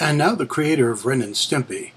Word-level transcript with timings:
And 0.00 0.18
now 0.18 0.34
the 0.34 0.46
creator 0.46 0.90
of 0.90 1.06
Ren 1.06 1.20
and 1.20 1.34
Stimpy, 1.34 1.90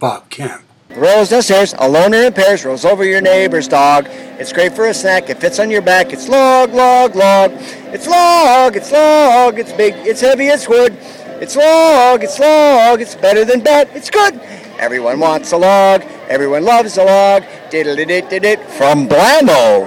Bob 0.00 0.28
Kemp. 0.28 0.62
Rolls 0.96 1.30
downstairs, 1.30 1.74
a 1.78 1.88
loner 1.88 2.24
in 2.24 2.32
pairs, 2.32 2.64
rolls 2.64 2.84
over 2.84 3.04
your 3.04 3.20
neighbor's 3.20 3.68
dog. 3.68 4.06
It's 4.38 4.52
great 4.52 4.74
for 4.74 4.86
a 4.86 4.94
snack, 4.94 5.30
it 5.30 5.38
fits 5.40 5.58
on 5.58 5.70
your 5.70 5.82
back. 5.82 6.12
It's 6.12 6.28
log, 6.28 6.72
log, 6.74 7.14
log. 7.14 7.52
It's 7.92 8.06
log, 8.06 8.76
it's 8.76 8.90
log, 8.92 9.58
it's 9.58 9.72
big, 9.72 9.94
it's 9.98 10.20
heavy, 10.20 10.46
it's 10.46 10.68
wood. 10.68 10.96
It's 11.40 11.56
log, 11.56 12.24
it's 12.24 12.38
log, 12.38 13.00
it's 13.00 13.14
better 13.14 13.44
than 13.44 13.60
bat, 13.60 13.88
it's 13.94 14.10
good. 14.10 14.40
Everyone 14.78 15.20
wants 15.20 15.52
a 15.52 15.56
log, 15.56 16.02
everyone 16.28 16.64
loves 16.64 16.96
a 16.98 17.04
log. 17.04 17.44
Diddle 17.70 17.96
dit 17.96 18.28
dit 18.28 18.42
dit 18.42 18.60
from 18.70 19.08
Blammo. 19.08 19.86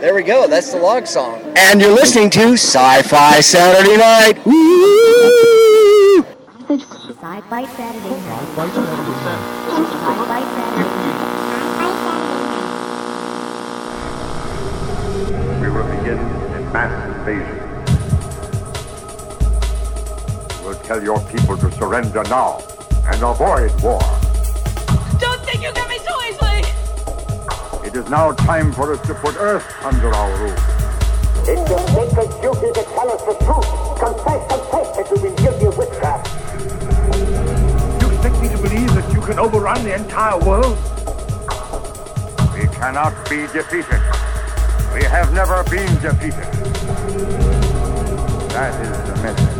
There 0.00 0.14
we 0.14 0.22
go, 0.22 0.46
that's 0.46 0.72
the 0.72 0.78
log 0.78 1.06
song. 1.06 1.40
And 1.56 1.80
you're 1.80 1.94
listening 1.94 2.30
to 2.30 2.56
Sci 2.56 3.02
Fi 3.02 3.40
Saturday 3.40 3.96
Night. 3.96 4.44
Woo! 4.46 5.77
Sci-Fi 6.68 7.64
Saturday 7.64 8.20
night. 8.28 8.48
Sci-Fi 8.54 8.68
Saturday 10.52 10.84
We 15.62 15.68
will 15.70 15.88
begin 15.96 16.18
a 16.18 16.60
mass 16.70 16.92
invasion. 17.16 17.58
We'll 20.62 20.78
tell 20.80 21.02
your 21.02 21.20
people 21.30 21.56
to 21.56 21.72
surrender 21.72 22.22
now 22.24 22.60
and 23.06 23.22
avoid 23.22 23.72
war. 23.80 24.00
Don't 25.18 25.40
think 25.46 25.62
you 25.62 25.72
get 25.72 25.88
me 25.88 25.98
so 26.00 26.22
easily! 26.28 26.64
It 27.88 27.96
is 27.96 28.10
now 28.10 28.32
time 28.32 28.74
for 28.74 28.92
us 28.92 29.00
to 29.06 29.14
put 29.14 29.36
Earth 29.38 29.64
under 29.86 30.14
our 30.14 30.36
rule. 30.36 30.58
It's 31.48 31.70
your 31.70 31.80
sacred 31.88 32.28
duty 32.42 32.72
to 32.74 32.84
tell 32.92 33.10
us 33.10 33.22
the 33.22 33.32
truth. 33.42 33.64
Confess, 33.98 34.46
confess 34.52 34.96
that 34.96 35.08
you've 35.10 35.22
been 35.22 35.34
guilty 35.36 35.64
of 35.64 35.78
witchcraft. 35.78 36.17
Can 39.28 39.38
overrun 39.38 39.84
the 39.84 39.94
entire 39.94 40.38
world? 40.38 40.78
We 42.54 42.66
cannot 42.74 43.12
be 43.28 43.46
defeated. 43.48 44.00
We 44.94 45.04
have 45.04 45.34
never 45.34 45.62
been 45.64 45.94
defeated. 46.00 46.48
That 48.52 48.72
is 48.80 48.88
the 49.06 49.14
message 49.22 49.54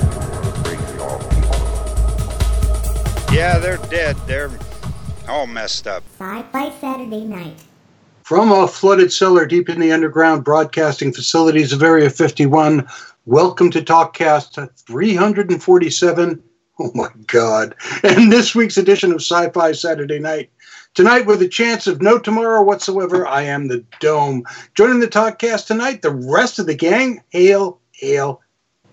bring 0.64 0.80
your 0.96 1.18
people. 1.34 1.60
Yeah, 3.30 3.58
they're 3.58 3.76
dead. 3.90 4.16
They're 4.26 4.50
all 5.28 5.46
messed 5.46 5.86
up. 5.86 6.02
Sci-Fi 6.18 6.70
Saturday 6.80 7.24
night. 7.24 7.62
From 8.22 8.50
a 8.50 8.66
flooded 8.66 9.12
cellar 9.12 9.44
deep 9.44 9.68
in 9.68 9.80
the 9.80 9.92
underground 9.92 10.44
broadcasting 10.44 11.12
facilities 11.12 11.74
of 11.74 11.82
Area 11.82 12.08
51, 12.08 12.88
welcome 13.26 13.70
to 13.72 13.82
TalkCast 13.82 14.78
347. 14.86 16.42
Oh 16.80 16.92
my 16.94 17.08
God. 17.26 17.74
And 18.04 18.30
this 18.30 18.54
week's 18.54 18.76
edition 18.76 19.10
of 19.10 19.20
Sci 19.20 19.50
Fi 19.50 19.72
Saturday 19.72 20.20
Night. 20.20 20.50
Tonight, 20.94 21.26
with 21.26 21.42
a 21.42 21.48
chance 21.48 21.88
of 21.88 22.00
no 22.00 22.18
tomorrow 22.18 22.62
whatsoever, 22.62 23.26
I 23.26 23.42
am 23.42 23.66
the 23.66 23.84
Dome. 23.98 24.44
Joining 24.74 25.00
the 25.00 25.08
TalkCast 25.08 25.66
tonight, 25.66 26.02
the 26.02 26.14
rest 26.14 26.60
of 26.60 26.66
the 26.66 26.76
gang. 26.76 27.20
Hail, 27.30 27.80
hail. 27.92 28.40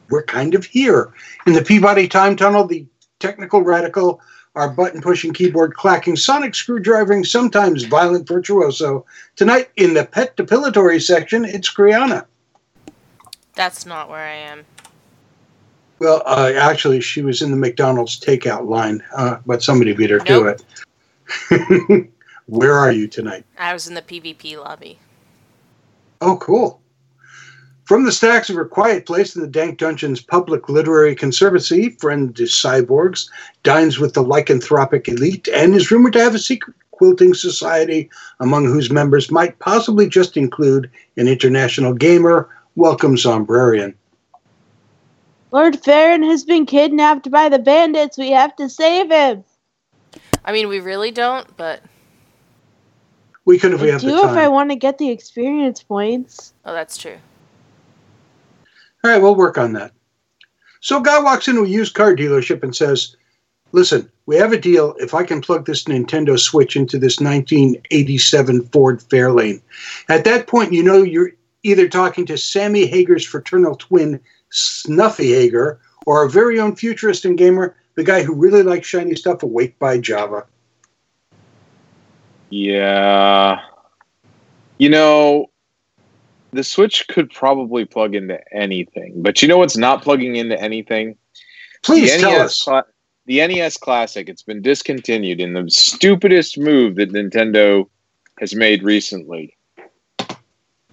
We're 0.10 0.24
kind 0.24 0.56
of 0.56 0.66
here. 0.66 1.14
In 1.46 1.54
the 1.54 1.64
Peabody 1.64 2.08
Time 2.08 2.36
Tunnel, 2.36 2.66
the 2.66 2.88
technical 3.20 3.62
radical, 3.62 4.20
our 4.56 4.70
button 4.70 5.02
pushing, 5.02 5.32
keyboard 5.34 5.76
clacking, 5.76 6.16
sonic 6.16 6.56
screwdriving, 6.56 7.24
sometimes 7.24 7.84
violent 7.84 8.28
virtuoso. 8.28 9.06
Tonight, 9.36 9.70
in 9.76 9.94
the 9.94 10.06
pet 10.06 10.36
depilatory 10.38 11.02
section, 11.02 11.46
it's 11.46 11.72
Kriana. 11.72 12.26
That's 13.54 13.86
not 13.86 14.10
where 14.10 14.26
I 14.26 14.34
am. 14.34 14.66
Well, 16.00 16.22
uh, 16.26 16.52
actually, 16.56 17.00
she 17.02 17.22
was 17.22 17.42
in 17.42 17.52
the 17.52 17.58
McDonald's 17.58 18.20
takeout 18.20 18.68
line, 18.68 19.02
uh, 19.16 19.38
but 19.46 19.64
somebody 19.64 19.94
beat 19.94 20.10
her 20.10 20.20
to 20.20 20.56
it. 21.50 22.10
Where 22.48 22.74
are 22.74 22.92
you 22.92 23.08
tonight? 23.08 23.46
I 23.58 23.74
was 23.74 23.88
in 23.88 23.94
the 23.94 24.02
PvP 24.02 24.58
lobby. 24.58 25.00
Oh, 26.22 26.38
cool. 26.38 26.82
From 27.86 28.04
the 28.04 28.12
stacks 28.12 28.50
of 28.50 28.56
her 28.56 28.66
quiet 28.66 29.06
place 29.06 29.36
in 29.36 29.42
the 29.42 29.48
Dank 29.48 29.78
Dungeon's 29.78 30.22
public 30.22 30.70
literary 30.70 31.16
conservancy, 31.16 31.90
friend 32.00 32.36
to 32.36 32.44
cyborgs, 32.44 33.30
dines 33.64 34.00
with 34.00 34.16
the 34.16 34.24
lycanthropic 34.24 35.08
elite, 35.08 35.48
and 35.54 35.76
is 35.76 35.92
rumored 35.92 36.14
to 36.14 36.20
have 36.20 36.36
a 36.36 36.40
secret 36.40 36.76
quilting 36.92 37.34
society 37.34 38.10
among 38.40 38.66
whose 38.66 38.92
members 38.92 39.30
might 39.30 39.60
possibly 39.60 40.10
just 40.10 40.36
include 40.36 40.90
an 41.18 41.28
international 41.28 41.94
gamer. 41.94 42.50
Welcome, 42.76 43.16
Zombrarian. 43.16 43.94
Lord 45.56 45.82
Farron 45.82 46.22
has 46.24 46.44
been 46.44 46.66
kidnapped 46.66 47.32
by 47.32 47.48
the 47.48 47.60
bandits. 47.60 48.18
We 48.18 48.32
have 48.32 48.58
to 48.58 48.68
save 48.68 49.10
him. 49.10 49.46
I 50.44 50.52
mean, 50.52 50.68
we 50.68 50.82
really 50.82 51.12
don't, 51.12 51.48
but 51.56 51.82
We 53.46 53.58
could 53.58 53.72
if 53.72 53.80
we 53.80 53.88
I 53.88 53.94
have 53.94 54.02
the 54.02 54.10
do 54.10 54.18
if 54.18 54.32
I 54.32 54.50
want 54.50 54.72
to 54.72 54.76
get 54.76 54.98
the 54.98 55.10
experience 55.10 55.82
points. 55.82 56.54
oh, 56.66 56.74
that's 56.74 56.98
true. 56.98 57.16
All 59.02 59.12
right, 59.12 59.22
we'll 59.22 59.36
work 59.36 59.58
on 59.58 59.72
that. 59.72 59.94
So, 60.82 61.00
a 61.00 61.04
guy 61.04 61.20
walks 61.22 61.48
into 61.48 61.64
a 61.64 61.68
used 61.70 61.94
car 61.94 62.14
dealership 62.14 62.62
and 62.62 62.76
says, 62.76 63.16
Listen, 63.72 64.12
we 64.26 64.36
have 64.36 64.52
a 64.52 64.60
deal. 64.60 64.94
If 65.00 65.14
I 65.14 65.24
can 65.24 65.40
plug 65.40 65.66
this 65.66 65.86
Nintendo 65.86 66.38
Switch 66.38 66.76
into 66.76 67.00
this 67.00 67.22
1987 67.22 68.64
Ford 68.74 69.00
Fairlane. 69.00 69.62
At 70.10 70.26
that 70.26 70.48
point, 70.48 70.74
you 70.74 70.84
know 70.84 71.02
you're 71.02 71.32
either 71.64 71.88
talking 71.88 72.26
to 72.26 72.38
Sammy 72.38 72.86
Hagar's 72.86 73.26
fraternal 73.26 73.76
twin, 73.76 74.20
Snuffy 74.52 75.34
Hagar, 75.34 75.80
or 76.06 76.20
our 76.20 76.30
very 76.30 76.60
own 76.60 76.76
futurist 76.76 77.26
and 77.26 77.38
gamer, 77.38 77.76
the 77.96 78.04
guy 78.04 78.24
who 78.24 78.34
really 78.34 78.64
likes 78.64 78.88
shiny 78.88 79.16
stuff 79.16 79.44
awake 79.44 79.78
by 79.80 79.98
Java. 79.98 80.46
Yeah. 82.50 83.62
You 84.78 84.90
know, 84.90 85.48
the 86.52 86.64
Switch 86.64 87.08
could 87.08 87.32
probably 87.32 87.86
plug 87.86 88.16
into 88.16 88.40
anything, 88.54 89.22
but 89.22 89.42
you 89.42 89.48
know 89.48 89.58
what's 89.58 89.78
not 89.78 90.04
plugging 90.04 90.36
into 90.36 90.60
anything? 90.62 91.18
Please 91.84 92.14
the 92.14 92.22
tell 92.22 92.32
NES 92.32 92.42
us. 92.42 92.62
cla- 92.64 92.86
the 93.26 93.46
NES 93.48 93.78
Classic. 93.78 94.30
It's 94.30 94.44
been 94.44 94.62
discontinued 94.62 95.40
in 95.40 95.54
the 95.54 95.70
stupidest 95.70 96.58
move 96.58 96.96
that 96.96 97.12
Nintendo 97.12 97.90
has 98.40 98.56
made 98.56 98.84
recently. 98.84 99.56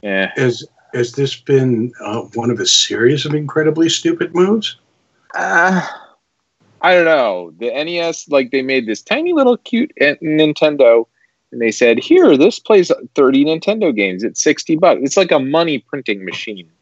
Yeah. 0.02 0.32
Has, 0.36 0.66
has 0.92 1.12
this 1.12 1.36
been 1.36 1.92
uh, 2.00 2.22
one 2.34 2.50
of 2.50 2.60
a 2.60 2.66
series 2.66 3.24
of 3.26 3.34
incredibly 3.34 3.88
stupid 3.88 4.34
moves? 4.34 4.76
Uh, 5.34 5.86
I 6.82 6.94
don't 6.94 7.04
know. 7.04 7.52
The 7.58 7.70
NES, 7.70 8.28
like 8.28 8.50
they 8.50 8.62
made 8.62 8.86
this 8.86 9.02
tiny 9.02 9.32
little 9.32 9.56
cute 9.56 9.92
Nintendo, 10.00 11.06
and 11.50 11.60
they 11.60 11.70
said, 11.70 11.98
"Here, 11.98 12.36
this 12.36 12.58
plays 12.58 12.90
30 13.14 13.44
Nintendo 13.46 13.94
games 13.94 14.24
at 14.24 14.36
60 14.36 14.76
bucks." 14.76 15.00
It's 15.02 15.16
like 15.16 15.32
a 15.32 15.38
money 15.38 15.78
printing 15.78 16.24
machine. 16.24 16.68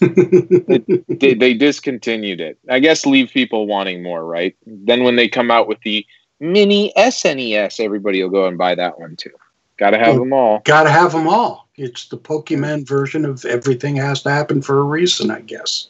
They, 0.00 1.34
they 1.34 1.54
discontinued 1.54 2.40
it. 2.40 2.58
I 2.68 2.80
guess 2.80 3.06
leave 3.06 3.30
people 3.30 3.66
wanting 3.66 4.02
more, 4.02 4.24
right? 4.24 4.54
Then 4.66 5.04
when 5.04 5.14
they 5.16 5.28
come 5.28 5.50
out 5.52 5.68
with 5.68 5.78
the 5.84 6.04
mini 6.40 6.92
SNES, 6.96 7.78
everybody 7.80 8.20
will 8.22 8.30
go 8.30 8.46
and 8.46 8.58
buy 8.58 8.74
that 8.74 8.98
one 8.98 9.14
too. 9.16 9.30
Got 9.78 9.90
to 9.90 9.98
have 9.98 10.16
Oh. 10.16 10.18
them 10.18 10.32
all. 10.32 10.58
Got 10.64 10.82
to 10.84 10.90
have 10.90 11.12
them 11.12 11.28
all. 11.28 11.63
It's 11.76 12.08
the 12.08 12.16
Pokemon 12.16 12.86
version 12.86 13.24
of 13.24 13.44
everything 13.44 13.96
has 13.96 14.22
to 14.22 14.30
happen 14.30 14.62
for 14.62 14.78
a 14.78 14.84
reason, 14.84 15.32
I 15.32 15.40
guess. 15.40 15.88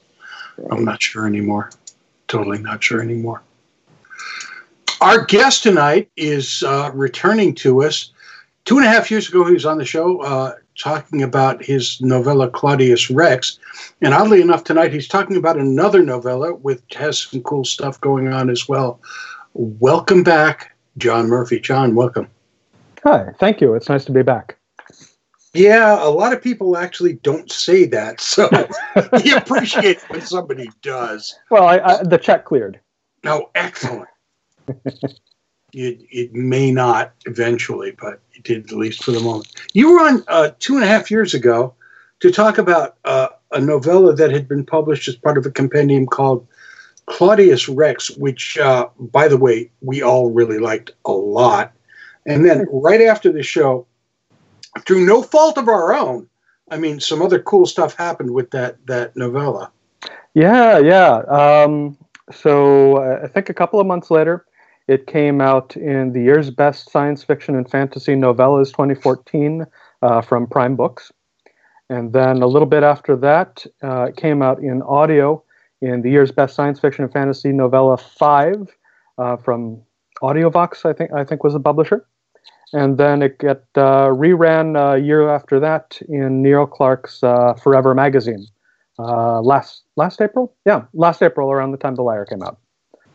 I'm 0.70 0.84
not 0.84 1.02
sure 1.02 1.26
anymore. 1.26 1.70
Totally 2.26 2.58
not 2.58 2.82
sure 2.82 3.02
anymore. 3.02 3.42
Our 5.02 5.26
guest 5.26 5.62
tonight 5.62 6.08
is 6.16 6.62
uh, 6.62 6.90
returning 6.94 7.54
to 7.56 7.82
us. 7.82 8.12
Two 8.64 8.78
and 8.78 8.86
a 8.86 8.88
half 8.88 9.10
years 9.10 9.28
ago, 9.28 9.44
he 9.44 9.52
was 9.52 9.66
on 9.66 9.76
the 9.76 9.84
show 9.84 10.22
uh, 10.22 10.54
talking 10.78 11.22
about 11.22 11.62
his 11.62 12.00
novella 12.00 12.48
Claudius 12.48 13.10
Rex. 13.10 13.58
And 14.00 14.14
oddly 14.14 14.40
enough, 14.40 14.64
tonight 14.64 14.90
he's 14.90 15.06
talking 15.06 15.36
about 15.36 15.58
another 15.58 16.02
novella 16.02 16.54
which 16.54 16.80
has 16.94 17.18
some 17.18 17.42
cool 17.42 17.64
stuff 17.64 18.00
going 18.00 18.28
on 18.28 18.48
as 18.48 18.66
well. 18.66 19.00
Welcome 19.52 20.22
back, 20.22 20.74
John 20.96 21.28
Murphy. 21.28 21.60
John, 21.60 21.94
welcome. 21.94 22.28
Hi, 23.02 23.34
thank 23.38 23.60
you. 23.60 23.74
It's 23.74 23.90
nice 23.90 24.06
to 24.06 24.12
be 24.12 24.22
back. 24.22 24.56
Yeah, 25.54 26.04
a 26.04 26.10
lot 26.10 26.32
of 26.32 26.42
people 26.42 26.76
actually 26.76 27.14
don't 27.14 27.50
say 27.50 27.86
that, 27.86 28.20
so 28.20 28.48
we 29.12 29.32
appreciate 29.32 30.02
when 30.10 30.20
somebody 30.20 30.68
does. 30.82 31.34
Well, 31.48 31.64
I, 31.64 31.78
I, 31.78 32.02
the 32.02 32.18
check 32.18 32.44
cleared. 32.44 32.80
No, 33.22 33.50
excellent. 33.54 34.08
it, 34.68 35.18
it 35.72 36.32
may 36.34 36.72
not 36.72 37.12
eventually, 37.26 37.92
but 37.92 38.20
it 38.32 38.42
did 38.42 38.66
at 38.66 38.76
least 38.76 39.04
for 39.04 39.12
the 39.12 39.20
moment. 39.20 39.48
You 39.72 39.92
were 39.92 40.00
on 40.00 40.24
uh, 40.26 40.50
two 40.58 40.74
and 40.74 40.84
a 40.84 40.88
half 40.88 41.10
years 41.10 41.34
ago 41.34 41.74
to 42.20 42.32
talk 42.32 42.58
about 42.58 42.96
uh, 43.04 43.28
a 43.52 43.60
novella 43.60 44.14
that 44.14 44.32
had 44.32 44.48
been 44.48 44.66
published 44.66 45.06
as 45.08 45.16
part 45.16 45.38
of 45.38 45.46
a 45.46 45.50
compendium 45.50 46.06
called 46.06 46.46
Claudius 47.06 47.68
Rex, 47.68 48.10
which, 48.16 48.58
uh, 48.58 48.88
by 48.98 49.28
the 49.28 49.36
way, 49.36 49.70
we 49.82 50.02
all 50.02 50.30
really 50.30 50.58
liked 50.58 50.92
a 51.04 51.12
lot. 51.12 51.72
And 52.26 52.44
then 52.44 52.66
right 52.72 53.02
after 53.02 53.30
the 53.30 53.42
show, 53.42 53.86
through 54.80 55.04
no 55.06 55.22
fault 55.22 55.58
of 55.58 55.68
our 55.68 55.94
own, 55.94 56.28
I 56.70 56.78
mean, 56.78 57.00
some 57.00 57.22
other 57.22 57.38
cool 57.38 57.66
stuff 57.66 57.94
happened 57.94 58.30
with 58.32 58.50
that 58.50 58.84
that 58.86 59.16
novella. 59.16 59.70
Yeah, 60.34 60.78
yeah. 60.78 61.18
Um, 61.28 61.96
so 62.32 62.96
uh, 62.96 63.20
I 63.24 63.28
think 63.28 63.48
a 63.48 63.54
couple 63.54 63.80
of 63.80 63.86
months 63.86 64.10
later, 64.10 64.46
it 64.88 65.06
came 65.06 65.40
out 65.40 65.76
in 65.76 66.12
the 66.12 66.20
year's 66.20 66.50
best 66.50 66.90
science 66.90 67.22
fiction 67.22 67.54
and 67.54 67.70
fantasy 67.70 68.14
novellas 68.14 68.68
2014 68.68 69.66
uh, 70.02 70.20
from 70.20 70.46
Prime 70.46 70.76
Books. 70.76 71.12
And 71.90 72.12
then 72.12 72.42
a 72.42 72.46
little 72.46 72.66
bit 72.66 72.82
after 72.82 73.14
that, 73.16 73.64
uh, 73.82 74.04
it 74.04 74.16
came 74.16 74.42
out 74.42 74.58
in 74.58 74.82
audio 74.82 75.42
in 75.80 76.02
the 76.02 76.10
year's 76.10 76.32
best 76.32 76.54
science 76.54 76.80
fiction 76.80 77.04
and 77.04 77.12
fantasy 77.12 77.52
novella 77.52 77.96
5 77.96 78.68
uh, 79.18 79.36
from 79.36 79.82
Audiovox, 80.22 80.84
I 80.88 80.92
think, 80.92 81.12
I 81.12 81.24
think 81.24 81.44
was 81.44 81.52
the 81.52 81.60
publisher. 81.60 82.06
And 82.74 82.98
then 82.98 83.22
it 83.22 83.38
got 83.38 83.62
uh, 83.76 84.08
reran 84.10 84.76
a 84.76 84.98
year 84.98 85.30
after 85.30 85.60
that 85.60 85.98
in 86.08 86.42
Neil 86.42 86.66
Clarke's 86.66 87.22
uh, 87.22 87.54
Forever 87.54 87.94
magazine 87.94 88.48
uh, 88.98 89.40
last 89.40 89.84
last 89.96 90.20
April. 90.20 90.52
Yeah, 90.66 90.82
last 90.92 91.22
April, 91.22 91.52
around 91.52 91.70
the 91.70 91.78
time 91.78 91.94
The 91.94 92.02
Liar 92.02 92.26
came 92.26 92.42
out. 92.42 92.58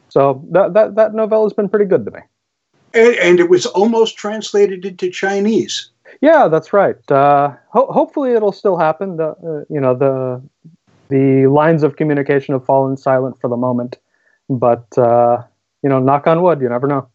So 0.08 0.44
that 0.52 0.74
that 0.74 0.96
that 0.96 1.14
novella 1.14 1.44
has 1.44 1.54
been 1.54 1.68
pretty 1.68 1.86
good 1.86 2.06
to 2.06 2.12
me. 2.12 2.20
And, 2.94 3.16
and 3.16 3.40
it 3.40 3.50
was 3.50 3.66
almost 3.66 4.18
translated 4.18 4.86
into 4.86 5.10
Chinese. 5.12 5.92
Yeah, 6.22 6.48
that's 6.48 6.72
right. 6.74 7.12
Uh, 7.12 7.54
ho- 7.70 7.92
hopefully, 7.92 8.32
it'll 8.32 8.54
still 8.54 8.78
happen. 8.78 9.18
The 9.18 9.30
uh, 9.30 9.66
you 9.70 9.82
know 9.82 9.94
the 9.94 10.42
the 11.10 11.48
lines 11.48 11.84
of 11.84 11.98
communication 11.98 12.54
have 12.54 12.66
fallen 12.66 12.96
silent 12.96 13.42
for 13.42 13.50
the 13.50 13.58
moment, 13.58 13.98
but 14.50 14.98
uh, 14.98 15.44
you 15.84 15.90
know, 15.90 16.00
knock 16.00 16.28
on 16.28 16.42
wood, 16.42 16.62
you 16.62 16.70
never 16.70 16.88
know. 16.88 17.10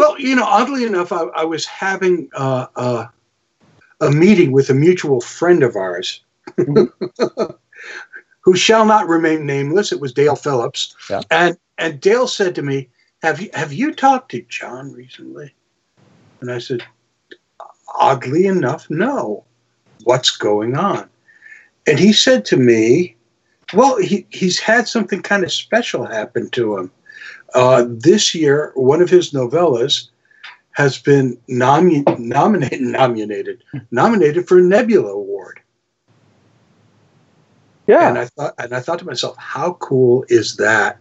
Well, 0.00 0.18
you 0.18 0.34
know, 0.34 0.46
oddly 0.46 0.84
enough, 0.84 1.12
I, 1.12 1.24
I 1.36 1.44
was 1.44 1.66
having 1.66 2.30
uh, 2.32 2.68
uh, 2.74 3.04
a 4.00 4.10
meeting 4.10 4.50
with 4.50 4.70
a 4.70 4.74
mutual 4.74 5.20
friend 5.20 5.62
of 5.62 5.76
ours 5.76 6.24
who 8.40 8.56
shall 8.56 8.86
not 8.86 9.08
remain 9.08 9.44
nameless. 9.44 9.92
It 9.92 10.00
was 10.00 10.14
Dale 10.14 10.36
Phillips. 10.36 10.96
Yeah. 11.10 11.20
And 11.30 11.58
and 11.76 12.00
Dale 12.00 12.26
said 12.28 12.54
to 12.54 12.62
me, 12.62 12.88
Have 13.22 13.42
you 13.42 13.50
have 13.52 13.74
you 13.74 13.94
talked 13.94 14.30
to 14.30 14.40
John 14.48 14.90
recently? 14.94 15.54
And 16.40 16.50
I 16.50 16.60
said, 16.60 16.82
Oddly 17.94 18.46
enough, 18.46 18.88
no. 18.88 19.44
What's 20.04 20.34
going 20.34 20.78
on? 20.78 21.10
And 21.86 21.98
he 21.98 22.14
said 22.14 22.46
to 22.46 22.56
me, 22.56 23.16
Well, 23.74 23.98
he, 23.98 24.26
he's 24.30 24.58
had 24.58 24.88
something 24.88 25.20
kind 25.20 25.44
of 25.44 25.52
special 25.52 26.06
happen 26.06 26.48
to 26.52 26.78
him. 26.78 26.90
Uh, 27.54 27.84
this 27.88 28.34
year, 28.34 28.72
one 28.74 29.02
of 29.02 29.10
his 29.10 29.32
novellas 29.32 30.08
has 30.72 30.98
been 30.98 31.36
nomi- 31.48 32.18
nominated, 32.18 32.80
nominated, 32.80 33.64
nominated 33.90 34.46
for 34.46 34.58
a 34.58 34.62
Nebula 34.62 35.12
Award. 35.12 35.60
Yeah. 37.86 38.08
And 38.08 38.18
I 38.18 38.26
thought, 38.26 38.54
and 38.58 38.72
I 38.72 38.80
thought 38.80 39.00
to 39.00 39.04
myself, 39.04 39.36
how 39.36 39.72
cool 39.74 40.24
is 40.28 40.56
that? 40.56 40.98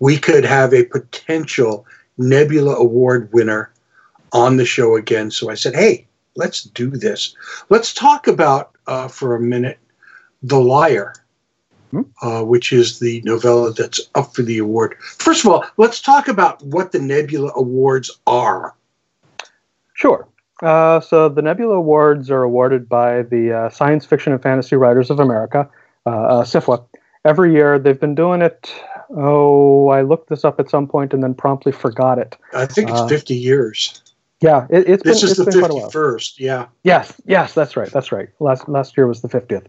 We 0.00 0.18
could 0.18 0.44
have 0.44 0.74
a 0.74 0.84
potential 0.84 1.86
Nebula 2.18 2.74
Award 2.74 3.32
winner 3.32 3.72
on 4.32 4.58
the 4.58 4.66
show 4.66 4.96
again. 4.96 5.30
So 5.30 5.50
I 5.50 5.54
said, 5.54 5.74
hey, 5.74 6.06
let's 6.36 6.64
do 6.64 6.90
this. 6.90 7.34
Let's 7.70 7.94
talk 7.94 8.26
about 8.26 8.76
uh, 8.86 9.08
for 9.08 9.34
a 9.34 9.40
minute 9.40 9.78
The 10.42 10.60
Liar, 10.60 11.14
uh, 12.22 12.42
which 12.42 12.72
is 12.72 12.98
the 12.98 13.22
novella 13.24 13.72
that's 13.72 14.00
up 14.14 14.34
for 14.34 14.42
the 14.42 14.58
award. 14.58 14.94
First 15.00 15.44
of 15.44 15.50
all, 15.50 15.64
let's 15.76 16.00
talk 16.00 16.28
about 16.28 16.62
what 16.64 16.92
the 16.92 16.98
Nebula 16.98 17.52
Awards 17.56 18.10
are. 18.26 18.74
Sure. 19.94 20.26
Uh, 20.62 21.00
so 21.00 21.28
the 21.28 21.42
Nebula 21.42 21.74
Awards 21.74 22.30
are 22.30 22.42
awarded 22.42 22.88
by 22.88 23.22
the 23.22 23.52
uh, 23.52 23.70
Science 23.70 24.06
Fiction 24.06 24.32
and 24.32 24.42
Fantasy 24.42 24.76
Writers 24.76 25.10
of 25.10 25.20
America, 25.20 25.68
uh, 26.06 26.10
uh, 26.10 26.44
SFWA. 26.44 26.84
Every 27.24 27.52
year 27.52 27.78
they've 27.78 28.00
been 28.00 28.14
doing 28.14 28.40
it. 28.40 28.72
Oh, 29.16 29.88
I 29.88 30.02
looked 30.02 30.28
this 30.30 30.44
up 30.44 30.58
at 30.60 30.70
some 30.70 30.86
point 30.86 31.12
and 31.12 31.22
then 31.22 31.34
promptly 31.34 31.72
forgot 31.72 32.18
it. 32.18 32.36
I 32.54 32.66
think 32.66 32.88
it's 32.90 33.00
Uh, 33.00 33.08
50 33.08 33.34
years. 33.34 34.02
Yeah, 34.40 34.66
it, 34.68 34.88
it's 34.88 35.02
This 35.02 35.22
been, 35.22 35.30
is 35.30 35.38
it's 35.38 35.38
the 35.38 35.50
been 35.50 35.60
quite 35.60 35.70
a 35.70 35.74
while. 35.74 35.90
51st. 35.90 36.38
Yeah. 36.38 36.66
Yes, 36.82 37.20
yes, 37.26 37.54
that's 37.54 37.76
right. 37.76 37.90
That's 37.90 38.12
right. 38.12 38.28
Last 38.38 38.68
last 38.68 38.96
year 38.96 39.06
was 39.06 39.22
the 39.22 39.28
fiftieth. 39.28 39.66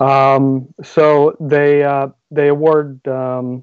Um, 0.00 0.72
so 0.82 1.36
they 1.38 1.82
uh, 1.82 2.08
they 2.30 2.48
award 2.48 3.06
um, 3.06 3.62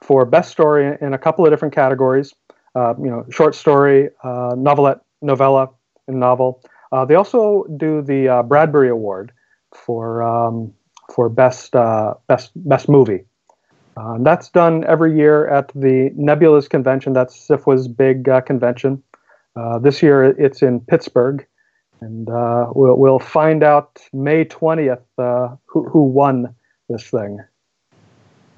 for 0.00 0.24
best 0.24 0.52
story 0.52 0.96
in 1.00 1.14
a 1.14 1.18
couple 1.18 1.44
of 1.44 1.52
different 1.52 1.74
categories. 1.74 2.32
Uh, 2.74 2.94
you 2.98 3.10
know, 3.10 3.26
short 3.30 3.54
story, 3.54 4.08
uh, 4.22 4.54
novelette, 4.56 5.00
novella, 5.20 5.68
and 6.06 6.18
novel. 6.20 6.62
Uh, 6.92 7.04
they 7.04 7.16
also 7.16 7.64
do 7.76 8.02
the 8.02 8.28
uh, 8.28 8.42
Bradbury 8.42 8.88
Award 8.88 9.32
for 9.74 10.22
um, 10.22 10.72
for 11.12 11.28
best 11.28 11.74
uh, 11.74 12.14
best 12.28 12.52
best 12.54 12.88
movie. 12.88 13.24
Uh, 13.96 14.16
that's 14.20 14.48
done 14.48 14.84
every 14.84 15.14
year 15.14 15.48
at 15.48 15.68
the 15.74 16.10
Nebulas 16.16 16.68
convention. 16.68 17.12
That's 17.12 17.48
SFWA's 17.48 17.88
big 17.88 18.28
uh, 18.28 18.40
convention. 18.40 19.02
Uh, 19.54 19.78
this 19.78 20.02
year 20.02 20.24
it's 20.24 20.62
in 20.62 20.80
Pittsburgh, 20.80 21.46
and 22.00 22.28
uh, 22.28 22.70
we'll, 22.74 22.96
we'll 22.96 23.18
find 23.18 23.62
out 23.62 24.00
May 24.12 24.44
20th 24.44 25.02
uh, 25.18 25.56
who, 25.66 25.88
who 25.88 26.02
won 26.02 26.54
this 26.88 27.08
thing. 27.08 27.38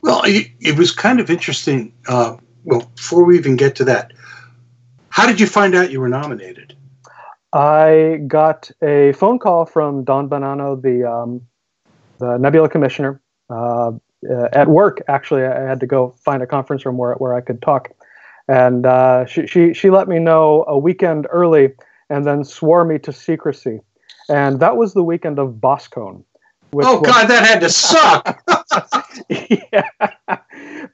Well, 0.02 0.22
it, 0.24 0.48
it 0.60 0.78
was 0.78 0.92
kind 0.92 1.18
of 1.18 1.30
interesting. 1.30 1.92
Uh, 2.06 2.36
well, 2.64 2.90
before 2.94 3.24
we 3.24 3.38
even 3.38 3.56
get 3.56 3.74
to 3.76 3.84
that, 3.84 4.12
how 5.08 5.26
did 5.26 5.40
you 5.40 5.46
find 5.46 5.74
out 5.74 5.90
you 5.90 6.00
were 6.00 6.08
nominated? 6.08 6.76
I 7.52 8.20
got 8.26 8.70
a 8.82 9.12
phone 9.12 9.38
call 9.38 9.64
from 9.64 10.04
Dawn 10.04 10.28
Bonanno, 10.28 10.80
the 10.80 11.08
um, 11.08 11.40
the 12.18 12.36
Nebula 12.36 12.68
commissioner, 12.68 13.20
uh, 13.48 13.92
uh, 14.28 14.48
at 14.52 14.68
work. 14.68 15.02
Actually, 15.06 15.44
I 15.44 15.60
had 15.60 15.78
to 15.80 15.86
go 15.86 16.16
find 16.24 16.42
a 16.42 16.46
conference 16.46 16.84
room 16.84 16.98
where 16.98 17.14
where 17.14 17.32
I 17.32 17.40
could 17.40 17.62
talk, 17.62 17.90
and 18.48 18.86
uh, 18.86 19.26
she 19.26 19.46
she 19.46 19.72
she 19.74 19.90
let 19.90 20.08
me 20.08 20.18
know 20.18 20.64
a 20.68 20.78
weekend 20.78 21.26
early, 21.30 21.70
and 22.10 22.26
then 22.26 22.44
swore 22.44 22.84
me 22.84 22.98
to 23.00 23.12
secrecy, 23.12 23.80
and 24.28 24.60
that 24.60 24.76
was 24.76 24.94
the 24.94 25.02
weekend 25.02 25.38
of 25.38 25.54
Boskone. 25.54 26.22
which 26.72 26.86
Oh 26.86 26.98
was- 27.00 27.10
God, 27.10 27.28
that 27.28 27.46
had 27.46 27.60
to 27.60 27.68
suck. 27.68 28.42
yeah, 29.28 29.88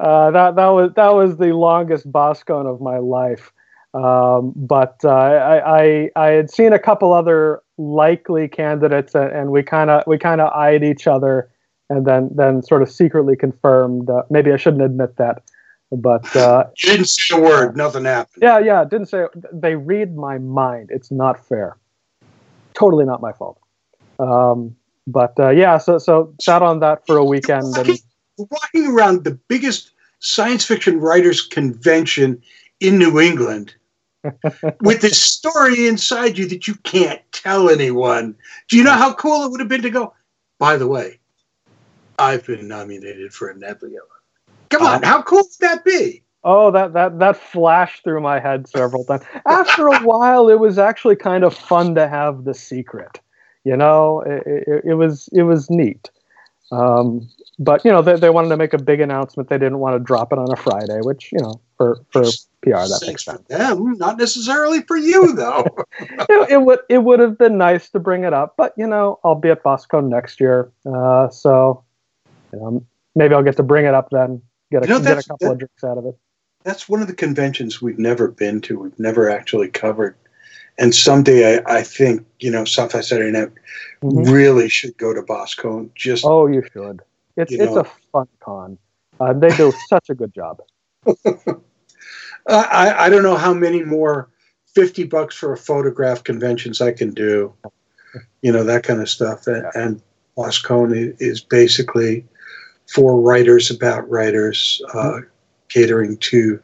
uh, 0.00 0.30
that 0.30 0.56
that 0.56 0.68
was 0.68 0.92
that 0.96 1.12
was 1.14 1.36
the 1.38 1.54
longest 1.54 2.10
Boskone 2.10 2.66
of 2.72 2.80
my 2.80 2.98
life. 2.98 3.52
Um, 3.92 4.52
but 4.54 5.00
uh, 5.04 5.08
I, 5.10 5.80
I 5.82 6.10
I 6.14 6.26
had 6.28 6.48
seen 6.50 6.72
a 6.72 6.78
couple 6.78 7.12
other 7.12 7.60
likely 7.76 8.46
candidates, 8.46 9.14
and, 9.16 9.32
and 9.32 9.50
we 9.50 9.64
kind 9.64 9.90
of 9.90 10.04
we 10.06 10.16
kind 10.18 10.40
of 10.40 10.52
eyed 10.52 10.84
each 10.84 11.08
other, 11.08 11.50
and 11.88 12.06
then 12.06 12.30
then 12.32 12.62
sort 12.62 12.82
of 12.82 12.90
secretly 12.90 13.34
confirmed. 13.34 14.08
Uh, 14.08 14.22
maybe 14.30 14.52
I 14.52 14.56
shouldn't 14.58 14.82
admit 14.84 15.16
that, 15.16 15.42
but 15.92 16.34
uh, 16.36 16.66
you 16.78 16.90
didn't 16.92 17.08
say 17.08 17.36
a 17.36 17.40
word. 17.40 17.76
Nothing 17.76 18.04
happened. 18.04 18.42
yeah, 18.42 18.58
yeah, 18.58 18.84
didn't 18.84 19.06
say 19.06 19.26
they 19.52 19.74
read 19.74 20.16
my 20.16 20.38
mind. 20.38 20.90
It's 20.92 21.10
not 21.10 21.44
fair. 21.46 21.76
Totally 22.74 23.04
not 23.04 23.20
my 23.20 23.32
fault. 23.32 23.60
Um, 24.18 24.76
but 25.06 25.38
uh, 25.38 25.50
yeah, 25.50 25.78
so 25.78 25.98
so 25.98 26.34
sat 26.40 26.62
on 26.62 26.80
that 26.80 27.06
for 27.06 27.16
a 27.16 27.24
weekend, 27.24 27.76
and 27.76 27.98
Walking 28.38 28.86
around 28.86 29.24
the 29.24 29.32
biggest 29.48 29.90
science 30.20 30.64
fiction 30.64 30.98
writers 30.98 31.42
convention 31.42 32.40
in 32.78 32.98
New 32.98 33.20
England 33.20 33.74
with 34.80 35.02
this 35.02 35.20
story 35.20 35.86
inside 35.86 36.38
you 36.38 36.46
that 36.48 36.66
you 36.66 36.74
can't 36.76 37.20
tell 37.32 37.68
anyone. 37.68 38.34
Do 38.68 38.78
you 38.78 38.84
know 38.84 38.92
how 38.92 39.12
cool 39.14 39.44
it 39.44 39.50
would 39.50 39.60
have 39.60 39.68
been 39.68 39.82
to 39.82 39.90
go? 39.90 40.14
By 40.58 40.76
the 40.76 40.86
way, 40.86 41.18
I've 42.18 42.46
been 42.46 42.68
nominated 42.68 43.32
for 43.34 43.48
a 43.48 43.56
Nebula. 43.56 44.00
Come 44.70 44.82
on, 44.82 45.02
how 45.02 45.22
cool 45.22 45.38
would 45.38 45.48
that 45.60 45.84
be? 45.84 46.22
Oh, 46.42 46.70
that 46.70 46.94
that 46.94 47.18
that 47.18 47.36
flashed 47.36 48.02
through 48.02 48.22
my 48.22 48.40
head 48.40 48.66
several 48.66 49.04
times. 49.04 49.24
After 49.46 49.88
a 49.88 49.98
while, 50.00 50.48
it 50.48 50.58
was 50.58 50.78
actually 50.78 51.16
kind 51.16 51.44
of 51.44 51.54
fun 51.54 51.94
to 51.96 52.08
have 52.08 52.44
the 52.44 52.54
secret. 52.54 53.20
You 53.64 53.76
know, 53.76 54.22
it, 54.26 54.42
it, 54.46 54.84
it 54.86 54.94
was 54.94 55.28
it 55.32 55.42
was 55.42 55.68
neat. 55.68 56.10
Um, 56.72 57.28
but 57.58 57.84
you 57.84 57.90
know, 57.90 58.00
they, 58.00 58.16
they 58.16 58.30
wanted 58.30 58.48
to 58.50 58.56
make 58.56 58.72
a 58.72 58.78
big 58.78 59.00
announcement. 59.00 59.50
They 59.50 59.58
didn't 59.58 59.80
want 59.80 59.96
to 59.96 59.98
drop 59.98 60.32
it 60.32 60.38
on 60.38 60.50
a 60.50 60.56
Friday, 60.56 61.00
which 61.02 61.30
you 61.30 61.40
know, 61.40 61.60
for 61.76 61.98
for 62.10 62.22
PR 62.62 62.86
that 62.88 63.04
makes 63.06 63.24
sense. 63.24 63.42
Them, 63.48 63.98
not 63.98 64.16
necessarily 64.16 64.80
for 64.82 64.96
you 64.96 65.34
though. 65.34 65.66
it, 66.00 66.50
it 66.52 66.62
would 66.62 66.78
it 66.88 66.98
would 66.98 67.20
have 67.20 67.36
been 67.36 67.58
nice 67.58 67.90
to 67.90 67.98
bring 67.98 68.24
it 68.24 68.32
up, 68.32 68.54
but 68.56 68.72
you 68.78 68.86
know, 68.86 69.18
I'll 69.24 69.34
be 69.34 69.50
at 69.50 69.62
Boskone 69.62 70.08
next 70.08 70.40
year, 70.40 70.72
uh, 70.86 71.28
so 71.28 71.84
you 72.52 72.60
know, 72.60 72.86
maybe 73.14 73.34
I'll 73.34 73.42
get 73.42 73.56
to 73.58 73.62
bring 73.62 73.84
it 73.84 73.94
up 73.94 74.08
then. 74.10 74.40
Get 74.70 74.84
a, 74.84 74.86
You 74.86 74.92
know, 74.94 74.98
get 75.00 75.02
a 75.02 75.08
that's- 75.08 75.26
couple 75.26 75.46
that- 75.48 75.52
of 75.52 75.58
drinks 75.58 75.84
out 75.84 75.98
of 75.98 76.06
it. 76.06 76.16
That's 76.62 76.88
one 76.88 77.00
of 77.00 77.08
the 77.08 77.14
conventions 77.14 77.80
we've 77.80 77.98
never 77.98 78.28
been 78.28 78.60
to. 78.62 78.78
We've 78.80 78.98
never 78.98 79.30
actually 79.30 79.68
covered. 79.68 80.14
And 80.78 80.94
someday 80.94 81.58
I, 81.58 81.78
I 81.78 81.82
think, 81.82 82.26
you 82.38 82.50
know, 82.50 82.62
Sci-Fi 82.62 83.00
Saturday 83.00 83.30
Night 83.32 83.50
Mhm. 84.02 84.30
really 84.30 84.68
should 84.68 84.96
go 84.98 85.14
to 85.14 85.22
Boskone. 85.22 85.90
Just 85.94 86.24
Oh, 86.24 86.46
you 86.46 86.62
should. 86.72 87.00
It's 87.36 87.50
You 87.50 87.62
it's 87.62 87.74
know- 87.74 87.80
a 87.80 87.84
fun 88.12 88.28
con. 88.40 88.78
Uh, 89.18 89.32
they 89.32 89.48
do 89.56 89.72
such 89.88 90.10
a 90.10 90.14
good 90.14 90.34
job. 90.34 90.60
I, 92.46 92.94
I- 93.06 93.08
don't 93.08 93.22
know 93.22 93.36
how 93.36 93.54
many 93.54 93.82
more 93.82 94.28
50 94.74 95.04
bucks 95.04 95.34
for 95.36 95.52
a 95.52 95.56
photograph 95.56 96.24
conventions 96.24 96.80
I 96.80 96.92
can 96.92 97.10
do, 97.12 97.52
you 98.42 98.52
know, 98.52 98.64
that 98.64 98.82
kind 98.84 99.00
of 99.00 99.08
stuff. 99.08 99.46
And, 99.46 99.66
and 99.74 100.02
Boskone 100.36 101.16
is 101.18 101.40
basically 101.40 102.26
for 102.92 103.20
writers 103.20 103.70
about 103.70 104.08
writers, 104.10 104.82
uh, 104.94 105.20
catering 105.68 106.16
to 106.18 106.60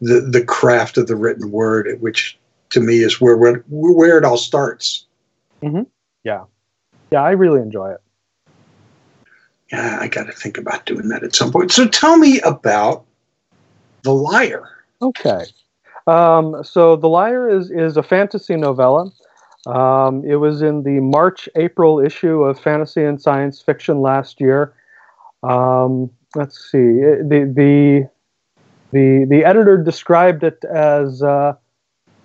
the 0.00 0.20
the 0.20 0.44
craft 0.44 0.96
of 0.96 1.06
the 1.06 1.16
written 1.16 1.50
word, 1.50 2.00
which 2.00 2.38
to 2.70 2.80
me 2.80 2.98
is 2.98 3.20
where 3.20 3.36
where, 3.36 3.64
where 3.68 4.18
it 4.18 4.24
all 4.24 4.38
starts. 4.38 5.06
hmm 5.62 5.82
Yeah, 6.24 6.44
yeah, 7.10 7.22
I 7.22 7.32
really 7.32 7.60
enjoy 7.60 7.92
it. 7.92 8.00
Yeah, 9.72 9.98
I 10.00 10.08
got 10.08 10.26
to 10.26 10.32
think 10.32 10.58
about 10.58 10.86
doing 10.86 11.08
that 11.08 11.22
at 11.22 11.34
some 11.34 11.52
point. 11.52 11.70
So 11.70 11.86
tell 11.86 12.16
me 12.16 12.40
about 12.40 13.04
the 14.02 14.12
liar. 14.12 14.68
Okay. 15.00 15.44
Um, 16.06 16.64
so 16.64 16.96
The 16.96 17.08
Liar 17.08 17.48
is, 17.48 17.70
is 17.70 17.96
a 17.96 18.02
fantasy 18.02 18.56
novella. 18.56 19.10
Um, 19.66 20.24
it 20.24 20.36
was 20.36 20.62
in 20.62 20.82
the 20.82 20.98
March 21.00 21.48
April 21.54 22.00
issue 22.00 22.42
of 22.42 22.58
Fantasy 22.58 23.04
and 23.04 23.20
Science 23.20 23.60
Fiction 23.60 24.00
last 24.00 24.40
year. 24.40 24.74
Um, 25.42 26.10
let's 26.34 26.70
see. 26.70 26.78
The, 26.78 27.52
the, 27.54 28.08
the, 28.92 29.26
the 29.28 29.44
editor 29.44 29.76
described 29.82 30.44
it 30.44 30.62
as 30.64 31.22
uh, 31.22 31.54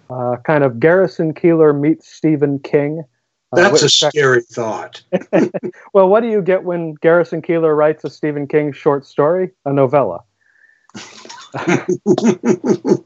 uh, 0.10 0.36
kind 0.46 0.64
of 0.64 0.80
Garrison 0.80 1.34
Keillor 1.34 1.80
meets 1.80 2.12
Stephen 2.12 2.60
King. 2.60 3.04
Uh, 3.52 3.56
That's 3.58 3.84
a 3.84 3.90
scary 3.90 4.42
thought. 4.42 5.02
well, 5.94 6.10
what 6.10 6.22
do 6.22 6.30
you 6.30 6.42
get 6.42 6.64
when 6.64 6.96
Garrison 6.96 7.42
Keillor 7.42 7.76
writes 7.76 8.04
a 8.04 8.10
Stephen 8.10 8.48
King 8.48 8.74
short 8.74 9.06
story? 9.06 9.52
A 9.66 9.74
novella. 9.74 10.24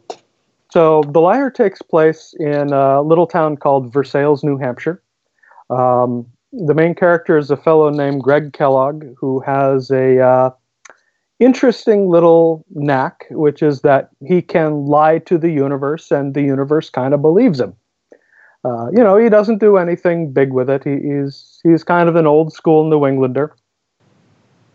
So 0.72 1.02
The 1.04 1.20
Liar 1.20 1.50
takes 1.50 1.82
place 1.82 2.36
in 2.40 2.72
a 2.72 3.02
little 3.02 3.26
town 3.26 3.58
called 3.58 3.92
Versailles, 3.92 4.42
New 4.44 4.58
Hampshire. 4.58 5.02
Um, 5.70 6.28
the 6.52 6.74
main 6.74 6.96
character 6.96 7.38
is 7.38 7.52
a 7.52 7.58
fellow 7.58 7.90
named 7.90 8.24
Greg 8.24 8.54
Kellogg 8.54 9.06
who 9.18 9.40
has 9.42 9.92
a 9.92 10.20
uh, 10.20 10.52
interesting 11.40 12.10
little 12.10 12.66
knack, 12.72 13.26
which 13.32 13.62
is 13.62 13.82
that 13.82 14.10
he 14.26 14.42
can 14.42 14.86
lie 14.86 15.20
to 15.20 15.38
the 15.38 15.52
universe, 15.52 16.12
and 16.12 16.34
the 16.34 16.42
universe 16.42 16.90
kind 16.90 17.14
of 17.14 17.22
believes 17.22 17.60
him. 17.60 17.76
Uh, 18.66 18.90
you 18.92 19.04
know, 19.04 19.16
he 19.16 19.30
doesn't 19.30 19.60
do 19.60 19.78
anything 19.78 20.34
big 20.34 20.52
with 20.52 20.70
it. 20.70 20.84
He, 20.84 20.96
he's 20.96 21.60
he's 21.64 21.84
kind 21.84 22.10
of 22.10 22.16
an 22.16 22.28
old 22.28 22.52
school 22.52 22.90
New 22.90 23.06
Englander. 23.06 23.56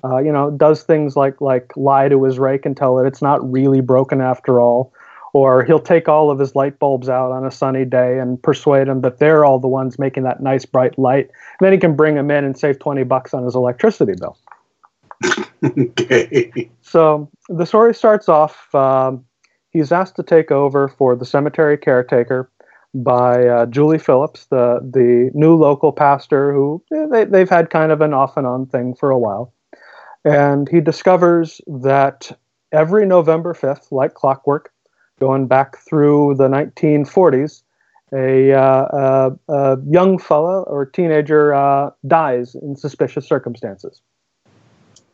Uh, 0.02 0.18
you 0.18 0.32
know, 0.32 0.50
does 0.50 0.82
things 0.82 1.16
like 1.16 1.40
like 1.40 1.72
lie 1.76 2.08
to 2.08 2.22
his 2.24 2.38
rake 2.38 2.64
and 2.64 2.76
tell 2.76 2.98
it 2.98 3.06
it's 3.06 3.22
not 3.22 3.50
really 3.50 3.80
broken 3.80 4.20
after 4.20 4.60
all 4.60 4.92
or 5.34 5.64
he'll 5.64 5.80
take 5.80 6.08
all 6.08 6.30
of 6.30 6.38
his 6.38 6.54
light 6.54 6.78
bulbs 6.78 7.08
out 7.08 7.32
on 7.32 7.44
a 7.44 7.50
sunny 7.50 7.84
day 7.84 8.20
and 8.20 8.40
persuade 8.40 8.86
them 8.86 9.00
that 9.00 9.18
they're 9.18 9.44
all 9.44 9.58
the 9.58 9.68
ones 9.68 9.98
making 9.98 10.22
that 10.22 10.40
nice 10.40 10.64
bright 10.64 10.96
light. 10.96 11.24
And 11.26 11.66
then 11.66 11.72
he 11.72 11.78
can 11.78 11.96
bring 11.96 12.14
them 12.14 12.30
in 12.30 12.44
and 12.44 12.56
save 12.56 12.78
20 12.78 13.02
bucks 13.02 13.34
on 13.34 13.44
his 13.44 13.56
electricity 13.56 14.14
bill. 14.18 14.38
okay. 15.64 16.70
So 16.82 17.28
the 17.48 17.66
story 17.66 17.94
starts 17.94 18.28
off. 18.28 18.72
Um, 18.74 19.24
he's 19.70 19.90
asked 19.90 20.14
to 20.16 20.22
take 20.22 20.52
over 20.52 20.86
for 20.86 21.16
the 21.16 21.26
cemetery 21.26 21.78
caretaker 21.78 22.48
by 22.94 23.44
uh, 23.48 23.66
Julie 23.66 23.98
Phillips, 23.98 24.46
the 24.46 24.78
the 24.82 25.32
new 25.34 25.56
local 25.56 25.90
pastor 25.90 26.52
who 26.52 26.80
eh, 26.94 27.06
they, 27.10 27.24
they've 27.24 27.50
had 27.50 27.70
kind 27.70 27.90
of 27.90 28.00
an 28.00 28.14
off 28.14 28.36
and 28.36 28.46
on 28.46 28.66
thing 28.66 28.94
for 28.94 29.10
a 29.10 29.18
while. 29.18 29.52
And 30.24 30.68
he 30.68 30.80
discovers 30.80 31.60
that 31.66 32.30
every 32.70 33.04
November 33.04 33.52
5th, 33.52 33.90
like 33.90 34.14
clockwork, 34.14 34.70
going 35.20 35.46
back 35.46 35.78
through 35.78 36.34
the 36.36 36.48
1940s, 36.48 37.62
a, 38.12 38.52
uh, 38.52 39.32
a, 39.48 39.52
a 39.52 39.78
young 39.88 40.18
fella 40.18 40.62
or 40.62 40.86
teenager 40.86 41.54
uh, 41.54 41.90
dies 42.06 42.54
in 42.54 42.76
suspicious 42.76 43.26
circumstances. 43.26 44.00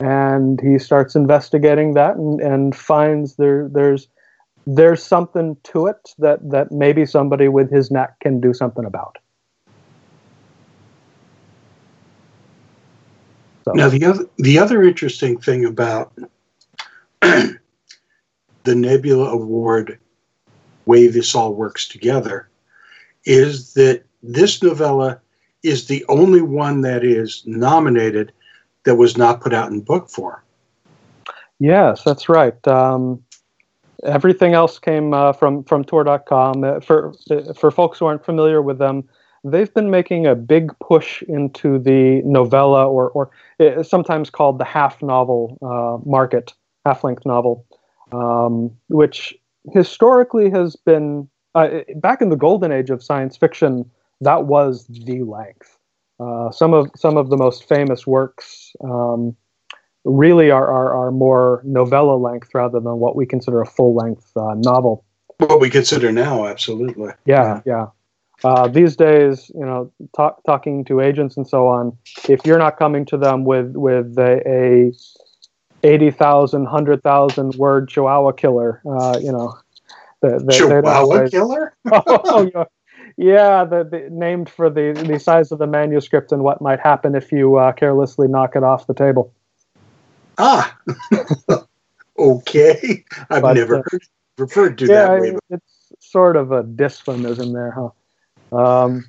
And 0.00 0.60
he 0.60 0.78
starts 0.78 1.14
investigating 1.14 1.94
that 1.94 2.16
and, 2.16 2.40
and 2.40 2.74
finds 2.74 3.36
there 3.36 3.68
there's 3.70 4.08
there's 4.66 5.02
something 5.02 5.56
to 5.64 5.86
it 5.86 6.14
that, 6.18 6.38
that 6.50 6.70
maybe 6.70 7.06
somebody 7.06 7.48
with 7.48 7.70
his 7.70 7.90
knack 7.90 8.20
can 8.20 8.40
do 8.40 8.52
something 8.54 8.84
about. 8.84 9.18
So, 13.64 13.72
Now 13.72 13.88
the 13.88 14.04
other 14.04 14.24
the 14.38 14.58
other 14.58 14.82
interesting 14.82 15.38
thing 15.38 15.64
about 15.64 16.12
the 18.70 18.76
Nebula 18.76 19.28
Award 19.32 19.98
way 20.86 21.08
this 21.08 21.34
all 21.34 21.54
works 21.54 21.88
together 21.88 22.48
is 23.24 23.74
that 23.74 24.04
this 24.22 24.62
novella 24.62 25.20
is 25.64 25.88
the 25.88 26.04
only 26.08 26.40
one 26.40 26.82
that 26.82 27.02
is 27.02 27.42
nominated 27.46 28.30
that 28.84 28.94
was 28.94 29.18
not 29.18 29.40
put 29.40 29.52
out 29.52 29.72
in 29.72 29.80
book 29.80 30.08
form. 30.08 30.40
Yes, 31.58 32.04
that's 32.04 32.28
right. 32.28 32.56
Um, 32.68 33.20
everything 34.04 34.54
else 34.54 34.78
came 34.78 35.12
uh, 35.12 35.32
from 35.32 35.64
from 35.64 35.82
Tor.com. 35.82 36.62
Uh, 36.62 36.78
for 36.78 37.12
for 37.56 37.72
folks 37.72 37.98
who 37.98 38.06
aren't 38.06 38.24
familiar 38.24 38.62
with 38.62 38.78
them, 38.78 39.02
they've 39.42 39.74
been 39.74 39.90
making 39.90 40.28
a 40.28 40.36
big 40.36 40.70
push 40.78 41.22
into 41.22 41.80
the 41.80 42.22
novella, 42.24 42.88
or 42.88 43.10
or 43.10 43.30
uh, 43.58 43.82
sometimes 43.82 44.30
called 44.30 44.58
the 44.58 44.64
half 44.64 45.02
novel 45.02 45.58
uh, 45.60 46.08
market, 46.08 46.54
half 46.86 47.02
length 47.02 47.26
novel, 47.26 47.66
um, 48.12 48.70
which 48.88 49.36
historically 49.72 50.50
has 50.50 50.76
been 50.76 51.28
uh, 51.54 51.68
back 51.96 52.22
in 52.22 52.28
the 52.28 52.36
golden 52.36 52.72
age 52.72 52.90
of 52.90 53.02
science 53.02 53.36
fiction. 53.36 53.90
That 54.20 54.44
was 54.46 54.86
the 54.86 55.22
length. 55.22 55.76
Uh, 56.18 56.50
some 56.50 56.74
of 56.74 56.90
some 56.96 57.16
of 57.16 57.30
the 57.30 57.36
most 57.36 57.68
famous 57.68 58.06
works. 58.06 58.72
Um, 58.82 59.36
really 60.04 60.50
are, 60.50 60.66
are, 60.66 60.94
are 60.94 61.10
more 61.10 61.60
novella 61.64 62.16
length 62.16 62.54
rather 62.54 62.80
than 62.80 62.98
what 62.98 63.16
we 63.16 63.26
consider 63.26 63.60
a 63.60 63.66
full 63.66 63.94
length 63.94 64.32
uh, 64.36 64.54
novel. 64.56 65.04
What 65.38 65.60
we 65.60 65.70
consider 65.70 66.12
now, 66.12 66.46
absolutely. 66.46 67.12
Yeah, 67.24 67.60
yeah. 67.64 67.86
Uh, 68.42 68.68
these 68.68 68.96
days, 68.96 69.50
you 69.54 69.64
know, 69.64 69.92
talk, 70.16 70.42
talking 70.44 70.84
to 70.86 71.00
agents 71.00 71.36
and 71.36 71.46
so 71.46 71.66
on, 71.66 71.96
if 72.28 72.44
you're 72.46 72.58
not 72.58 72.78
coming 72.78 73.04
to 73.06 73.18
them 73.18 73.44
with 73.44 73.74
with 73.74 74.18
a, 74.18 74.40
a 74.48 74.92
80,000, 75.82 76.64
100,000 76.64 77.54
word 77.54 77.88
Chihuahua 77.88 78.32
killer, 78.32 78.82
uh, 78.86 79.18
you 79.20 79.32
know, 79.32 79.58
the, 80.20 80.38
the, 80.44 80.52
Chihuahua 80.52 81.28
killer? 81.28 81.74
oh, 81.92 82.50
yeah. 82.54 82.64
Yeah, 83.16 83.64
the, 83.64 83.84
the, 83.84 84.08
named 84.10 84.48
for 84.48 84.70
the, 84.70 84.92
the 85.06 85.18
size 85.18 85.52
of 85.52 85.58
the 85.58 85.66
manuscript 85.66 86.32
and 86.32 86.42
what 86.42 86.62
might 86.62 86.80
happen 86.80 87.14
if 87.14 87.32
you 87.32 87.56
uh, 87.56 87.72
carelessly 87.72 88.28
knock 88.28 88.56
it 88.56 88.62
off 88.62 88.86
the 88.86 88.94
table. 88.94 89.34
Ah, 90.38 90.74
okay. 92.18 93.04
I've 93.28 93.42
But, 93.42 93.54
never 93.54 93.80
uh, 93.80 93.82
heard 93.90 94.02
referred 94.40 94.78
to 94.78 94.86
yeah, 94.86 95.08
that 95.08 95.20
way. 95.20 95.36
it's 95.50 95.92
sort 96.00 96.36
of 96.36 96.50
a 96.50 96.62
dysphemism 96.62 97.52
there, 97.52 97.70
huh? 97.72 98.56
Um, 98.56 99.04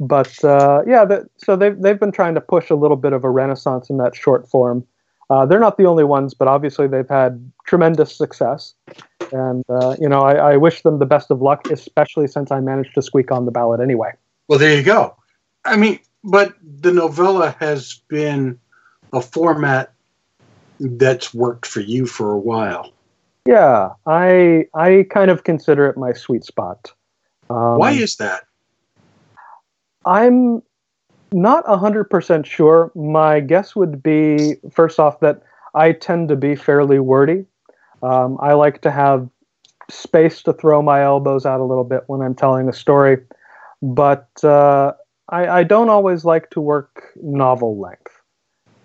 but 0.00 0.42
uh, 0.44 0.82
yeah, 0.86 1.04
the, 1.04 1.28
so 1.36 1.56
they've 1.56 1.78
they've 1.80 2.00
been 2.00 2.12
trying 2.12 2.34
to 2.34 2.40
push 2.40 2.70
a 2.70 2.74
little 2.74 2.96
bit 2.96 3.12
of 3.12 3.24
a 3.24 3.30
renaissance 3.30 3.90
in 3.90 3.98
that 3.98 4.16
short 4.16 4.48
form. 4.48 4.86
Uh, 5.32 5.46
they're 5.46 5.58
not 5.58 5.78
the 5.78 5.86
only 5.86 6.04
ones, 6.04 6.34
but 6.34 6.46
obviously 6.46 6.86
they've 6.86 7.08
had 7.08 7.50
tremendous 7.66 8.14
success, 8.14 8.74
and 9.32 9.64
uh, 9.70 9.96
you 9.98 10.06
know 10.06 10.20
I, 10.20 10.52
I 10.52 10.56
wish 10.58 10.82
them 10.82 10.98
the 10.98 11.06
best 11.06 11.30
of 11.30 11.40
luck, 11.40 11.70
especially 11.70 12.26
since 12.26 12.50
I 12.50 12.60
managed 12.60 12.94
to 12.96 13.02
squeak 13.02 13.32
on 13.32 13.46
the 13.46 13.50
ballot 13.50 13.80
anyway. 13.80 14.10
Well, 14.48 14.58
there 14.58 14.76
you 14.76 14.82
go. 14.82 15.16
I 15.64 15.78
mean, 15.78 16.00
but 16.22 16.52
the 16.62 16.92
novella 16.92 17.56
has 17.60 18.02
been 18.08 18.60
a 19.14 19.22
format 19.22 19.94
that's 20.78 21.32
worked 21.32 21.64
for 21.64 21.80
you 21.80 22.04
for 22.04 22.32
a 22.32 22.38
while. 22.38 22.92
Yeah, 23.46 23.92
I 24.04 24.66
I 24.74 25.06
kind 25.08 25.30
of 25.30 25.44
consider 25.44 25.86
it 25.86 25.96
my 25.96 26.12
sweet 26.12 26.44
spot. 26.44 26.92
Um, 27.48 27.78
Why 27.78 27.92
is 27.92 28.16
that? 28.16 28.42
I'm 30.04 30.62
not 31.32 31.64
100% 31.66 32.46
sure. 32.46 32.92
My 32.94 33.40
guess 33.40 33.74
would 33.76 34.02
be 34.02 34.56
first 34.70 34.98
off 34.98 35.20
that 35.20 35.42
I 35.74 35.92
tend 35.92 36.28
to 36.28 36.36
be 36.36 36.54
fairly 36.54 36.98
wordy. 36.98 37.44
Um, 38.02 38.36
I 38.40 38.52
like 38.54 38.82
to 38.82 38.90
have 38.90 39.28
space 39.90 40.42
to 40.42 40.52
throw 40.52 40.82
my 40.82 41.02
elbows 41.02 41.46
out 41.46 41.60
a 41.60 41.64
little 41.64 41.84
bit 41.84 42.04
when 42.06 42.20
I'm 42.20 42.34
telling 42.34 42.68
a 42.68 42.72
story, 42.72 43.18
but 43.80 44.28
uh, 44.42 44.92
I, 45.28 45.46
I 45.48 45.62
don't 45.62 45.88
always 45.88 46.24
like 46.24 46.50
to 46.50 46.60
work 46.60 47.08
novel 47.16 47.78
length. 47.78 48.12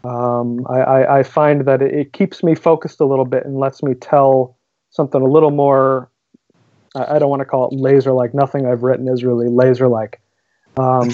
Um, 0.04 0.66
I, 0.70 0.80
I, 0.80 1.20
I 1.20 1.24
find 1.24 1.66
that 1.66 1.82
it, 1.82 1.94
it 1.94 2.14
keeps 2.14 2.44
me 2.44 2.56
focused 2.56 3.00
a 3.00 3.06
little 3.06 3.26
bit 3.26 3.46
and 3.46 3.60
lets 3.60 3.82
me 3.84 3.94
tell 3.94 4.58
something 4.92 5.22
a 5.22 5.26
little 5.26 5.52
more. 5.52 6.10
I 6.96 7.16
I 7.16 7.20
don't 7.20 7.30
want 7.30 7.42
to 7.42 7.46
call 7.46 7.68
it 7.68 7.74
laser 7.74 8.14
like. 8.14 8.34
Nothing 8.34 8.66
I've 8.66 8.84
written 8.84 9.08
is 9.08 9.24
really 9.24 9.50
laser 9.50 9.88
like. 9.88 10.22
Um, 10.78 11.10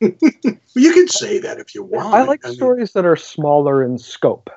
You 0.76 0.92
can 0.92 1.08
say 1.08 1.38
that 1.38 1.58
if 1.58 1.74
you 1.74 1.82
want. 1.82 2.14
I 2.14 2.22
like 2.22 2.44
mean, 2.44 2.54
stories 2.54 2.92
that 2.92 3.06
are 3.06 3.16
smaller 3.16 3.82
in 3.82 3.98
scope. 3.98 4.50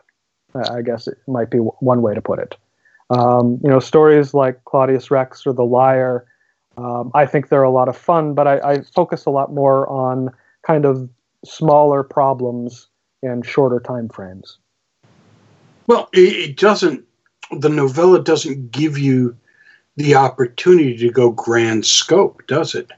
uh, 0.53 0.73
I 0.73 0.81
guess 0.81 1.07
it 1.07 1.17
might 1.27 1.49
be 1.49 1.57
w- 1.57 1.71
one 1.79 2.01
way 2.01 2.13
to 2.13 2.21
put 2.21 2.39
it. 2.39 2.57
Um, 3.09 3.59
you 3.63 3.69
know, 3.69 3.79
stories 3.79 4.33
like 4.33 4.63
Claudius 4.65 5.09
Rex 5.09 5.47
or 5.47 5.53
The 5.53 5.63
Liar. 5.63 6.25
Um, 6.77 7.09
I 7.13 7.25
think 7.25 7.47
they're 7.47 7.63
a 7.63 7.71
lot 7.71 7.87
of 7.87 7.97
fun, 7.97 8.33
but 8.33 8.47
I, 8.47 8.59
I 8.59 8.81
focus 8.81 9.25
a 9.25 9.29
lot 9.29 9.53
more 9.53 9.87
on 9.89 10.29
kind 10.67 10.85
of 10.85 11.09
smaller 11.45 12.03
problems 12.03 12.87
and 13.23 13.45
shorter 13.45 13.79
time 13.79 14.09
frames. 14.09 14.57
Well, 15.87 16.09
it, 16.13 16.49
it 16.49 16.57
doesn't. 16.57 17.05
The 17.51 17.69
novella 17.69 18.21
doesn't 18.23 18.71
give 18.71 18.97
you 18.97 19.35
the 19.95 20.15
opportunity 20.15 20.97
to 20.97 21.11
go 21.11 21.31
grand 21.31 21.85
scope, 21.85 22.45
does 22.47 22.75
it? 22.75 22.91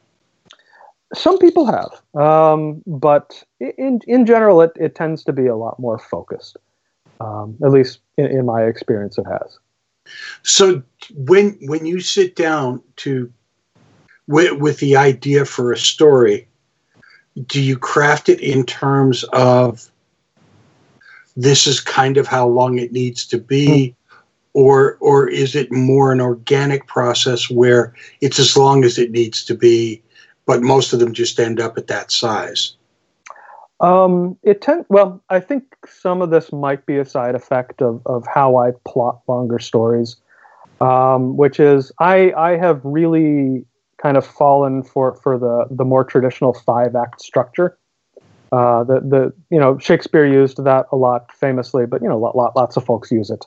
Some 1.14 1.38
people 1.40 1.66
have, 1.66 2.22
um, 2.22 2.82
but 2.88 3.44
in 3.60 4.00
in 4.08 4.26
general, 4.26 4.62
it, 4.62 4.72
it 4.76 4.96
tends 4.96 5.24
to 5.26 5.34
be 5.34 5.48
a 5.48 5.56
lot 5.56 5.80
more 5.80 6.00
focused. 6.00 6.58
Um, 7.20 7.58
at 7.64 7.72
least 7.72 8.00
in, 8.18 8.26
in 8.26 8.46
my 8.46 8.64
experience, 8.64 9.18
it 9.18 9.26
has. 9.26 9.60
So 10.44 10.82
when 11.14 11.58
when 11.62 11.86
you 11.86 12.00
sit 12.00 12.36
down 12.36 12.82
to 12.98 13.32
with, 14.28 14.54
with 14.54 14.80
the 14.80 14.96
idea 14.96 15.46
for 15.46 15.72
a 15.72 15.78
story, 15.78 16.48
do 17.46 17.62
you 17.62 17.78
craft 17.78 18.30
it 18.30 18.40
in 18.40 18.66
terms 18.66 19.24
of 19.34 19.92
this 21.36 21.68
is 21.68 21.80
kind 21.80 22.18
of 22.18 22.28
how 22.28 22.48
long 22.48 22.78
it 22.78 22.92
needs 22.92 23.26
to 23.28 23.38
be, 23.38 23.96
or 24.54 24.98
or 25.00 25.30
is 25.30 25.56
it 25.56 25.72
more 25.72 26.12
an 26.12 26.22
organic 26.22 26.88
process 26.88 27.50
where 27.50 27.94
it's 28.22 28.40
as 28.40 28.58
long 28.58 28.84
as 28.84 28.98
it 28.98 29.12
needs 29.12 29.44
to 29.46 29.56
be, 29.56 30.02
but 30.46 30.62
most 30.62 30.94
of 30.94 31.00
them 31.00 31.14
just 31.14 31.40
end 31.40 31.60
up 31.60 31.78
at 31.78 31.88
that 31.88 32.12
size? 32.12 32.76
Um, 33.82 34.38
it 34.44 34.62
tend 34.62 34.86
well. 34.90 35.24
I 35.30 35.40
think 35.40 35.64
some 35.88 36.22
of 36.22 36.30
this 36.30 36.52
might 36.52 36.86
be 36.86 36.98
a 36.98 37.06
side 37.06 37.34
effect 37.34 37.82
of 37.82 38.02
of 38.06 38.26
how 38.32 38.58
I 38.58 38.72
plot 38.86 39.22
longer 39.28 39.58
stories, 39.58 40.18
um, 40.82 41.36
which 41.36 41.60
is 41.60 41.92
I 42.00 42.32
I 42.34 42.58
have 42.58 42.80
really 42.84 43.66
kind 44.02 44.18
of 44.18 44.26
fallen 44.26 44.84
for 44.84 45.16
for 45.16 45.40
the 45.40 45.66
the 45.76 45.84
more 45.84 46.04
traditional 46.04 46.54
five 46.54 46.96
act 46.96 47.22
structure. 47.22 47.78
Uh, 48.52 48.84
the 48.84 49.00
the 49.00 49.34
you 49.50 49.60
know 49.60 49.80
Shakespeare 49.80 50.28
used 50.28 50.64
that 50.64 50.86
a 50.92 50.96
lot 50.96 51.32
famously, 51.34 51.88
but 51.88 52.04
you 52.04 52.08
know 52.08 52.20
lot, 52.20 52.36
lot, 52.36 52.56
lots 52.56 52.78
of 52.78 52.86
folks 52.86 53.12
use 53.12 53.32
it, 53.32 53.46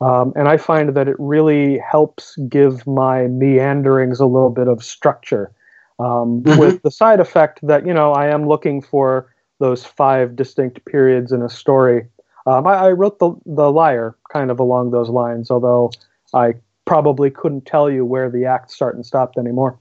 um, 0.00 0.32
and 0.36 0.48
I 0.48 0.56
find 0.56 0.94
that 0.94 1.06
it 1.06 1.16
really 1.18 1.78
helps 1.78 2.36
give 2.48 2.86
my 2.86 3.26
meanderings 3.26 4.20
a 4.20 4.26
little 4.26 4.50
bit 4.50 4.68
of 4.68 4.82
structure. 4.82 5.52
Um, 5.98 6.42
Mhm. 6.42 6.58
With 6.58 6.82
the 6.82 6.90
side 6.90 7.20
effect 7.20 7.60
that 7.62 7.86
you 7.86 7.94
know 7.94 8.12
I 8.12 8.28
am 8.28 8.46
looking 8.46 8.82
for 8.82 9.32
those 9.58 9.84
five 9.84 10.36
distinct 10.36 10.84
periods 10.84 11.32
in 11.32 11.42
a 11.42 11.48
story. 11.48 12.06
Um, 12.46 12.66
I, 12.66 12.74
I 12.74 12.90
wrote 12.92 13.18
the 13.18 13.34
the 13.46 13.70
Liar 13.72 14.14
kind 14.32 14.50
of 14.50 14.60
along 14.60 14.90
those 14.90 15.08
lines, 15.08 15.50
although 15.50 15.90
I 16.34 16.54
probably 16.84 17.30
couldn't 17.30 17.66
tell 17.66 17.90
you 17.90 18.04
where 18.04 18.30
the 18.30 18.44
acts 18.44 18.74
start 18.74 18.94
and 18.94 19.04
stopped 19.04 19.38
anymore. 19.38 19.78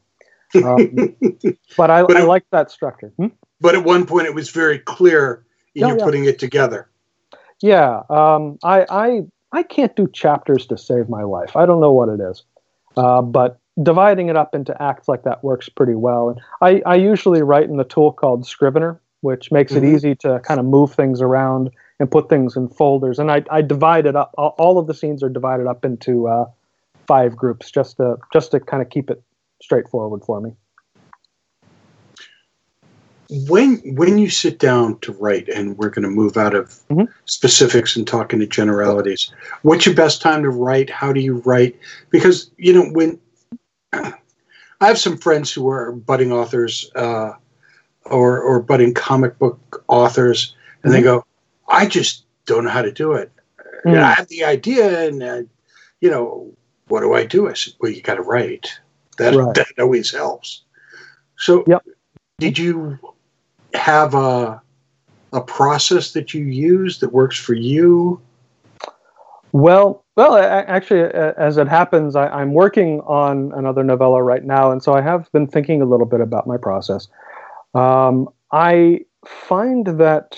Um, 0.56 1.16
but 1.78 1.92
I, 1.92 2.00
I 2.00 2.24
like 2.24 2.46
that 2.52 2.72
structure. 2.72 3.12
Hmm? 3.18 3.28
But 3.62 3.76
at 3.76 3.84
one 3.84 4.06
point, 4.06 4.28
it 4.28 4.34
was 4.34 4.50
very 4.50 4.80
clear 4.80 5.46
in 5.76 5.88
you 5.88 5.98
yeah. 5.98 6.04
putting 6.04 6.26
it 6.26 6.40
together. 6.40 6.90
Yeah, 7.62 8.02
um, 8.10 8.58
I, 8.64 8.86
I 8.90 9.22
I 9.52 9.64
can't 9.64 9.96
do 9.96 10.08
chapters 10.08 10.66
to 10.68 10.78
save 10.78 11.10
my 11.10 11.24
life. 11.24 11.56
I 11.56 11.66
don't 11.66 11.80
know 11.80 11.92
what 11.92 12.10
it 12.10 12.20
is, 12.20 12.44
uh, 12.98 13.22
but 13.22 13.60
dividing 13.82 14.30
it 14.30 14.38
up 14.38 14.56
into 14.56 14.80
acts 14.82 15.08
like 15.08 15.24
that 15.24 15.44
works 15.44 15.70
pretty 15.70 15.96
well. 15.96 16.30
And 16.30 16.40
I, 16.62 16.82
I 16.86 16.96
usually 16.96 17.42
write 17.42 17.70
in 17.70 17.78
the 17.78 17.84
tool 17.84 18.12
called 18.12 18.46
Scrivener, 18.46 19.00
which 19.22 19.52
makes 19.52 19.74
Mhm. 19.74 19.78
it 19.78 19.84
easy 19.96 20.16
to 20.16 20.40
kind 20.42 20.60
of 20.60 20.66
move 20.66 20.94
things 20.94 21.22
around 21.22 21.72
and 22.00 22.10
put 22.10 22.30
things 22.30 22.56
in 22.56 22.70
folders. 22.70 23.20
And 23.20 23.32
I, 23.32 23.44
I 23.50 23.62
divide 23.62 24.06
it 24.06 24.16
up. 24.16 24.34
All, 24.38 24.78
of 24.78 24.88
the 24.88 24.94
scenes 24.94 25.24
are 25.24 25.30
divided 25.30 25.68
up 25.68 25.84
into 25.84 26.28
uh, 26.28 26.46
five 27.08 27.36
groups, 27.36 27.70
just 27.72 27.98
to 27.98 28.18
just 28.34 28.52
to 28.52 28.60
kind 28.60 28.82
of 28.82 28.90
keep 28.90 29.10
it 29.10 29.22
straightforward 29.62 30.24
for 30.24 30.40
me. 30.42 30.52
when 33.48 33.78
when 33.96 34.20
you 34.20 34.30
sit 34.30 34.60
down 34.60 35.00
to 35.00 35.12
write 35.14 35.50
and 35.50 35.76
we're 35.80 35.90
going 35.90 36.04
to 36.04 36.10
move 36.10 36.38
out 36.38 36.54
of 36.54 36.80
Mhm. 36.92 37.08
specifics 37.26 37.96
and 37.96 38.06
talk 38.08 38.34
into 38.34 38.46
generalities 38.46 39.32
what's 39.64 39.84
your 39.86 39.96
best 39.96 40.22
time 40.22 40.44
to 40.44 40.50
write 40.52 40.92
how 40.92 41.12
do 41.12 41.20
you 41.20 41.38
write 41.44 41.76
because 42.12 42.52
you 42.58 42.72
know 42.72 42.86
when 42.92 43.20
i 44.82 44.88
have 44.88 44.98
some 44.98 45.18
friends 45.18 45.52
who 45.52 45.70
are 45.70 45.92
budding 45.92 46.32
authors 46.32 46.90
uh, 46.96 47.34
or 48.06 48.40
or 48.40 48.62
budding 48.62 48.94
comic 48.94 49.38
book 49.40 49.84
authors 49.88 50.56
and 50.84 50.94
they 50.94 51.02
go 51.02 51.24
i 51.68 51.86
just 51.86 52.26
don't 52.46 52.64
know 52.64 52.70
how 52.70 52.82
to 52.82 52.92
do 52.92 53.14
it 53.14 53.32
Mm. 53.86 53.98
And 53.98 54.04
i 54.04 54.14
have 54.14 54.28
the 54.30 54.44
idea 54.44 55.08
and 55.08 55.22
uh, 55.22 55.42
you 56.02 56.10
know 56.10 56.52
what 56.88 57.02
do 57.02 57.14
i 57.14 57.24
do 57.24 57.48
i 57.48 57.54
said 57.54 57.74
well 57.80 57.92
you 57.92 58.02
got 58.02 58.16
to 58.16 58.24
write 58.24 58.68
that 59.20 59.36
Right. 59.36 59.54
that 59.54 59.68
always 59.78 60.12
helps 60.12 60.64
so 61.38 61.64
Yep. 61.68 61.84
did 62.40 62.58
you 62.58 62.98
have 63.76 64.16
a 64.16 64.60
a 65.36 65.42
process 65.42 66.14
that 66.14 66.34
you 66.34 66.46
use 66.46 67.00
that 67.00 67.10
works 67.10 67.38
for 67.38 67.54
you? 67.54 68.22
Well, 69.52 70.05
well, 70.16 70.38
actually, 70.38 71.02
as 71.02 71.58
it 71.58 71.68
happens, 71.68 72.16
I, 72.16 72.28
I'm 72.28 72.54
working 72.54 73.02
on 73.02 73.52
another 73.54 73.84
novella 73.84 74.24
right 74.24 74.44
now, 74.44 74.72
and 74.72 74.82
so 74.82 74.94
I 74.94 75.02
have 75.02 75.30
been 75.34 75.48
thinking 75.48 75.82
a 75.82 75.86
little 75.86 76.06
bit 76.06 76.22
about 76.22 76.48
my 76.48 76.58
process. 76.58 77.08
Um, 77.74 78.30
I 78.52 79.02
find 79.26 79.86
that 80.00 80.38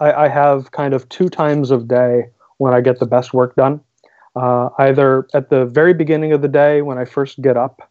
I, 0.00 0.12
I 0.12 0.28
have 0.28 0.70
kind 0.70 0.94
of 0.94 1.08
two 1.10 1.28
times 1.28 1.70
of 1.70 1.88
day 1.88 2.30
when 2.56 2.72
I 2.72 2.80
get 2.80 3.00
the 3.00 3.06
best 3.06 3.34
work 3.34 3.54
done. 3.54 3.80
Uh, 4.34 4.70
either 4.78 5.26
at 5.34 5.50
the 5.50 5.66
very 5.66 5.92
beginning 5.92 6.32
of 6.32 6.42
the 6.42 6.48
day 6.48 6.80
when 6.80 6.96
I 6.96 7.04
first 7.04 7.42
get 7.42 7.56
up, 7.56 7.90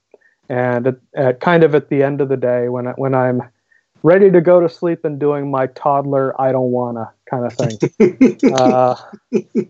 and 0.49 0.87
at, 0.87 0.95
at 1.15 1.39
kind 1.39 1.63
of 1.63 1.75
at 1.75 1.89
the 1.89 2.01
end 2.01 2.21
of 2.21 2.29
the 2.29 2.37
day 2.37 2.69
when 2.69 2.87
I, 2.87 2.91
when 2.91 3.13
I'm 3.13 3.43
ready 4.03 4.31
to 4.31 4.41
go 4.41 4.59
to 4.59 4.69
sleep 4.69 5.03
and 5.05 5.19
doing 5.19 5.49
my 5.51 5.67
toddler 5.67 6.39
I 6.39 6.51
don't 6.51 6.71
wanna 6.71 7.11
kind 7.29 7.45
of 7.45 7.55
thing. 7.55 7.79
uh, 8.51 8.95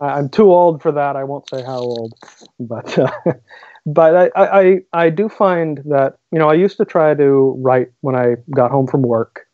I'm 0.01 0.29
too 0.29 0.51
old 0.51 0.81
for 0.81 0.91
that. 0.91 1.15
I 1.15 1.23
won't 1.23 1.49
say 1.49 1.61
how 1.63 1.79
old, 1.79 2.13
but 2.59 2.97
uh, 2.99 3.11
but 3.85 4.31
I 4.35 4.59
I- 4.61 4.81
I 4.93 5.09
do 5.09 5.29
find 5.29 5.79
that 5.85 6.17
you 6.31 6.39
know 6.39 6.49
I 6.49 6.53
used 6.55 6.77
to 6.77 6.85
try 6.85 7.13
to 7.15 7.55
write 7.59 7.89
when 8.01 8.15
I 8.15 8.35
got 8.55 8.71
home 8.71 8.87
from 8.87 9.01
work, 9.01 9.47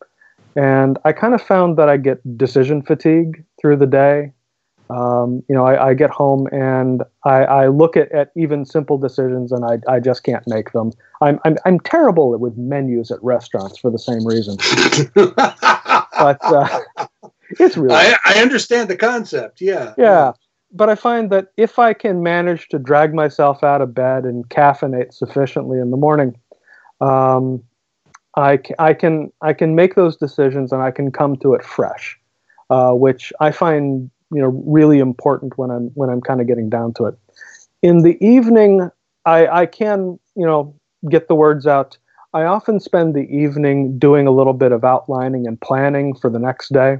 and 0.55 0.97
I 1.05 1.13
kind 1.13 1.33
of 1.33 1.41
found 1.41 1.77
that 1.77 1.89
I 1.89 1.97
get 1.97 2.37
decision 2.37 2.81
fatigue 2.81 3.43
through 3.61 3.77
the 3.77 3.87
day. 3.87 4.33
Um, 4.93 5.43
you 5.49 5.55
know, 5.55 5.65
I, 5.65 5.89
I 5.89 5.93
get 5.93 6.09
home 6.09 6.47
and 6.51 7.01
I, 7.25 7.45
I 7.45 7.67
look 7.67 7.97
at, 7.97 8.11
at 8.11 8.31
even 8.35 8.63
simple 8.65 8.97
decisions 8.97 9.51
and 9.51 9.65
I, 9.65 9.79
I 9.91 9.99
just 9.99 10.23
can't 10.23 10.45
make 10.45 10.71
them. 10.73 10.91
I'm, 11.21 11.39
I'm 11.45 11.57
I'm 11.65 11.79
terrible 11.79 12.37
with 12.37 12.57
menus 12.57 13.09
at 13.09 13.23
restaurants 13.23 13.79
for 13.79 13.89
the 13.89 13.97
same 13.97 14.25
reason. 14.25 14.57
but 15.15 16.37
uh, 16.43 16.79
it's 17.59 17.77
really 17.77 17.95
I, 17.95 18.17
I 18.25 18.41
understand 18.41 18.89
the 18.89 18.97
concept. 18.97 19.61
Yeah. 19.61 19.93
yeah 19.97 20.33
but 20.73 20.89
i 20.89 20.95
find 20.95 21.29
that 21.29 21.47
if 21.55 21.79
i 21.79 21.93
can 21.93 22.23
manage 22.23 22.67
to 22.69 22.79
drag 22.79 23.13
myself 23.13 23.63
out 23.63 23.81
of 23.81 23.93
bed 23.93 24.25
and 24.25 24.49
caffeinate 24.49 25.13
sufficiently 25.13 25.79
in 25.79 25.91
the 25.91 25.97
morning 25.97 26.35
um, 26.99 27.63
I, 28.35 28.59
I 28.79 28.93
can 28.93 29.31
i 29.41 29.53
can 29.53 29.75
make 29.75 29.95
those 29.95 30.17
decisions 30.17 30.71
and 30.71 30.81
i 30.81 30.91
can 30.91 31.11
come 31.11 31.37
to 31.37 31.53
it 31.53 31.63
fresh 31.63 32.19
uh, 32.69 32.91
which 32.91 33.31
i 33.39 33.51
find 33.51 34.09
you 34.33 34.41
know 34.41 34.63
really 34.65 34.99
important 34.99 35.57
when 35.57 35.69
i'm 35.71 35.87
when 35.95 36.09
i'm 36.09 36.21
kind 36.21 36.41
of 36.41 36.47
getting 36.47 36.69
down 36.69 36.93
to 36.93 37.05
it 37.05 37.15
in 37.81 38.01
the 38.01 38.17
evening 38.25 38.89
i 39.25 39.47
i 39.47 39.65
can 39.65 40.19
you 40.35 40.45
know 40.45 40.73
get 41.09 41.27
the 41.27 41.35
words 41.35 41.67
out 41.67 41.97
i 42.33 42.43
often 42.43 42.79
spend 42.79 43.13
the 43.13 43.27
evening 43.35 43.97
doing 43.97 44.27
a 44.27 44.31
little 44.31 44.53
bit 44.53 44.71
of 44.71 44.83
outlining 44.83 45.47
and 45.47 45.59
planning 45.61 46.15
for 46.15 46.29
the 46.29 46.39
next 46.39 46.73
day 46.73 46.97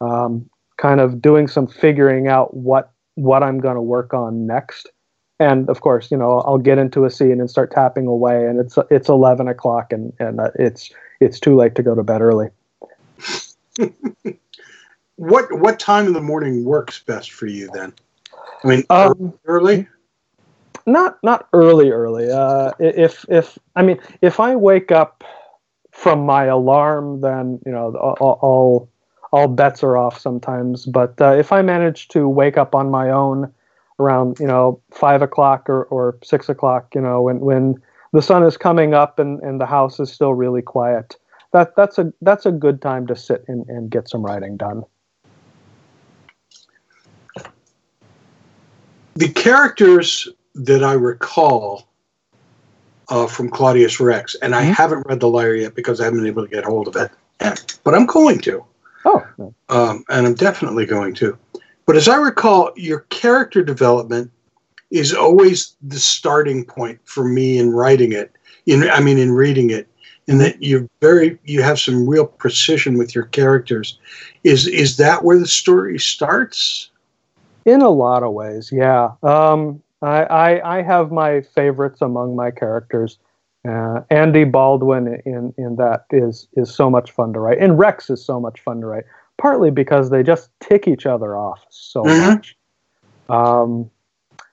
um, 0.00 0.48
kind 0.80 1.00
of 1.00 1.20
doing 1.20 1.46
some 1.46 1.66
figuring 1.66 2.26
out 2.28 2.54
what 2.54 2.92
what 3.14 3.42
I'm 3.42 3.60
going 3.60 3.74
to 3.74 3.82
work 3.82 4.14
on 4.14 4.46
next. 4.46 4.88
And 5.38 5.68
of 5.68 5.80
course, 5.80 6.10
you 6.10 6.16
know, 6.16 6.40
I'll 6.40 6.58
get 6.58 6.78
into 6.78 7.04
a 7.04 7.10
scene 7.10 7.40
and 7.40 7.50
start 7.50 7.70
tapping 7.70 8.06
away, 8.06 8.46
and 8.46 8.58
it's 8.60 8.78
it's 8.90 9.08
eleven 9.08 9.48
o'clock, 9.48 9.92
and 9.92 10.12
and 10.18 10.40
uh, 10.40 10.50
it's 10.58 10.90
it's 11.20 11.40
too 11.40 11.56
late 11.56 11.74
to 11.76 11.82
go 11.82 11.94
to 11.94 12.02
bed 12.02 12.20
early. 12.20 12.48
What 15.20 15.52
what 15.60 15.78
time 15.78 16.06
in 16.06 16.14
the 16.14 16.20
morning 16.22 16.64
works 16.64 17.00
best 17.00 17.32
for 17.32 17.44
you 17.44 17.68
then? 17.74 17.92
I 18.64 18.66
mean, 18.66 18.84
Um, 18.88 19.34
early. 19.44 19.86
Not 20.86 21.18
not 21.22 21.46
early, 21.52 21.90
early. 21.90 22.30
Uh, 22.30 22.72
if 22.78 23.26
if 23.28 23.58
I 23.76 23.82
mean, 23.82 24.00
if 24.22 24.40
I 24.40 24.56
wake 24.56 24.90
up 24.90 25.22
from 25.92 26.24
my 26.24 26.44
alarm, 26.44 27.20
then 27.20 27.60
you 27.66 27.70
know, 27.72 27.94
all 27.96 28.38
all, 28.40 28.88
all 29.30 29.46
bets 29.46 29.82
are 29.82 29.98
off 29.98 30.18
sometimes. 30.18 30.86
But 30.86 31.20
uh, 31.20 31.34
if 31.34 31.52
I 31.52 31.60
manage 31.60 32.08
to 32.08 32.26
wake 32.26 32.56
up 32.56 32.74
on 32.74 32.90
my 32.90 33.10
own 33.10 33.52
around 33.98 34.38
you 34.40 34.46
know 34.46 34.80
five 34.90 35.20
o'clock 35.20 35.68
or, 35.68 35.84
or 35.84 36.16
six 36.24 36.48
o'clock, 36.48 36.94
you 36.94 37.02
know, 37.02 37.20
when 37.20 37.40
when 37.40 37.74
the 38.14 38.22
sun 38.22 38.42
is 38.42 38.56
coming 38.56 38.94
up 38.94 39.18
and, 39.18 39.38
and 39.42 39.60
the 39.60 39.66
house 39.66 40.00
is 40.00 40.10
still 40.10 40.32
really 40.32 40.62
quiet, 40.62 41.16
that 41.52 41.76
that's 41.76 41.98
a 41.98 42.10
that's 42.22 42.46
a 42.46 42.52
good 42.52 42.80
time 42.80 43.06
to 43.08 43.14
sit 43.14 43.44
and, 43.48 43.68
and 43.68 43.90
get 43.90 44.08
some 44.08 44.24
writing 44.24 44.56
done. 44.56 44.82
The 49.14 49.28
characters 49.28 50.28
that 50.54 50.82
I 50.84 50.92
recall 50.92 51.88
uh, 53.08 53.26
from 53.26 53.50
Claudius 53.50 54.00
Rex, 54.00 54.36
and 54.36 54.54
I 54.54 54.62
haven't 54.62 55.06
read 55.06 55.20
The 55.20 55.28
Liar 55.28 55.54
yet 55.54 55.74
because 55.74 56.00
I 56.00 56.04
haven't 56.04 56.20
been 56.20 56.28
able 56.28 56.44
to 56.44 56.50
get 56.50 56.64
hold 56.64 56.88
of 56.88 56.96
it, 56.96 57.10
but 57.84 57.94
I'm 57.94 58.06
going 58.06 58.38
to. 58.40 58.64
Oh, 59.04 59.24
um, 59.68 60.04
and 60.08 60.26
I'm 60.26 60.34
definitely 60.34 60.86
going 60.86 61.14
to. 61.14 61.36
But 61.86 61.96
as 61.96 62.08
I 62.08 62.16
recall, 62.16 62.70
your 62.76 63.00
character 63.08 63.62
development 63.64 64.30
is 64.90 65.14
always 65.14 65.76
the 65.82 65.98
starting 65.98 66.64
point 66.64 67.00
for 67.04 67.24
me 67.24 67.58
in 67.58 67.72
writing 67.72 68.12
it. 68.12 68.32
In 68.66 68.88
I 68.88 69.00
mean, 69.00 69.18
in 69.18 69.32
reading 69.32 69.70
it, 69.70 69.88
and 70.28 70.40
that 70.40 70.62
you're 70.62 70.88
very 71.00 71.38
you 71.44 71.62
have 71.62 71.80
some 71.80 72.08
real 72.08 72.26
precision 72.26 72.98
with 72.98 73.14
your 73.14 73.24
characters. 73.24 73.98
Is 74.44 74.66
is 74.66 74.96
that 74.98 75.24
where 75.24 75.38
the 75.38 75.46
story 75.46 75.98
starts? 75.98 76.89
In 77.64 77.82
a 77.82 77.90
lot 77.90 78.22
of 78.22 78.32
ways, 78.32 78.70
yeah. 78.72 79.12
Um, 79.22 79.82
I, 80.02 80.22
I, 80.24 80.78
I 80.78 80.82
have 80.82 81.12
my 81.12 81.42
favorites 81.42 82.00
among 82.00 82.34
my 82.36 82.50
characters. 82.50 83.18
Uh, 83.68 84.00
Andy 84.08 84.44
Baldwin 84.44 85.20
in 85.26 85.52
in 85.58 85.76
that 85.76 86.06
is 86.10 86.48
is 86.54 86.74
so 86.74 86.88
much 86.88 87.10
fun 87.10 87.34
to 87.34 87.40
write, 87.40 87.58
and 87.58 87.78
Rex 87.78 88.08
is 88.08 88.24
so 88.24 88.40
much 88.40 88.60
fun 88.60 88.80
to 88.80 88.86
write. 88.86 89.04
Partly 89.36 89.70
because 89.70 90.08
they 90.08 90.22
just 90.22 90.50
tick 90.60 90.88
each 90.88 91.04
other 91.04 91.36
off 91.36 91.60
so 91.68 92.02
Mhm. 92.04 92.34
much. 92.36 92.56
Um, 93.28 93.90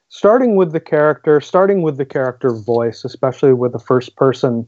starting 0.09 0.57
with 0.57 0.73
the 0.73 0.79
character, 0.81 1.39
starting 1.39 1.81
with 1.81 1.95
the 1.97 2.05
character 2.05 2.53
voice, 2.53 3.05
especially 3.05 3.53
with 3.53 3.71
the 3.71 3.79
first 3.79 4.15
person 4.17 4.67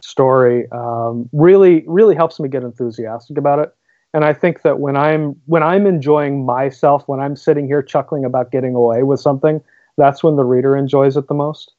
story, 0.00 0.70
um, 0.70 1.28
really 1.32 1.84
really 1.88 2.14
helps 2.14 2.38
me 2.38 2.48
get 2.48 2.62
enthusiastic 2.62 3.36
about 3.38 3.58
it. 3.58 3.74
And 4.12 4.24
I 4.24 4.32
think 4.32 4.62
that 4.62 4.80
when 4.80 4.96
I'm 4.96 5.36
when 5.46 5.62
I'm 5.62 5.86
enjoying 5.86 6.44
myself, 6.44 7.06
when 7.06 7.20
I'm 7.20 7.36
sitting 7.36 7.66
here 7.66 7.82
chuckling 7.82 8.24
about 8.24 8.50
getting 8.50 8.74
away 8.74 9.02
with 9.04 9.20
something, 9.20 9.60
that's 9.96 10.24
when 10.24 10.36
the 10.36 10.44
reader 10.44 10.76
enjoys 10.76 11.16
it 11.16 11.28
the 11.28 11.34
most. 11.34 11.72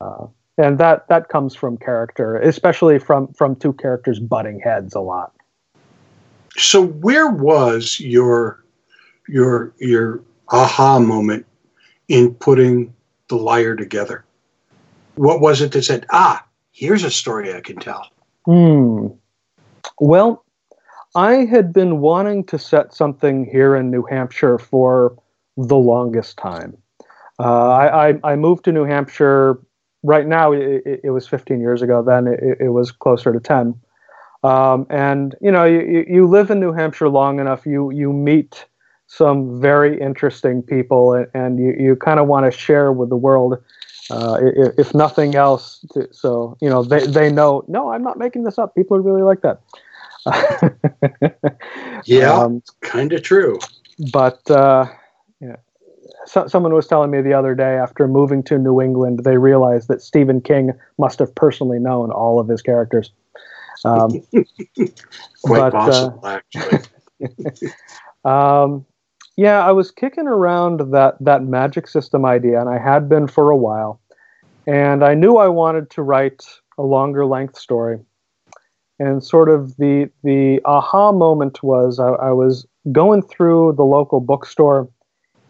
Uh, 0.00 0.26
and 0.56 0.78
that 0.78 1.06
that 1.08 1.28
comes 1.28 1.54
from 1.54 1.76
character, 1.76 2.36
especially 2.36 2.98
from 2.98 3.32
from 3.34 3.54
two 3.56 3.72
characters 3.74 4.18
butting 4.18 4.60
heads 4.60 4.94
a 4.94 5.00
lot. 5.00 5.32
So 6.56 6.86
where 6.86 7.28
was 7.28 8.00
your 8.00 8.64
your 9.28 9.74
your 9.78 10.22
aha 10.48 10.98
moment 10.98 11.46
in 12.08 12.34
putting 12.34 12.94
the 13.28 13.36
liar 13.36 13.76
together? 13.76 14.24
What 15.16 15.40
was 15.40 15.60
it 15.60 15.72
that 15.72 15.82
said, 15.82 16.06
ah, 16.10 16.44
here's 16.72 17.04
a 17.04 17.10
story 17.10 17.54
I 17.54 17.60
can 17.60 17.76
tell? 17.76 18.08
Hmm. 18.46 19.08
Well, 20.00 20.44
I 21.18 21.46
had 21.46 21.72
been 21.72 21.98
wanting 22.00 22.44
to 22.44 22.58
set 22.60 22.94
something 22.94 23.44
here 23.44 23.74
in 23.74 23.90
New 23.90 24.04
Hampshire 24.04 24.56
for 24.56 25.18
the 25.56 25.76
longest 25.76 26.36
time. 26.36 26.76
Uh, 27.40 27.70
I, 27.70 28.10
I, 28.10 28.20
I 28.22 28.36
moved 28.36 28.64
to 28.66 28.72
New 28.72 28.84
Hampshire. 28.84 29.58
Right 30.04 30.28
now, 30.28 30.52
it, 30.52 30.82
it- 31.04 31.10
was 31.10 31.26
15 31.26 31.60
years 31.60 31.82
ago. 31.82 32.04
Then 32.04 32.28
it, 32.28 32.58
it 32.60 32.68
was 32.68 32.92
closer 32.92 33.32
to 33.32 33.40
10. 33.40 33.74
Um, 34.44 34.86
and 34.90 35.34
you 35.40 35.50
know, 35.50 35.64
you, 35.64 36.04
you- 36.08 36.28
live 36.28 36.52
in 36.52 36.60
New 36.60 36.72
Hampshire 36.72 37.08
long 37.08 37.40
enough, 37.40 37.66
you 37.66 37.90
you 37.90 38.12
meet 38.12 38.64
some 39.08 39.60
very 39.60 40.00
interesting 40.00 40.62
people, 40.62 41.14
and, 41.14 41.26
and 41.34 41.58
you, 41.58 41.74
you 41.80 41.96
kind 41.96 42.20
of 42.20 42.28
want 42.28 42.44
to 42.46 42.56
share 42.56 42.92
with 42.92 43.08
the 43.08 43.16
world, 43.16 43.54
uh, 44.12 44.38
if, 44.78 44.94
nothing 44.94 45.34
else. 45.34 45.84
To, 45.94 46.06
so 46.12 46.56
you 46.60 46.70
know, 46.70 46.84
they 46.84 47.04
they 47.08 47.32
know. 47.32 47.64
No, 47.66 47.90
I'm 47.90 48.04
not 48.04 48.18
making 48.18 48.44
this 48.44 48.56
up. 48.56 48.76
People 48.76 48.96
are 48.96 49.02
really 49.02 49.22
like 49.22 49.40
that. 49.40 49.60
Yeah, 52.04 52.32
Um, 52.32 52.62
kind 52.80 53.12
of 53.12 53.22
true. 53.22 53.58
but 54.12 54.48
uh, 54.50 54.86
yeah. 55.40 55.56
so, 56.26 56.46
someone 56.46 56.72
was 56.72 56.86
telling 56.86 57.10
me 57.10 57.20
the 57.20 57.34
other 57.34 57.54
day 57.54 57.76
after 57.76 58.06
moving 58.08 58.42
to 58.44 58.58
New 58.58 58.80
England, 58.80 59.24
they 59.24 59.36
realized 59.36 59.88
that 59.88 60.00
Stephen 60.00 60.40
King 60.40 60.72
must 60.98 61.18
have 61.18 61.34
personally 61.34 61.78
known 61.78 62.10
all 62.10 62.38
of 62.38 62.48
his 62.48 62.62
characters. 62.62 63.12
Um, 63.84 64.10
Quite 65.42 65.72
but, 65.72 65.74
uh, 65.74 66.10
actually. 66.24 66.78
um, 68.24 68.84
yeah, 69.36 69.64
I 69.64 69.70
was 69.70 69.90
kicking 69.90 70.26
around 70.26 70.92
that 70.92 71.16
that 71.20 71.44
magic 71.44 71.86
system 71.86 72.24
idea, 72.24 72.60
and 72.60 72.68
I 72.68 72.78
had 72.78 73.08
been 73.08 73.28
for 73.28 73.50
a 73.50 73.56
while. 73.56 74.00
And 74.66 75.02
I 75.02 75.14
knew 75.14 75.36
I 75.36 75.48
wanted 75.48 75.90
to 75.90 76.02
write 76.02 76.42
a 76.76 76.82
longer 76.82 77.24
length 77.24 77.56
story. 77.56 77.98
And 79.00 79.22
sort 79.22 79.48
of 79.48 79.76
the 79.76 80.10
the 80.24 80.60
aha 80.64 81.12
moment 81.12 81.62
was 81.62 81.98
I, 82.00 82.08
I 82.08 82.30
was 82.32 82.66
going 82.92 83.22
through 83.22 83.74
the 83.76 83.84
local 83.84 84.20
bookstore 84.20 84.88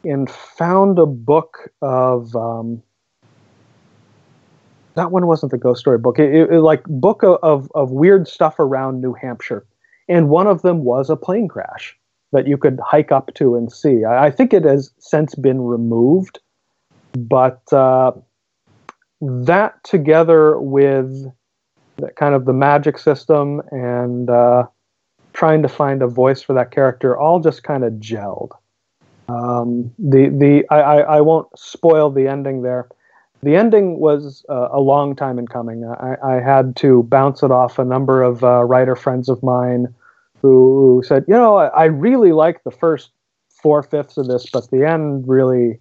and 0.04 0.30
found 0.30 0.98
a 0.98 1.06
book 1.06 1.70
of 1.82 2.34
um, 2.37 2.82
that 4.96 5.11
one 5.12 5.26
wasn't 5.26 5.52
the 5.52 5.58
ghost 5.58 5.80
story 5.80 5.98
book. 5.98 6.18
It, 6.18 6.34
it, 6.34 6.52
it- 6.52 6.61
like 6.61 6.82
book 6.87 7.22
of, 7.24 7.70
of 7.74 7.90
weird 7.92 8.28
stuff 8.28 8.58
around 8.58 9.00
New 9.00 9.14
Hampshire, 9.14 9.66
and 10.08 10.28
one 10.28 10.46
of 10.46 10.62
them 10.62 10.84
was 10.84 11.11
a 11.11 11.16
plane 11.16 11.48
crash 11.48 11.96
that 12.32 12.46
you 12.46 12.58
could 12.58 12.78
hike 12.84 13.12
up 13.12 13.32
to 13.34 13.54
and 13.56 13.72
see. 13.72 14.04
I, 14.04 14.26
I 14.26 14.30
think 14.30 14.52
it 14.52 14.64
has 14.64 14.90
since 14.98 15.34
been 15.34 15.62
removed, 15.62 16.40
but 17.16 17.62
uh, 17.72 18.12
that 19.20 19.82
together 19.84 20.61
with 20.61 21.26
kind 22.16 22.34
of 22.34 22.44
the 22.44 22.52
magic 22.52 22.98
system 22.98 23.62
and 23.70 24.30
uh, 24.30 24.66
trying 25.32 25.62
to 25.62 25.68
find 25.68 26.02
a 26.02 26.08
voice 26.08 26.42
for 26.42 26.52
that 26.54 26.70
character 26.70 27.16
all 27.16 27.40
just 27.40 27.62
kind 27.62 27.84
of 27.84 27.94
gelled. 27.94 28.50
Um, 29.28 29.92
the 29.98 30.28
the 30.28 30.64
I, 30.70 30.80
I, 30.80 30.96
I 31.16 31.20
won't 31.20 31.46
spoil 31.58 32.11
the 32.11 32.26
ending 32.26 32.62
there. 32.62 32.88
The 33.42 33.54
ending 33.54 34.00
was 34.00 34.44
uh, 34.48 34.68
a 34.72 34.80
long 34.80 35.14
time 35.14 35.38
in 35.38 35.46
coming. 35.46 35.84
I, 35.84 36.16
I 36.24 36.40
had 36.40 36.74
to 36.76 37.04
bounce 37.04 37.42
it 37.42 37.52
off 37.52 37.78
a 37.78 37.84
number 37.84 38.22
of 38.22 38.42
uh, 38.42 38.64
writer 38.64 38.96
friends 38.96 39.28
of 39.28 39.42
mine 39.42 39.94
who, 40.42 40.48
who 40.48 41.02
said, 41.06 41.24
you 41.28 41.34
know, 41.34 41.56
I, 41.56 41.66
I 41.66 41.84
really 41.84 42.32
like 42.32 42.64
the 42.64 42.72
first 42.72 43.11
four 43.48 43.82
fifths 43.82 44.16
of 44.16 44.26
this, 44.26 44.48
but 44.50 44.68
the 44.70 44.84
end 44.84 45.28
really, 45.28 45.78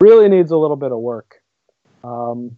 really 0.00 0.28
needs 0.28 0.50
a 0.50 0.56
little 0.56 0.76
bit 0.76 0.92
of 0.92 0.98
work. 0.98 1.42
Um, 2.02 2.56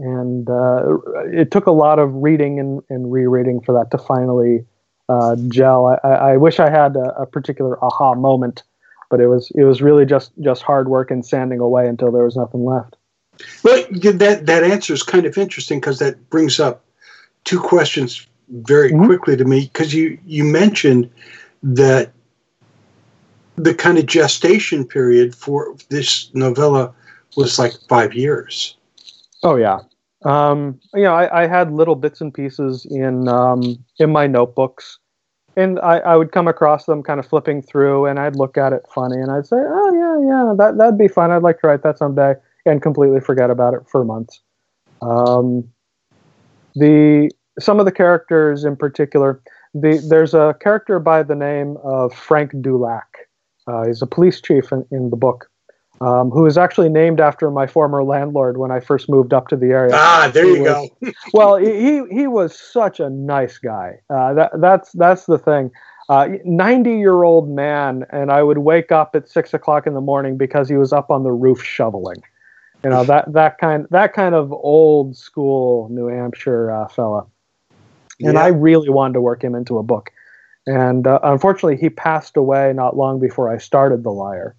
and 0.00 0.48
uh, 0.48 0.98
it 1.26 1.50
took 1.50 1.66
a 1.66 1.72
lot 1.72 1.98
of 1.98 2.14
reading 2.14 2.58
and, 2.58 2.82
and 2.88 3.12
rereading 3.12 3.60
for 3.60 3.72
that 3.72 3.90
to 3.90 3.98
finally 3.98 4.64
uh, 5.10 5.36
gel. 5.48 5.98
I, 6.02 6.08
I 6.08 6.36
wish 6.36 6.58
I 6.58 6.70
had 6.70 6.96
a, 6.96 7.20
a 7.20 7.26
particular 7.26 7.82
aha 7.84 8.14
moment, 8.14 8.62
but 9.10 9.20
it 9.20 9.26
was 9.26 9.52
it 9.54 9.64
was 9.64 9.82
really 9.82 10.06
just 10.06 10.32
just 10.40 10.62
hard 10.62 10.88
work 10.88 11.10
and 11.10 11.24
sanding 11.24 11.60
away 11.60 11.86
until 11.86 12.10
there 12.10 12.24
was 12.24 12.36
nothing 12.36 12.64
left. 12.64 12.96
Well, 13.62 13.84
that 13.90 14.46
that 14.46 14.64
answer 14.64 14.94
is 14.94 15.02
kind 15.02 15.26
of 15.26 15.36
interesting 15.36 15.80
because 15.80 15.98
that 15.98 16.30
brings 16.30 16.58
up 16.58 16.84
two 17.44 17.60
questions 17.60 18.26
very 18.48 18.90
quickly 18.90 19.36
to 19.36 19.44
me. 19.44 19.62
Because 19.72 19.92
you 19.92 20.18
you 20.24 20.44
mentioned 20.44 21.10
that 21.62 22.12
the 23.56 23.74
kind 23.74 23.98
of 23.98 24.06
gestation 24.06 24.86
period 24.86 25.34
for 25.34 25.76
this 25.90 26.30
novella 26.32 26.94
was 27.36 27.58
like 27.58 27.72
five 27.88 28.14
years. 28.14 28.76
Oh 29.42 29.56
yeah. 29.56 29.80
Um, 30.24 30.78
you 30.94 31.02
know, 31.02 31.14
I, 31.14 31.44
I 31.44 31.46
had 31.46 31.72
little 31.72 31.94
bits 31.94 32.20
and 32.20 32.32
pieces 32.32 32.86
in 32.90 33.28
um, 33.28 33.82
in 33.98 34.10
my 34.10 34.26
notebooks, 34.26 34.98
and 35.56 35.78
I, 35.80 35.98
I 35.98 36.16
would 36.16 36.32
come 36.32 36.46
across 36.46 36.84
them, 36.84 37.02
kind 37.02 37.18
of 37.18 37.26
flipping 37.26 37.62
through, 37.62 38.06
and 38.06 38.18
I'd 38.18 38.36
look 38.36 38.58
at 38.58 38.72
it 38.72 38.84
funny, 38.94 39.16
and 39.16 39.30
I'd 39.30 39.46
say, 39.46 39.56
"Oh 39.56 39.94
yeah, 39.94 40.28
yeah, 40.28 40.54
that 40.56 40.78
that'd 40.78 40.98
be 40.98 41.08
fun. 41.08 41.30
I'd 41.30 41.42
like 41.42 41.60
to 41.60 41.68
write 41.68 41.82
that 41.82 41.98
someday," 41.98 42.34
and 42.66 42.82
completely 42.82 43.20
forget 43.20 43.50
about 43.50 43.74
it 43.74 43.80
for 43.88 44.04
months. 44.04 44.40
Um, 45.00 45.68
the 46.74 47.30
some 47.58 47.80
of 47.80 47.86
the 47.86 47.92
characters 47.92 48.64
in 48.64 48.76
particular, 48.76 49.42
the 49.72 50.04
there's 50.08 50.34
a 50.34 50.54
character 50.60 50.98
by 50.98 51.22
the 51.22 51.34
name 51.34 51.78
of 51.82 52.14
Frank 52.14 52.52
Dulac. 52.60 53.06
Uh, 53.66 53.86
he's 53.86 54.02
a 54.02 54.06
police 54.06 54.40
chief 54.40 54.72
in, 54.72 54.84
in 54.90 55.10
the 55.10 55.16
book 55.16 55.49
um, 56.00 56.30
who 56.30 56.46
is 56.46 56.56
actually 56.56 56.88
named 56.88 57.20
after 57.20 57.50
my 57.50 57.66
former 57.66 58.02
landlord 58.02 58.56
when 58.56 58.70
I 58.70 58.80
first 58.80 59.08
moved 59.08 59.32
up 59.34 59.48
to 59.48 59.56
the 59.56 59.66
area. 59.66 59.92
Ah, 59.94 60.30
there 60.32 60.44
He 60.46 60.54
you 60.56 60.62
was- 60.62 60.90
go. 61.02 61.10
well, 61.34 61.56
he 61.56 61.72
he- 61.80 62.08
he 62.14 62.26
was 62.26 62.58
such 62.58 63.00
a 63.00 63.10
nice 63.10 63.58
guy. 63.58 64.00
Uh, 64.08 64.32
that 64.34 64.50
that's 64.60 64.92
that's 64.92 65.26
the 65.26 65.38
thing. 65.38 65.70
Ninety 66.44 66.96
year 66.98 67.22
old 67.22 67.48
man, 67.48 68.04
and 68.10 68.32
I 68.32 68.42
would 68.42 68.58
wake 68.58 68.90
up 68.90 69.14
at 69.14 69.28
six 69.28 69.54
o'clock 69.54 69.86
in 69.86 69.94
the 69.94 70.00
morning 70.00 70.36
because 70.36 70.68
he 70.68 70.76
was 70.76 70.92
up 70.92 71.10
on 71.10 71.22
the 71.22 71.30
roof 71.32 71.62
shoveling. 71.62 72.22
You 72.82 72.90
know 72.90 73.04
that 73.04 73.32
that 73.32 73.58
kind 73.58 73.86
that 73.90 74.12
kind 74.14 74.34
of 74.34 74.52
old 74.52 75.16
school 75.16 75.88
New 75.90 76.06
Hampshire 76.06 76.70
uh, 76.72 76.88
fella. 76.88 77.26
And 78.22 78.34
Yeah. 78.34 78.42
I 78.44 78.48
really 78.48 78.88
wanted 78.90 79.14
to 79.14 79.20
work 79.20 79.42
him 79.44 79.54
into 79.54 79.78
a 79.78 79.82
book. 79.82 80.10
And 80.66 81.06
uh, 81.06 81.20
unfortunately, 81.22 81.76
he 81.76 81.88
passed 81.88 82.36
away 82.36 82.72
not 82.74 82.96
long 82.96 83.18
before 83.20 83.48
I 83.50 83.56
started 83.58 84.02
The 84.02 84.10
Liar. 84.10 84.56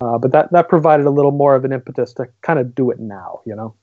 Uh, 0.00 0.18
but 0.18 0.32
that, 0.32 0.52
that 0.52 0.68
provided 0.68 1.06
a 1.06 1.10
little 1.10 1.30
more 1.30 1.54
of 1.54 1.64
an 1.64 1.72
impetus 1.72 2.12
to 2.14 2.28
kind 2.42 2.58
of 2.58 2.74
do 2.74 2.90
it 2.90 3.00
now, 3.00 3.40
you 3.46 3.54
know? 3.54 3.74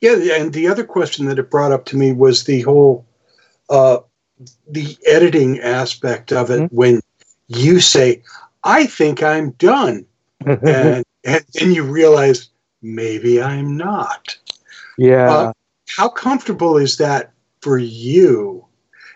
Yeah, 0.00 0.16
and 0.34 0.52
the 0.52 0.68
other 0.68 0.84
question 0.84 1.26
that 1.26 1.38
it 1.38 1.50
brought 1.50 1.72
up 1.72 1.84
to 1.86 1.96
me 1.96 2.12
was 2.12 2.44
the 2.44 2.62
whole 2.62 3.06
uh, 3.70 3.98
the 4.68 4.98
editing 5.06 5.60
aspect 5.60 6.32
of 6.32 6.50
it. 6.50 6.72
When 6.72 7.00
you 7.46 7.78
say, 7.78 8.20
"I 8.64 8.86
think 8.86 9.22
I'm 9.22 9.52
done," 9.52 10.04
and, 10.44 11.04
and 11.24 11.44
then 11.54 11.72
you 11.72 11.84
realize 11.84 12.48
maybe 12.82 13.40
I'm 13.40 13.76
not. 13.76 14.36
Yeah. 14.98 15.32
Uh, 15.32 15.52
how 15.86 16.08
comfortable 16.08 16.76
is 16.76 16.96
that 16.96 17.32
for 17.60 17.78
you? 17.78 18.66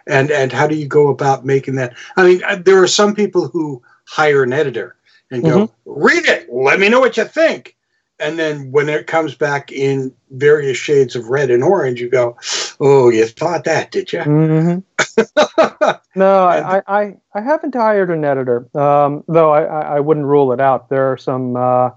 and 0.06 0.30
and 0.30 0.52
how 0.52 0.66
do 0.66 0.74
you 0.74 0.86
go 0.86 1.08
about 1.08 1.44
making 1.44 1.74
that? 1.76 1.94
I 2.16 2.24
mean, 2.24 2.42
uh, 2.44 2.56
there 2.64 2.82
are 2.82 2.88
some 2.88 3.14
people 3.14 3.48
who 3.48 3.82
hire 4.06 4.42
an 4.42 4.52
editor 4.52 4.95
and 5.30 5.44
go 5.44 5.70
read 5.84 6.24
it, 6.26 6.48
let 6.52 6.80
me 6.80 6.88
know 6.88 7.00
what 7.00 7.16
you 7.16 7.24
think, 7.24 7.76
and 8.18 8.38
then 8.38 8.70
when 8.72 8.88
it 8.88 9.06
comes 9.06 9.34
back 9.34 9.72
in 9.72 10.14
various 10.30 10.78
shades 10.78 11.16
of 11.16 11.28
red 11.28 11.50
and 11.50 11.62
orange, 11.62 12.00
you 12.00 12.08
go, 12.08 12.36
oh, 12.80 13.10
you 13.10 13.26
thought 13.26 13.64
that, 13.64 13.90
did 13.90 14.12
you? 14.12 14.22
hmm 14.22 14.78
no, 16.14 16.46
I, 16.46 16.82
I, 16.86 17.16
I 17.34 17.40
haven't 17.40 17.74
hired 17.74 18.10
an 18.10 18.24
editor, 18.24 18.68
um, 18.76 19.24
though 19.28 19.50
I, 19.50 19.64
I 19.64 19.80
I 19.96 20.00
wouldn't 20.00 20.26
rule 20.26 20.52
it 20.52 20.60
out. 20.60 20.88
There 20.88 21.10
are 21.10 21.16
some 21.16 21.56
uh, 21.56 21.90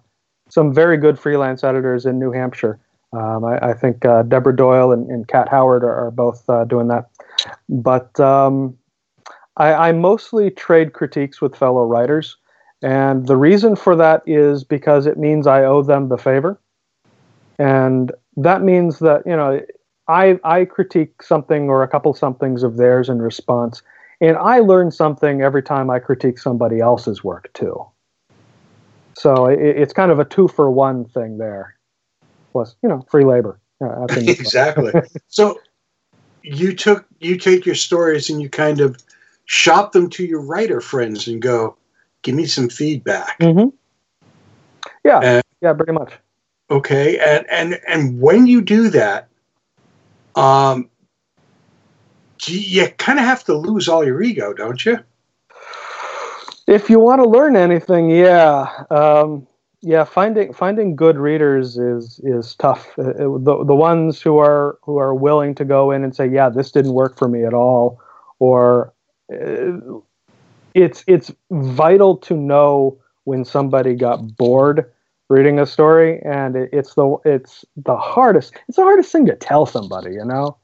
some 0.50 0.74
very 0.74 0.98
good 0.98 1.20
freelance 1.20 1.64
editors 1.64 2.06
in 2.06 2.20
New 2.20 2.32
Hampshire. 2.32 2.80
Um, 3.14 3.46
I, 3.46 3.70
I 3.70 3.74
think 3.74 4.06
uh, 4.06 4.24
Deborah 4.24 4.56
Doyle 4.56 4.92
and, 4.92 5.10
and 5.10 5.28
Kat 5.28 5.50
Howard 5.50 5.84
are, 5.84 6.08
are 6.08 6.12
both 6.12 6.48
uh, 6.50 6.66
doing 6.66 6.88
that. 6.90 7.10
But 7.68 8.20
um, 8.20 8.78
I, 9.58 9.90
I 9.90 9.92
mostly 9.92 10.52
trade 10.52 10.94
critiques 10.94 11.42
with 11.42 11.56
fellow 11.56 11.84
writers, 11.84 12.38
and 12.82 13.28
the 13.28 13.38
reason 13.38 13.76
for 13.76 13.96
that 13.96 14.24
is 14.26 14.64
because 14.64 15.06
it 15.06 15.18
means 15.18 15.48
I 15.48 15.64
owe 15.64 15.84
them 15.84 16.10
the 16.10 16.18
favor, 16.18 16.60
and 17.58 18.12
that 18.38 18.62
means 18.62 19.00
that 19.00 19.24
you 19.26 19.36
know 19.36 19.62
I 20.08 20.40
I 20.44 20.66
critique 20.66 21.22
something 21.22 21.70
or 21.70 21.84
a 21.84 21.88
couple 21.88 22.14
somethings 22.14 22.64
of 22.64 22.78
theirs 22.78 23.10
in 23.10 23.22
response, 23.22 23.82
and 24.22 24.38
I 24.38 24.60
learn 24.60 24.92
something 24.92 25.42
every 25.42 25.64
time 25.64 25.90
I 25.90 26.00
critique 26.00 26.40
somebody 26.40 26.80
else's 26.80 27.24
work 27.24 27.52
too. 27.54 27.86
So 29.18 29.48
it, 29.48 29.60
it's 29.60 29.94
kind 29.94 30.12
of 30.12 30.20
a 30.20 30.26
two 30.26 30.48
for 30.48 30.72
one 30.72 31.06
thing 31.06 31.38
there, 31.38 31.76
plus 32.52 32.76
you 32.82 32.90
know 32.90 33.06
free 33.10 33.26
labor. 33.26 33.60
Exactly. 34.28 34.94
so 35.28 35.60
you 36.42 36.74
took 36.74 37.06
you 37.20 37.38
take 37.38 37.66
your 37.66 37.76
stories 37.76 38.30
and 38.30 38.42
you 38.42 38.50
kind 38.50 38.80
of 38.80 38.98
shop 39.46 39.92
them 39.92 40.10
to 40.12 40.26
your 40.26 40.42
writer 40.42 40.80
friends 40.80 41.28
and 41.28 41.42
go, 41.42 41.76
give 42.22 42.36
me 42.36 42.46
some 42.46 42.70
feedback. 42.70 43.38
Mhm. 43.40 43.74
Yeah, 45.04 45.20
And- 45.20 45.44
yeah, 45.62 45.74
pretty 45.74 45.94
much. 45.94 46.14
Okay, 46.72 47.18
and 47.18 47.46
and 47.50 47.80
and 47.88 48.22
when 48.22 48.46
you 48.46 48.62
do 48.62 48.90
that, 48.90 49.28
um, 50.36 50.90
you, 52.46 52.60
you 52.60 52.88
kind 52.98 53.18
of 53.20 53.26
have 53.26 53.44
to 53.46 53.56
lose 53.56 53.88
all 53.88 54.06
your 54.06 54.22
ego, 54.22 54.54
don't 54.54 54.86
you? 54.86 55.00
If 56.68 56.90
you 56.90 57.00
want 57.00 57.24
to 57.24 57.28
learn 57.28 57.56
anything, 57.56 58.12
yeah, 58.12 58.84
um, 58.92 59.48
yeah, 59.82 60.04
finding 60.04 60.54
finding 60.54 60.96
good 60.96 61.18
readers 61.18 61.78
is 61.78 62.20
is 62.24 62.54
tough. 62.56 62.88
Uh, 63.00 63.04
uh, 63.10 63.38
the 63.40 63.64
the 63.66 63.76
ones 63.76 64.22
who 64.22 64.38
are 64.38 64.78
who 64.84 64.98
are 64.98 65.16
willing 65.16 65.56
to 65.56 65.66
go 65.66 65.90
in 65.90 66.04
and 66.04 66.16
say, 66.16 66.28
yeah, 66.28 66.50
this 66.50 66.72
didn't 66.72 66.94
work 66.94 67.18
for 67.18 67.28
me 67.28 67.44
at 67.46 67.56
all, 67.56 68.00
or 68.38 68.94
uh, 69.34 69.72
it's 70.74 71.04
it's 71.08 71.32
vital 71.52 72.18
to 72.18 72.36
know 72.36 72.98
when 73.26 73.46
somebody 73.46 73.96
got 73.96 74.36
bored 74.38 74.92
reading 75.30 75.60
a 75.60 75.66
story, 75.66 76.22
and 76.24 76.56
it, 76.56 76.70
it's 76.74 76.96
the 76.96 77.18
it's 77.26 77.66
the 77.78 77.96
hardest 77.98 78.54
it's 78.68 78.78
the 78.78 78.84
hardest 78.84 79.12
thing 79.12 79.26
to 79.28 79.36
tell 79.36 79.66
somebody, 79.66 80.12
you 80.14 80.26
know. 80.26 80.58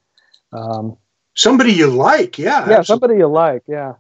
Um, 0.54 0.98
Somebody 1.38 1.74
you 1.74 1.88
like, 1.88 2.38
yeah. 2.40 2.46
yeah, 2.70 2.78
absolutely. 2.80 2.86
somebody 2.86 3.16
you 3.18 3.28
like, 3.28 3.64
yeah. 3.68 3.94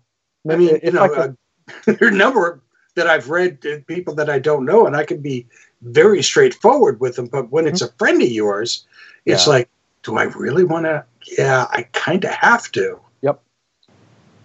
I 0.50 0.56
mean, 0.56 0.80
you 0.82 0.92
know, 0.92 1.02
like 1.02 1.12
a- 1.12 1.22
uh, 1.22 1.32
there 1.86 1.98
are 2.02 2.08
a 2.08 2.12
number 2.16 2.62
that 2.96 3.08
I've 3.08 3.30
read 3.30 3.66
uh, 3.66 3.80
people 3.88 4.16
that 4.16 4.30
I 4.30 4.40
don't 4.40 4.64
know, 4.66 4.86
and 4.88 4.96
I 4.96 5.04
can 5.04 5.22
be 5.22 5.46
very 5.82 6.24
straightforward 6.24 7.02
with 7.02 7.18
them. 7.18 7.28
But 7.28 7.52
when 7.52 7.68
it's 7.68 7.82
a 7.82 7.92
friend 7.94 8.22
of 8.22 8.30
yours, 8.30 8.86
it's 9.26 9.44
Mm-hmm. 9.44 9.52
Yeah. 9.52 9.56
like, 9.58 9.70
do 10.04 10.18
I 10.18 10.24
really 10.24 10.64
want 10.64 10.86
to? 10.86 11.04
Yeah, 11.38 11.68
I 11.72 11.84
kind 11.92 12.24
of 12.24 12.32
have 12.32 12.72
to. 12.72 13.00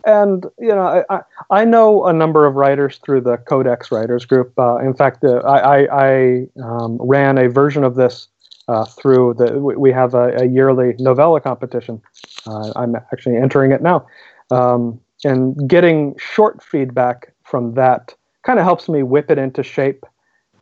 And 0.05 0.47
you 0.59 0.69
know, 0.69 1.05
I, 1.11 1.21
I 1.51 1.65
know 1.65 2.07
a 2.07 2.13
number 2.13 2.47
of 2.47 2.55
writers 2.55 2.99
through 3.05 3.23
the 3.23 3.37
Codex 3.37 3.93
Writers 3.93 4.25
Group. 4.25 4.53
Uh, 4.59 4.77
in 4.79 4.95
fact, 4.95 5.25
uh, 5.25 5.39
I 5.39 5.87
I, 6.07 6.47
um, 6.63 6.97
ran 7.01 7.39
a 7.39 7.49
version 7.49 7.85
of 7.85 7.97
this 7.97 8.29
uh, 8.69 8.85
through 8.85 9.35
the. 9.35 9.59
We 9.59 9.77
we 9.77 9.93
have 9.93 10.15
a, 10.15 10.37
a 10.37 10.45
yearly 10.47 10.95
novella 10.99 11.41
competition. 11.41 12.01
Uh, 12.47 12.73
I'm 12.77 12.97
actually 12.97 13.37
entering 13.37 13.73
it 13.73 13.83
now, 13.83 14.07
um, 14.51 15.01
and 15.25 15.69
getting 15.69 16.17
short 16.19 16.63
feedback 16.63 17.33
from 17.45 17.75
that 17.75 18.15
kind 18.43 18.59
of 18.59 18.65
helps 18.65 18.89
me 18.89 19.03
whip 19.03 19.31
it 19.31 19.37
into 19.37 19.63
shape 19.63 20.07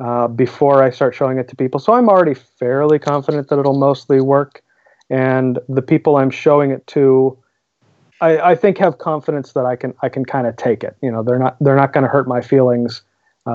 uh, 0.00 0.26
before 0.26 0.82
I 0.82 0.90
start 0.90 1.14
showing 1.14 1.38
it 1.38 1.46
to 1.48 1.56
people. 1.56 1.78
So 1.78 1.92
I'm 1.92 2.08
already 2.08 2.34
fairly 2.34 2.98
confident 2.98 3.48
that 3.48 3.58
it'll 3.58 3.78
mostly 3.78 4.20
work, 4.20 4.62
and 5.10 5.60
the 5.68 5.82
people 5.82 6.16
I'm 6.16 6.30
showing 6.30 6.72
it 6.72 6.86
to. 6.88 7.38
I, 8.20 8.38
I 8.50 8.54
think 8.54 8.78
have 8.78 8.98
confidence 8.98 9.52
that 9.52 9.64
I 9.64 9.76
can 9.76 9.94
I 10.02 10.08
can 10.08 10.24
kind 10.24 10.46
of 10.46 10.56
take 10.56 10.82
it. 10.82 10.96
You 11.02 11.10
know, 11.10 11.22
they're 11.22 11.38
not 11.38 11.56
they're 11.60 11.76
not 11.76 11.92
going 11.92 12.02
to 12.04 12.08
hurt 12.10 12.26
my 12.28 12.40
feelings 12.40 13.02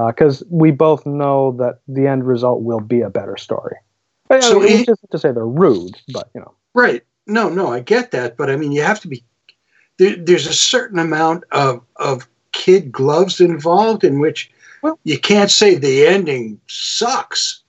because 0.08 0.44
we 0.50 0.72
both 0.72 1.06
know 1.06 1.52
that 1.60 1.80
the 1.88 2.08
end 2.08 2.26
result 2.26 2.62
will 2.64 2.80
be 2.80 3.02
a 3.02 3.10
better 3.10 3.38
story. 3.38 3.76
I 4.30 4.40
So 4.40 4.60
mean, 4.60 4.70
it- 4.70 4.76
which 4.80 4.90
isn't 4.90 5.12
to 5.12 5.18
say 5.20 5.32
they're 5.32 5.46
rude, 5.46 6.00
but 6.14 6.30
you 6.34 6.42
know, 6.42 6.54
Right. 6.74 7.04
No, 7.28 7.48
no, 7.50 7.72
I 7.72 7.80
get 7.80 8.12
that, 8.12 8.36
but 8.36 8.50
I 8.50 8.56
mean, 8.58 8.72
you 8.74 8.82
have 8.82 9.00
to 9.02 9.08
be. 9.08 9.24
There, 9.98 10.16
there's 10.18 10.48
a 10.48 10.54
certain 10.54 10.98
amount 11.00 11.44
of 11.52 11.82
of 11.98 12.28
kid 12.52 12.92
gloves 12.92 13.40
involved 13.40 14.04
in 14.04 14.20
which 14.20 14.52
well, 14.82 15.00
you 15.04 15.18
can't 15.20 15.52
say 15.52 15.76
the 15.76 16.06
ending 16.08 16.60
sucks. 16.68 17.62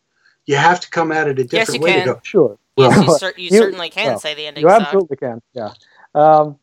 You 0.47 0.57
have 0.57 0.81
to 0.81 0.91
come 0.91 1.13
at 1.13 1.29
it 1.29 1.39
a 1.39 1.45
different 1.45 1.69
Yes, 1.69 1.75
you 1.75 1.81
way 1.81 1.93
can. 1.93 2.07
to 2.07 2.15
go. 2.15 2.21
sure. 2.23 2.59
Yes, 2.77 2.97
you, 3.01 3.03
Well, 3.07 3.19
cer- 3.19 3.35
you, 3.37 3.51
certainly 3.51 3.89
can 3.91 4.07
well, 4.07 4.19
say 4.19 4.35
the 4.35 4.47
ending 4.47 4.63
You 4.63 4.71
sucked. 4.71 4.83
absolutely 4.83 5.17
can. 5.19 5.41
Yeah. 5.53 5.71
Um, 6.15 6.59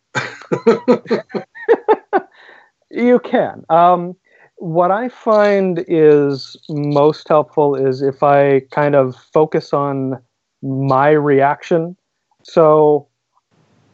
you 2.92 3.20
can. 3.20 3.64
Um, 3.70 4.16
what 4.58 4.92
I 4.92 5.10
find 5.10 5.84
is 5.88 6.56
most 6.70 7.28
helpful 7.28 7.76
is 7.76 8.02
if 8.02 8.22
I 8.22 8.62
kind 8.72 8.96
of 8.96 9.16
focus 9.34 9.74
on 9.74 10.22
my 10.62 11.10
reaction. 11.10 11.98
So 12.44 13.08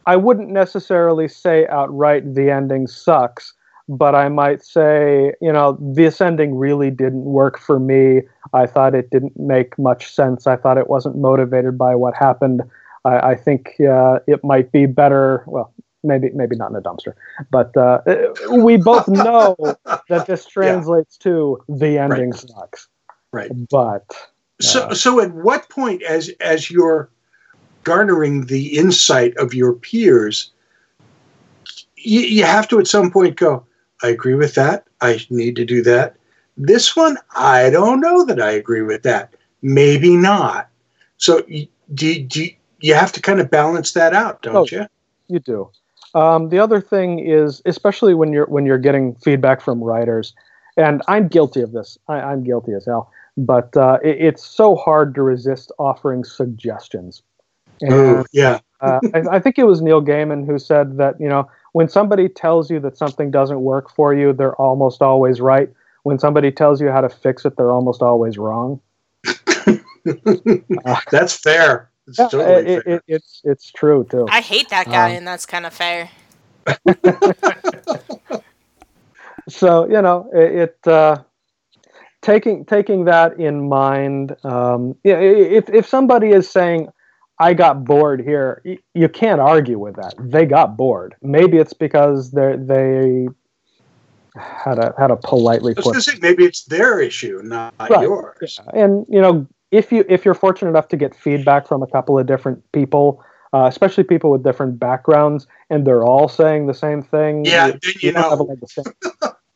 I 0.06 0.16
wouldn't 0.16 0.50
necessarily 0.50 1.28
say 1.28 1.66
outright 1.68 2.34
the 2.34 2.50
ending 2.50 2.86
sucks, 2.86 3.54
but 3.88 4.14
I 4.14 4.28
might 4.28 4.62
say, 4.62 5.32
you 5.40 5.52
know, 5.52 5.78
this 5.80 6.20
ending 6.20 6.54
really 6.56 6.90
didn't 6.90 7.24
work 7.24 7.58
for 7.58 7.78
me. 7.78 8.22
I 8.52 8.66
thought 8.66 8.94
it 8.94 9.10
didn't 9.10 9.38
make 9.38 9.78
much 9.78 10.14
sense. 10.14 10.46
I 10.46 10.56
thought 10.56 10.78
it 10.78 10.88
wasn't 10.88 11.16
motivated 11.16 11.78
by 11.78 11.94
what 11.94 12.14
happened. 12.14 12.62
I, 13.04 13.30
I 13.30 13.34
think 13.36 13.74
uh, 13.80 14.18
it 14.26 14.44
might 14.44 14.72
be 14.72 14.86
better. 14.86 15.44
Well, 15.46 15.72
maybe 16.02 16.30
maybe 16.34 16.56
not 16.56 16.70
in 16.70 16.76
a 16.76 16.80
dumpster, 16.80 17.14
but 17.50 17.76
uh, 17.76 18.00
we 18.50 18.76
both 18.76 19.08
know 19.08 19.56
that 20.08 20.26
this 20.26 20.46
translates 20.46 21.16
to 21.18 21.58
the 21.68 21.98
ending 21.98 22.32
sucks. 22.32 22.88
Right. 23.32 23.50
But 23.70 24.04
So, 24.60 24.92
so 24.92 25.20
at 25.20 25.32
what 25.32 25.68
point, 25.68 26.02
as 26.02 26.30
as 26.40 26.70
you're 26.70 27.10
garnering 27.84 28.46
the 28.46 28.76
insight 28.76 29.36
of 29.36 29.54
your 29.54 29.72
peers, 29.72 30.50
you, 31.96 32.20
you 32.20 32.44
have 32.44 32.68
to 32.68 32.78
at 32.78 32.86
some 32.86 33.10
point 33.10 33.36
go, 33.36 33.64
I 34.02 34.08
agree 34.08 34.34
with 34.34 34.54
that. 34.54 34.84
I 35.00 35.20
need 35.30 35.56
to 35.56 35.64
do 35.64 35.82
that. 35.82 36.16
This 36.56 36.96
one, 36.96 37.16
I 37.36 37.70
don't 37.70 38.00
know 38.00 38.24
that 38.24 38.40
I 38.40 38.50
agree 38.50 38.82
with 38.82 39.04
that. 39.04 39.32
Maybe 39.62 40.16
not. 40.16 40.68
So, 41.18 41.44
you- 41.46 41.68
do, 41.94 42.22
do 42.22 42.46
you 42.80 42.94
have 42.94 43.12
to 43.12 43.20
kind 43.20 43.40
of 43.40 43.50
balance 43.50 43.92
that 43.92 44.12
out, 44.14 44.42
don't 44.42 44.56
Oh, 44.56 44.66
you? 44.70 44.86
You 45.28 45.38
do. 45.38 45.70
Um, 46.14 46.48
the 46.48 46.58
other 46.58 46.80
thing 46.80 47.18
is, 47.18 47.62
especially 47.66 48.14
when 48.14 48.32
you're 48.32 48.46
when 48.46 48.66
you're 48.66 48.78
getting 48.78 49.14
feedback 49.16 49.60
from 49.60 49.82
writers, 49.82 50.34
and 50.76 51.02
I'm 51.08 51.28
guilty 51.28 51.60
of 51.60 51.72
this. 51.72 51.98
I, 52.08 52.20
I'm 52.20 52.44
guilty 52.44 52.72
as 52.72 52.86
hell. 52.86 53.12
But 53.36 53.76
uh, 53.76 53.98
it, 54.02 54.16
it's 54.20 54.44
so 54.44 54.74
hard 54.74 55.14
to 55.14 55.22
resist 55.22 55.70
offering 55.78 56.24
suggestions. 56.24 57.22
Ooh, 57.84 58.24
yeah. 58.32 58.58
uh, 58.80 58.98
I, 59.14 59.36
I 59.36 59.38
think 59.38 59.58
it 59.58 59.64
was 59.64 59.80
Neil 59.80 60.02
Gaiman 60.02 60.44
who 60.46 60.58
said 60.58 60.96
that 60.98 61.20
you 61.20 61.28
know 61.28 61.48
when 61.72 61.88
somebody 61.88 62.28
tells 62.28 62.70
you 62.70 62.80
that 62.80 62.96
something 62.96 63.30
doesn't 63.30 63.60
work 63.60 63.90
for 63.90 64.14
you, 64.14 64.32
they're 64.32 64.56
almost 64.56 65.02
always 65.02 65.40
right. 65.40 65.70
When 66.02 66.18
somebody 66.18 66.50
tells 66.50 66.80
you 66.80 66.88
how 66.88 67.00
to 67.00 67.08
fix 67.08 67.44
it, 67.44 67.56
they're 67.56 67.70
almost 67.70 68.02
always 68.02 68.38
wrong. 68.38 68.80
That's 71.10 71.34
fair. 71.34 71.90
It's 72.08 72.18
Yeah, 72.18 72.28
totally 72.28 72.66
it, 72.66 72.84
fair. 72.86 72.94
it, 72.94 73.02
it's 73.08 73.40
it's 73.44 73.70
true 73.72 74.06
too. 74.10 74.26
I 74.28 74.40
hate 74.40 74.68
that 74.70 74.90
guy, 74.90 75.10
Um, 75.10 75.16
and 75.16 75.26
that's 75.26 75.46
kind 75.46 75.66
of 75.66 75.72
fair. 75.74 76.10
so 79.48 79.88
you 79.88 80.02
know 80.02 80.28
it, 80.34 80.74
it 80.84 80.88
uh, 80.88 81.22
taking 82.22 82.64
taking 82.64 83.04
that 83.06 83.38
in 83.38 83.68
mind 83.68 84.34
um, 84.44 84.94
yeah, 85.04 85.18
if, 85.20 85.68
if 85.70 85.86
somebody 85.86 86.30
is 86.30 86.50
saying 86.50 86.88
i 87.38 87.54
got 87.54 87.84
bored 87.84 88.20
here 88.20 88.60
y- 88.64 88.78
you 88.94 89.08
can't 89.08 89.40
argue 89.40 89.78
with 89.78 89.94
that 89.96 90.14
they 90.18 90.44
got 90.46 90.76
bored 90.76 91.14
maybe 91.22 91.58
it's 91.58 91.72
because 91.72 92.30
they 92.32 92.56
they 92.58 93.28
how 94.36 94.74
to 94.74 94.92
how 94.98 95.06
to 95.06 95.16
politely 95.16 95.72
I 95.76 95.80
was 95.80 95.84
put 95.84 95.94
say 96.04 96.18
maybe 96.20 96.44
it's 96.44 96.64
their 96.64 97.00
issue, 97.00 97.40
not 97.44 97.72
Right. 97.80 98.02
yours. 98.02 98.60
and 98.74 99.06
you 99.08 99.20
know 99.20 99.46
if 99.70 99.92
you 99.92 100.04
if 100.08 100.24
you're 100.24 100.34
fortunate 100.34 100.70
enough 100.70 100.88
to 100.88 100.96
get 100.96 101.14
feedback 101.14 101.66
from 101.66 101.82
a 101.82 101.86
couple 101.86 102.18
of 102.18 102.26
different 102.26 102.70
people 102.72 103.22
uh, 103.52 103.64
especially 103.66 104.04
people 104.04 104.30
with 104.30 104.42
different 104.42 104.78
backgrounds, 104.78 105.46
and 105.70 105.86
they're 105.86 106.04
all 106.04 106.28
saying 106.28 106.66
the 106.66 106.74
same 106.74 107.02
thing. 107.02 107.44
Yeah, 107.46 107.68
then 107.68 107.78
you 108.00 108.12
don't 108.12 108.22
have 108.22 108.40
a 108.40 108.44
know. 108.44 108.48
leg 108.50 108.60
to. 108.60 109.36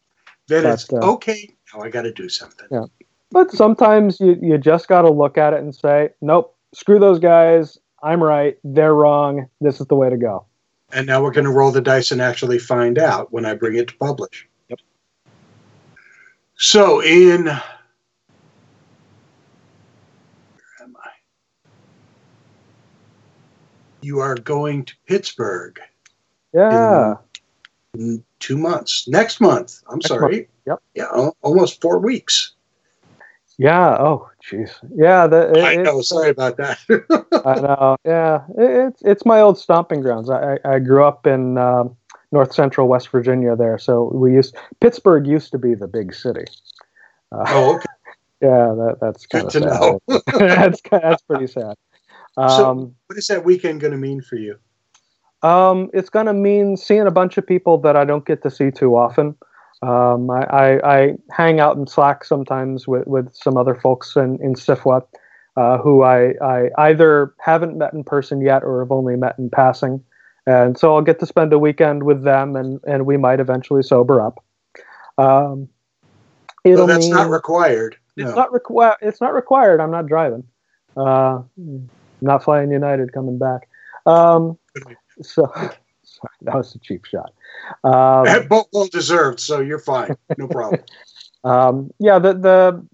Then 0.49 0.65
But, 0.65 0.73
it's 0.75 0.93
uh, 0.93 0.97
okay. 0.97 1.49
Now 1.73 1.83
I 1.83 1.89
got 1.89 2.03
to 2.03 2.13
do 2.13 2.29
something. 2.29 2.67
Yeah. 2.71 2.87
But 3.31 3.53
sometimes 3.53 4.21
you, 4.21 4.37
you 4.43 4.59
just 4.59 4.89
got 4.89 5.03
to 5.03 5.11
look 5.11 5.39
at 5.39 5.55
it 5.55 5.61
and 5.61 5.75
say, 5.75 6.11
nope, 6.21 6.57
screw 6.75 6.99
those 6.99 7.19
guys. 7.19 7.79
I'm 8.03 8.23
right. 8.23 8.59
They're 8.65 8.95
wrong. 8.95 9.49
This 9.61 9.81
is 9.81 9.87
the 9.87 9.95
way 9.95 10.11
to 10.11 10.17
go. 10.17 10.45
And 10.93 11.07
now 11.07 11.23
we're 11.23 11.31
going 11.31 11.45
to 11.47 11.51
roll 11.51 11.71
the 11.71 11.81
dice 11.81 12.11
and 12.11 12.21
actually 12.21 12.59
find 12.59 12.99
out 12.99 13.33
when 13.33 13.47
I 13.47 13.55
bring 13.55 13.77
it 13.77 13.89
to 13.89 13.97
publish. 13.97 14.47
Yep. 14.69 14.81
So 16.57 17.01
in 17.01 17.45
where 17.45 17.61
am 20.83 20.97
I? 21.03 21.11
You 24.03 24.21
are 24.21 24.35
going 24.35 24.85
to 24.87 24.95
Pittsburgh 25.07 25.79
Yeah. 26.53 27.15
in 27.95 28.23
two 28.41 28.59
months. 28.59 29.07
Next 29.09 29.41
month. 29.41 29.81
I'm 29.89 29.97
Next 29.99 30.09
sorry. 30.09 30.37
month. 30.37 30.49
Yep. 30.67 30.79
Yeah, 30.95 31.05
al- 31.13 31.37
almost 31.43 31.81
four 31.81 31.99
weeks. 31.99 32.53
Yeah. 33.59 33.97
Oh, 33.99 34.29
jeez. 34.45 34.71
Yeah. 34.95 35.27
The, 35.27 35.53
it, 35.53 35.63
I 35.63 35.77
know. 35.77 36.01
Sorry 36.03 36.31
about 36.31 36.57
that. 36.57 36.79
I 37.45 37.61
know. 37.61 37.97
Yeah, 38.05 38.45
it, 38.59 38.89
it's 38.89 39.03
it's 39.03 39.27
my 39.27 39.41
old 39.41 39.59
stomping 39.59 40.01
grounds. 40.01 40.31
I 40.31 40.59
I 40.65 40.79
grew 40.79 41.05
up 41.05 41.27
in 41.27 41.59
um, 41.59 41.97
North 42.33 42.53
Central 42.55 42.89
West 42.89 43.09
Virginia 43.11 43.55
there, 43.55 43.79
so 43.79 44.11
we 44.15 44.33
used 44.33 44.57
Pittsburgh 44.81 45.27
used 45.27 45.53
to 45.53 45.59
be 45.59 45.75
the 45.75 45.87
big 45.87 46.15
city. 46.15 46.45
Uh, 47.31 47.45
oh, 47.49 47.75
okay. 47.77 47.85
yeah, 48.41 48.75
that 48.75 48.97
that's 49.01 49.27
kind 49.27 49.49
Good 49.51 49.63
of 49.65 49.69
to 49.69 49.71
sad. 49.71 49.81
know. 50.39 50.49
that's 50.49 50.81
that's 50.91 51.23
pretty 51.23 51.47
sad. 51.47 51.77
So- 52.37 52.71
Um, 52.71 52.95
what 53.07 53.19
is 53.19 53.27
that 53.27 53.45
weekend 53.45 53.81
going 53.81 53.93
to 53.93 53.99
mean 53.99 54.21
for 54.23 54.37
you? 54.37 54.57
um, 55.43 55.91
it's 55.93 56.09
going 56.09 56.27
to 56.27 56.33
mean 56.33 56.77
seeing 56.77 57.07
a 57.07 57.11
bunch 57.11 57.37
of 57.37 57.45
people 57.47 57.77
that 57.79 57.97
I 57.97 58.05
don't 58.05 58.25
get 58.25 58.43
to 58.45 58.51
see 58.51 58.71
too 58.71 58.97
often. 58.97 59.35
Um, 59.83 60.31
I, 60.31 60.45
I, 60.45 60.95
I 60.97 61.15
hang 61.33 61.59
out 61.59 61.77
in 61.77 61.87
Slack 61.89 62.25
sometimes 62.25 62.87
with, 62.87 63.05
with 63.09 63.35
some 63.35 63.57
other 63.57 63.75
folks 63.75 64.15
in, 64.15 64.39
in 64.41 64.55
SFWA 64.55 65.05
uh, 65.57 65.79
who 65.79 66.05
I, 66.05 66.35
I 66.41 66.71
either 66.79 67.35
haven't 67.41 67.77
met 67.77 67.93
in 67.93 68.05
person 68.05 68.41
yet 68.41 68.63
or 68.63 68.79
have 68.81 68.93
only 68.93 69.17
met 69.17 69.37
in 69.39 69.51
passing. 69.51 70.03
And 70.47 70.79
so 70.79 70.95
I'll 70.95 71.03
get 71.03 71.19
to 71.19 71.27
spend 71.27 71.53
a 71.53 71.59
weekend 71.59 72.05
with 72.05 72.23
them 72.23 72.55
and, 72.55 72.79
and 72.87 73.05
we 73.05 73.17
might 73.17 73.41
eventually 73.41 73.83
sober 73.83 74.21
up. 74.21 74.43
Um, 75.19 75.69
it'll 76.65 76.87
that's 76.87 77.09
not 77.09 77.29
required. 77.31 77.97
it's 78.17 78.29
No. 78.31 78.35
not 78.37 78.53
required. 78.53 78.97
It's 79.03 79.21
not 79.21 79.35
required. 79.35 79.81
I'm 79.81 79.91
not 79.91 80.07
driving. 80.07 80.45
Uh, 80.97 81.43
not 82.23 82.45
flying 82.45 82.71
United 82.71 83.13
coming 83.13 83.39
back. 83.39 83.69
Um, 84.07 84.59
so 85.21 85.51
sorry, 86.03 86.37
that 86.43 86.55
was 86.55 86.75
a 86.75 86.79
cheap 86.79 87.05
shot. 87.05 87.33
Um, 87.85 88.49
Both 88.49 88.69
well 88.73 88.87
deserved, 88.87 89.41
so 89.41 89.61
you're 89.61 89.79
fine. 89.79 90.17
No 90.39 90.49
problem. 90.49 90.83
um, 91.45 91.91
yeah, 91.99 92.19
the 92.19 92.35
the 92.35 92.87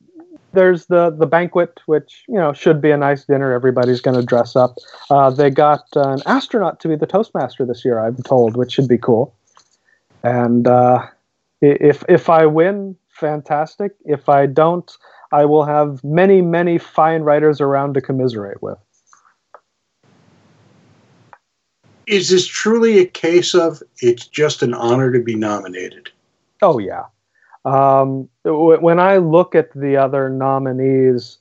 there's 0.52 0.86
the 0.86 1.10
the 1.10 1.26
banquet, 1.26 1.80
which 1.86 2.24
you 2.28 2.34
know 2.34 2.52
should 2.52 2.80
be 2.80 2.90
a 2.90 2.96
nice 2.96 3.24
dinner. 3.24 3.52
Everybody's 3.52 4.00
going 4.00 4.16
to 4.18 4.24
dress 4.24 4.56
up. 4.56 4.76
Uh, 5.10 5.30
they 5.30 5.50
got 5.50 5.84
an 5.94 6.22
astronaut 6.26 6.80
to 6.80 6.88
be 6.88 6.96
the 6.96 7.06
toastmaster 7.06 7.64
this 7.66 7.84
year. 7.84 8.00
I'm 8.00 8.16
told, 8.16 8.56
which 8.56 8.72
should 8.72 8.88
be 8.88 8.98
cool. 8.98 9.34
And 10.22 10.66
uh, 10.66 11.06
if 11.60 12.04
if 12.08 12.28
I 12.28 12.46
win, 12.46 12.96
fantastic. 13.10 13.92
If 14.04 14.28
I 14.28 14.46
don't, 14.46 14.90
I 15.32 15.44
will 15.44 15.64
have 15.64 16.02
many 16.02 16.40
many 16.40 16.78
fine 16.78 17.22
writers 17.22 17.60
around 17.60 17.94
to 17.94 18.00
commiserate 18.00 18.62
with. 18.62 18.78
Is 22.08 22.30
this 22.30 22.46
truly 22.46 22.98
a 22.98 23.06
case 23.06 23.54
of 23.54 23.82
it's 24.00 24.26
just 24.26 24.62
an 24.62 24.74
honor 24.74 25.12
to 25.12 25.20
be 25.20 25.34
nominated? 25.34 26.10
Oh 26.62 26.78
yeah. 26.78 27.04
Um, 27.64 28.28
when 28.44 28.98
I 28.98 29.18
look 29.18 29.54
at 29.54 29.72
the 29.74 29.96
other 29.96 30.30
nominees, 30.30 31.38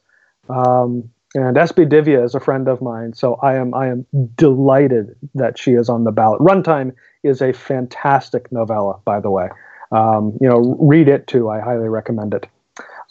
um, 0.49 1.09
and 1.35 1.55
SB 1.55 1.89
Divya 1.89 2.23
is 2.23 2.35
a 2.35 2.39
friend 2.39 2.67
of 2.67 2.81
mine, 2.81 3.13
so 3.13 3.35
I 3.35 3.55
am 3.55 3.73
I 3.73 3.87
am 3.87 4.05
delighted 4.35 5.15
that 5.35 5.57
she 5.57 5.73
is 5.73 5.89
on 5.89 6.03
the 6.03 6.11
ballot. 6.11 6.41
Runtime 6.41 6.93
is 7.23 7.41
a 7.41 7.53
fantastic 7.53 8.51
novella, 8.51 8.99
by 9.05 9.19
the 9.19 9.29
way. 9.29 9.49
Um, 9.91 10.37
you 10.41 10.49
know, 10.49 10.77
read 10.79 11.07
it 11.07 11.27
too. 11.27 11.49
I 11.49 11.59
highly 11.59 11.87
recommend 11.87 12.33
it. 12.33 12.47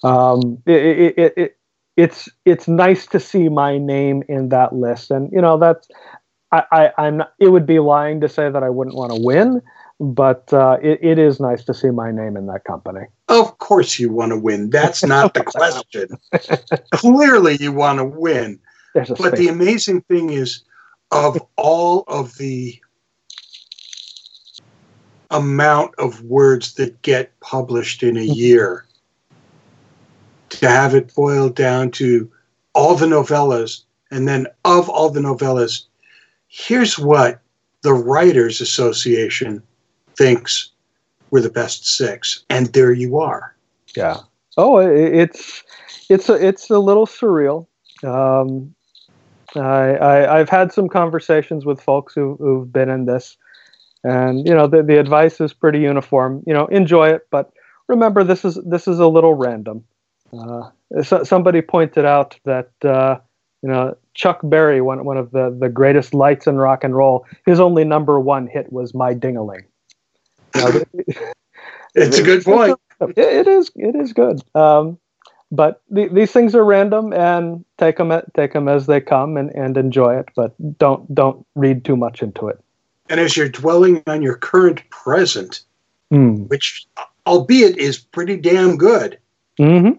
Um, 0.02 0.62
it, 0.66 1.14
it, 1.16 1.34
it 1.36 1.56
it's 1.96 2.28
it's 2.44 2.68
nice 2.68 3.06
to 3.06 3.20
see 3.20 3.48
my 3.48 3.78
name 3.78 4.22
in 4.28 4.50
that 4.50 4.74
list, 4.74 5.10
and 5.10 5.30
you 5.32 5.40
know 5.40 5.58
that's 5.58 5.88
I, 6.52 6.64
I 6.72 6.92
I'm 6.98 7.18
not, 7.18 7.32
it 7.38 7.48
would 7.48 7.66
be 7.66 7.78
lying 7.78 8.20
to 8.20 8.28
say 8.28 8.50
that 8.50 8.62
I 8.62 8.70
wouldn't 8.70 8.96
want 8.96 9.12
to 9.12 9.20
win, 9.20 9.62
but 9.98 10.52
uh, 10.52 10.78
it, 10.82 10.98
it 11.02 11.18
is 11.18 11.40
nice 11.40 11.64
to 11.64 11.74
see 11.74 11.90
my 11.90 12.10
name 12.10 12.36
in 12.36 12.46
that 12.46 12.64
company. 12.64 13.06
Of 13.28 13.58
course, 13.58 13.98
you 13.98 14.12
want 14.12 14.30
to 14.32 14.38
win. 14.38 14.70
That's 14.70 15.04
not 15.04 15.34
the 15.34 15.42
question. 15.44 16.08
Clearly, 16.92 17.56
you 17.60 17.72
want 17.72 17.98
to 17.98 18.04
win. 18.04 18.60
But 18.94 19.06
space. 19.18 19.38
the 19.38 19.48
amazing 19.48 20.02
thing 20.02 20.30
is, 20.30 20.62
of 21.10 21.38
all 21.56 22.04
of 22.08 22.36
the 22.38 22.78
amount 25.30 25.94
of 25.98 26.22
words 26.22 26.74
that 26.74 27.02
get 27.02 27.38
published 27.40 28.02
in 28.02 28.16
a 28.16 28.22
year, 28.22 28.86
to 30.50 30.68
have 30.68 30.94
it 30.94 31.14
boiled 31.14 31.54
down 31.54 31.90
to 31.92 32.30
all 32.74 32.94
the 32.94 33.06
novellas, 33.06 33.82
and 34.10 34.28
then 34.28 34.46
of 34.64 34.88
all 34.88 35.10
the 35.10 35.20
novellas, 35.20 35.84
here's 36.56 36.98
what 36.98 37.40
the 37.82 37.92
Writers 37.92 38.60
Association 38.60 39.62
thinks 40.16 40.70
were 41.30 41.40
the 41.40 41.50
best 41.50 41.86
six, 41.86 42.44
and 42.48 42.72
there 42.72 42.92
you 42.92 43.18
are. 43.18 43.54
Yeah. 43.94 44.18
Oh, 44.56 44.78
it's 44.78 45.62
it's 46.08 46.28
a 46.28 46.34
it's 46.34 46.70
a 46.70 46.78
little 46.78 47.06
surreal. 47.06 47.66
Um, 48.02 48.74
I, 49.54 49.96
I 49.96 50.38
I've 50.38 50.48
had 50.48 50.72
some 50.72 50.88
conversations 50.88 51.66
with 51.66 51.80
folks 51.80 52.14
who 52.14 52.36
who've 52.40 52.72
been 52.72 52.88
in 52.88 53.04
this, 53.04 53.36
and 54.02 54.46
you 54.46 54.54
know 54.54 54.66
the 54.66 54.82
the 54.82 54.98
advice 54.98 55.40
is 55.40 55.52
pretty 55.52 55.80
uniform. 55.80 56.42
You 56.46 56.54
know, 56.54 56.66
enjoy 56.66 57.10
it, 57.10 57.26
but 57.30 57.52
remember 57.88 58.24
this 58.24 58.44
is 58.44 58.58
this 58.64 58.88
is 58.88 58.98
a 58.98 59.08
little 59.08 59.34
random. 59.34 59.84
Uh, 60.32 60.70
so, 61.02 61.22
somebody 61.22 61.60
pointed 61.60 62.04
out 62.04 62.38
that 62.44 62.70
uh, 62.82 63.18
you 63.66 63.72
know 63.72 63.96
Chuck 64.14 64.38
Berry, 64.44 64.80
one 64.80 65.04
one 65.04 65.16
of 65.16 65.32
the 65.32 65.56
the 65.58 65.68
greatest 65.68 66.14
lights 66.14 66.46
in 66.46 66.56
rock 66.56 66.84
and 66.84 66.96
roll, 66.96 67.26
his 67.46 67.58
only 67.58 67.82
number 67.84 68.20
one 68.20 68.46
hit 68.46 68.72
was 68.72 68.94
"My 68.94 69.12
Dingaling." 69.12 69.64
It's 71.98 72.18
a 72.18 72.22
good 72.22 72.44
point. 72.44 72.78
it, 73.00 73.48
is 73.48 73.70
it 73.74 73.94
is 73.94 74.12
good 74.12 74.42
um, 74.54 74.98
but 75.50 75.82
the, 75.90 76.08
these 76.08 76.30
things 76.30 76.54
are 76.54 76.64
random 76.64 77.12
and 77.12 77.64
take 77.78 77.96
them 77.96 78.12
take 78.36 78.52
them 78.52 78.68
as 78.68 78.86
they 78.86 79.00
come 79.00 79.36
and, 79.36 79.50
and 79.54 79.76
enjoy 79.76 80.18
it 80.18 80.28
but 80.36 80.54
don't 80.78 81.14
don't 81.14 81.46
read 81.54 81.84
too 81.84 81.96
much 81.96 82.22
into 82.22 82.48
it 82.48 82.62
And 83.08 83.18
as 83.18 83.36
you're 83.36 83.48
dwelling 83.48 84.02
on 84.06 84.22
your 84.22 84.36
current 84.36 84.88
present, 84.90 85.62
mm. 86.12 86.48
which 86.48 86.86
albeit 87.26 87.78
is 87.78 87.98
pretty 87.98 88.36
damn 88.36 88.76
good, 88.76 89.18
hmm 89.58 89.92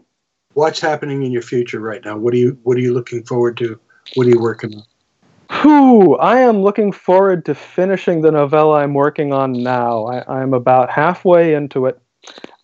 what's 0.58 0.80
happening 0.80 1.22
in 1.22 1.32
your 1.32 1.44
future 1.44 1.80
right 1.80 2.04
now? 2.04 2.18
What 2.18 2.34
are 2.34 2.38
you 2.38 2.58
what 2.64 2.78
are 2.78 2.82
you 2.82 2.94
looking 2.94 3.24
forward 3.24 3.58
to? 3.58 3.80
What 4.16 4.26
are 4.26 4.30
you 4.30 4.40
working 4.40 4.76
on? 4.76 4.84
Whew, 5.62 6.16
I 6.18 6.40
am 6.40 6.62
looking 6.64 6.92
forward 6.92 7.46
to 7.46 7.54
finishing 7.56 8.22
the 8.22 8.32
novella 8.32 8.80
I'm 8.80 8.96
working 8.96 9.32
on 9.32 9.54
now. 9.54 10.08
I, 10.08 10.42
I'm 10.42 10.54
about 10.54 10.90
halfway 10.90 11.54
into 11.54 11.86
it. 11.86 12.02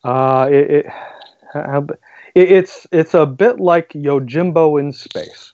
Uh, 0.03 0.49
it, 0.51 0.71
it, 0.71 0.85
it 2.35 2.51
it's 2.51 2.87
it's 2.91 3.13
a 3.13 3.27
bit 3.27 3.59
like 3.59 3.89
Yojimbo 3.89 4.79
in 4.79 4.91
space. 4.91 5.53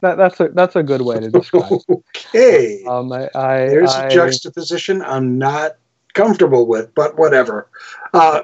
That, 0.00 0.16
that's 0.18 0.40
a 0.40 0.48
that's 0.48 0.74
a 0.74 0.82
good 0.82 1.02
way 1.02 1.20
to 1.20 1.30
describe. 1.30 1.72
it. 1.72 1.82
Okay. 2.34 2.84
Um, 2.86 3.12
I, 3.12 3.30
I, 3.34 3.58
There's 3.68 3.94
I- 3.94 4.08
a 4.08 4.10
juxtaposition 4.10 5.00
I'm 5.02 5.38
not 5.38 5.76
comfortable 6.14 6.66
with, 6.66 6.92
but 6.94 7.16
whatever. 7.16 7.70
Uh, 8.12 8.42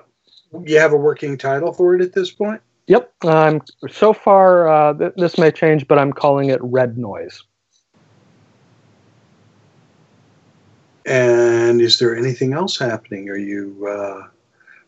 you 0.64 0.79
have 0.79 0.93
a 0.93 0.97
working 0.97 1.37
title 1.37 1.73
for 1.73 1.95
it 1.95 2.01
at 2.01 2.12
this 2.12 2.31
point? 2.31 2.61
Yep. 2.87 3.12
Um, 3.24 3.62
so 3.91 4.12
far, 4.12 4.68
uh, 4.68 4.95
th- 4.95 5.12
this 5.16 5.39
may 5.39 5.51
change, 5.51 5.87
but 5.87 5.99
I'm 5.99 6.12
calling 6.12 6.51
it 6.51 6.61
Red 6.62 6.99
Noise. 6.99 7.43
And 11.07 11.80
is 11.80 11.99
there 11.99 12.16
anything 12.16 12.53
else 12.53 12.78
happening? 12.78 13.28
Are 13.28 13.37
you 13.37 13.87
uh, 13.89 14.28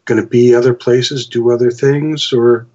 going 0.05 0.21
to 0.21 0.27
be 0.27 0.55
other 0.55 0.75
places, 0.75 1.27
do 1.27 1.51
other 1.51 1.71
things, 1.71 2.33
or 2.33 2.67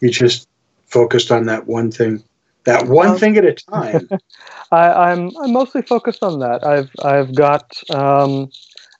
you 0.00 0.10
just 0.10 0.48
focused 0.86 1.30
on 1.30 1.46
that 1.46 1.66
one 1.66 1.90
thing, 1.90 2.22
that 2.64 2.86
one 2.86 3.08
Um, 3.08 3.18
thing 3.18 3.36
at 3.36 3.44
a 3.44 3.52
time? 3.72 4.08
I, 4.72 5.10
I'm 5.10 5.36
I'm 5.36 5.52
mostly 5.52 5.82
focused 5.82 6.22
on 6.22 6.38
that. 6.40 6.66
I've 6.66 6.90
I've 7.04 7.34
got 7.34 7.80
um, 7.90 8.50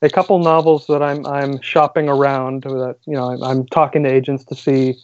a 0.03 0.11
couple 0.11 0.39
novels 0.39 0.87
that 0.89 1.03
I'm 1.03 1.27
I'm 1.27 1.61
shopping 1.61 2.09
around. 2.09 2.65
That 2.65 2.97
you 3.07 3.15
know 3.15 3.31
I'm, 3.31 3.43
I'm 3.43 3.67
talking 3.67 4.03
to 4.05 4.13
agents 4.13 4.45
to 4.47 4.55
see 4.55 4.95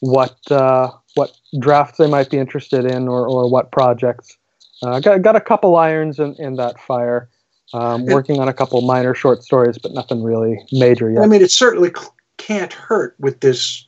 what 0.00 0.36
uh, 0.50 0.90
what 1.14 1.32
drafts 1.60 1.98
they 1.98 2.06
might 2.08 2.30
be 2.30 2.38
interested 2.38 2.84
in 2.84 3.08
or 3.08 3.26
or 3.26 3.50
what 3.50 3.70
projects. 3.72 4.36
Uh, 4.82 5.00
got 5.00 5.22
got 5.22 5.36
a 5.36 5.40
couple 5.40 5.76
irons 5.76 6.18
in, 6.18 6.34
in 6.34 6.56
that 6.56 6.78
fire. 6.80 7.28
Um, 7.74 8.06
working 8.06 8.38
on 8.38 8.46
a 8.48 8.54
couple 8.54 8.80
minor 8.82 9.12
short 9.12 9.42
stories, 9.42 9.76
but 9.76 9.92
nothing 9.92 10.22
really 10.22 10.56
major 10.70 11.10
yet. 11.10 11.24
I 11.24 11.26
mean, 11.26 11.42
it 11.42 11.50
certainly 11.50 11.90
can't 12.36 12.72
hurt 12.72 13.16
with 13.18 13.40
this 13.40 13.86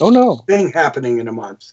oh 0.00 0.10
no, 0.10 0.36
thing 0.48 0.72
happening 0.72 1.20
in 1.20 1.28
a 1.28 1.32
month. 1.32 1.72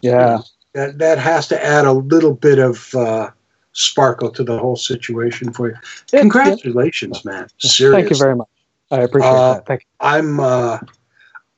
yeah, 0.00 0.38
That 0.72 0.98
that 0.98 1.18
has 1.18 1.48
to 1.48 1.62
add 1.62 1.84
a 1.84 1.92
little 1.92 2.32
bit 2.34 2.58
of 2.58 2.94
uh, 2.94 3.30
sparkle 3.72 4.30
to 4.30 4.42
the 4.42 4.58
whole 4.58 4.76
situation 4.76 5.52
for 5.52 5.68
you. 5.68 5.76
Yeah, 6.12 6.20
Congratulations, 6.20 7.24
man! 7.26 7.48
Seriously, 7.58 8.00
Thank 8.00 8.10
you 8.10 8.16
very 8.16 8.34
much. 8.36 8.48
I 8.90 9.00
appreciate 9.00 9.30
Uh, 9.30 9.54
that. 9.54 9.66
Thank 9.66 9.82
you. 9.82 9.86
I'm 10.00 10.40
uh, 10.40 10.78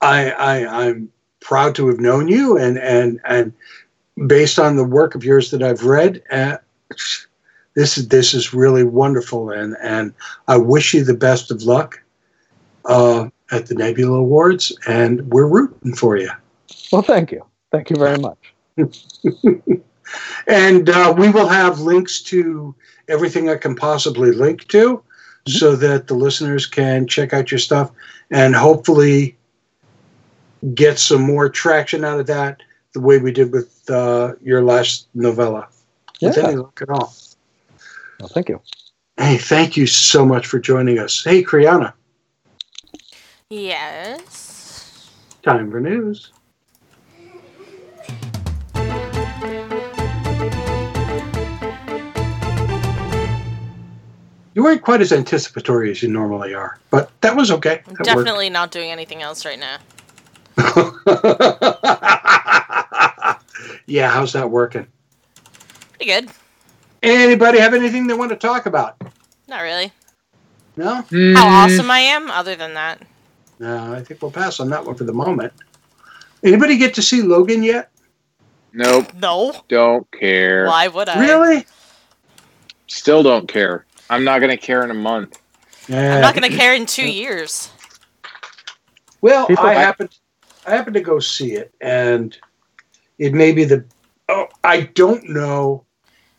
I, 0.04 0.30
I 0.30 0.86
I'm 0.86 1.10
proud 1.40 1.74
to 1.76 1.88
have 1.88 2.00
known 2.00 2.28
you, 2.28 2.56
and 2.56 2.78
and 2.78 3.20
and 3.24 3.52
based 4.26 4.58
on 4.58 4.76
the 4.76 4.84
work 4.84 5.14
of 5.14 5.24
yours 5.24 5.50
that 5.50 5.62
I've 5.62 5.84
read, 5.84 6.22
uh, 6.30 6.58
this 7.74 7.98
is 7.98 8.08
this 8.08 8.34
is 8.34 8.54
really 8.54 8.84
wonderful, 8.84 9.50
and 9.50 9.76
and 9.82 10.12
I 10.48 10.56
wish 10.56 10.94
you 10.94 11.04
the 11.04 11.14
best 11.14 11.50
of 11.50 11.62
luck 11.62 12.00
uh, 12.84 13.28
at 13.50 13.66
the 13.66 13.74
Nebula 13.74 14.18
Awards, 14.18 14.76
and 14.86 15.30
we're 15.32 15.48
rooting 15.48 15.94
for 15.94 16.16
you. 16.16 16.30
Well, 16.92 17.02
thank 17.02 17.32
you. 17.32 17.44
Thank 17.72 17.90
you 17.90 17.96
very 17.96 18.18
much. 18.18 18.54
And 20.46 20.90
uh, 20.90 21.14
we 21.16 21.30
will 21.30 21.48
have 21.48 21.80
links 21.80 22.20
to 22.22 22.74
everything 23.08 23.48
I 23.48 23.56
can 23.56 23.74
possibly 23.74 24.32
link 24.32 24.68
to 24.68 25.02
so 25.46 25.76
that 25.76 26.06
the 26.06 26.14
listeners 26.14 26.66
can 26.66 27.06
check 27.06 27.32
out 27.32 27.50
your 27.50 27.58
stuff 27.58 27.90
and 28.30 28.54
hopefully 28.54 29.36
get 30.72 30.98
some 30.98 31.22
more 31.22 31.48
traction 31.48 32.04
out 32.04 32.18
of 32.20 32.26
that 32.26 32.62
the 32.92 33.00
way 33.00 33.18
we 33.18 33.32
did 33.32 33.52
with 33.52 33.88
uh, 33.90 34.32
your 34.42 34.62
last 34.62 35.08
novella. 35.14 35.68
With 36.22 36.36
Yeah. 36.36 36.44
any 36.46 36.56
luck 36.56 36.80
at 36.80 36.88
all. 36.90 37.12
Well, 38.20 38.28
thank 38.28 38.48
you. 38.48 38.60
Hey, 39.16 39.36
thank 39.36 39.76
you 39.76 39.86
so 39.86 40.24
much 40.24 40.46
for 40.46 40.58
joining 40.58 40.98
us. 40.98 41.22
Hey, 41.22 41.42
Kriana, 41.42 41.92
Yes. 43.50 45.10
time 45.42 45.70
for 45.70 45.80
news. 45.80 46.30
You 54.54 54.62
weren't 54.62 54.82
quite 54.82 55.00
as 55.00 55.12
anticipatory 55.12 55.90
as 55.90 56.00
you 56.02 56.08
normally 56.08 56.54
are, 56.54 56.78
but 56.90 57.10
that 57.22 57.34
was 57.34 57.50
okay. 57.50 57.82
I'm 57.88 57.94
That 57.94 58.06
worked. 58.14 58.26
definitely 58.26 58.50
not 58.50 58.70
doing 58.70 58.90
anything 58.90 59.20
else 59.20 59.44
right 59.44 59.58
now. 59.58 59.78
yeah, 63.86 64.10
how's 64.10 64.32
that 64.32 64.50
working? 64.50 64.86
Pretty 65.90 66.06
good. 66.06 66.28
Anybody 67.02 67.58
have 67.58 67.74
anything 67.74 68.06
they 68.06 68.14
want 68.14 68.30
to 68.30 68.36
talk 68.36 68.66
about? 68.66 68.96
Not 69.48 69.60
really. 69.62 69.92
No? 70.76 70.94
How 70.94 71.02
Mm. 71.02 71.36
awesome 71.36 71.90
I 71.90 71.98
am, 72.00 72.30
other 72.30 72.56
than 72.56 72.74
that. 72.74 73.02
No, 73.58 73.92
I 73.92 74.02
think 74.02 74.20
we'll 74.22 74.30
pass 74.30 74.58
on 74.60 74.68
that 74.70 74.84
one 74.84 74.94
for 74.96 75.04
the 75.04 75.12
moment. 75.12 75.52
Anybody 76.42 76.76
get 76.76 76.94
to 76.94 77.02
see 77.02 77.22
Logan 77.22 77.62
yet? 77.62 77.90
Nope. 78.72 79.14
No. 79.14 79.54
Don't 79.68 80.10
care. 80.10 80.66
Why 80.66 80.88
would 80.88 81.08
I? 81.08 81.20
Really? 81.20 81.66
Still 82.88 83.22
don't 83.22 83.46
care. 83.46 83.86
I'm 84.10 84.24
not 84.24 84.40
gonna 84.40 84.56
care 84.56 84.82
in 84.82 84.90
a 84.90 84.94
month. 84.94 85.38
Yeah. 85.88 86.16
I'm 86.16 86.20
not 86.22 86.34
going 86.34 86.50
to 86.50 86.56
care 86.56 86.74
in 86.74 86.86
two 86.86 87.10
years. 87.10 87.68
Well, 89.20 89.46
People- 89.46 89.66
I 89.66 89.74
happened, 89.74 90.16
I 90.66 90.70
happened 90.70 90.94
to 90.94 91.00
go 91.00 91.18
see 91.18 91.52
it, 91.52 91.74
and 91.80 92.36
it 93.18 93.32
may 93.34 93.52
be 93.52 93.64
the. 93.64 93.84
Oh, 94.28 94.46
I 94.62 94.82
don't 94.94 95.28
know 95.28 95.84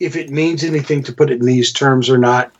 if 0.00 0.16
it 0.16 0.30
means 0.30 0.64
anything 0.64 1.02
to 1.04 1.12
put 1.12 1.30
it 1.30 1.40
in 1.40 1.46
these 1.46 1.72
terms 1.72 2.10
or 2.10 2.18
not, 2.18 2.52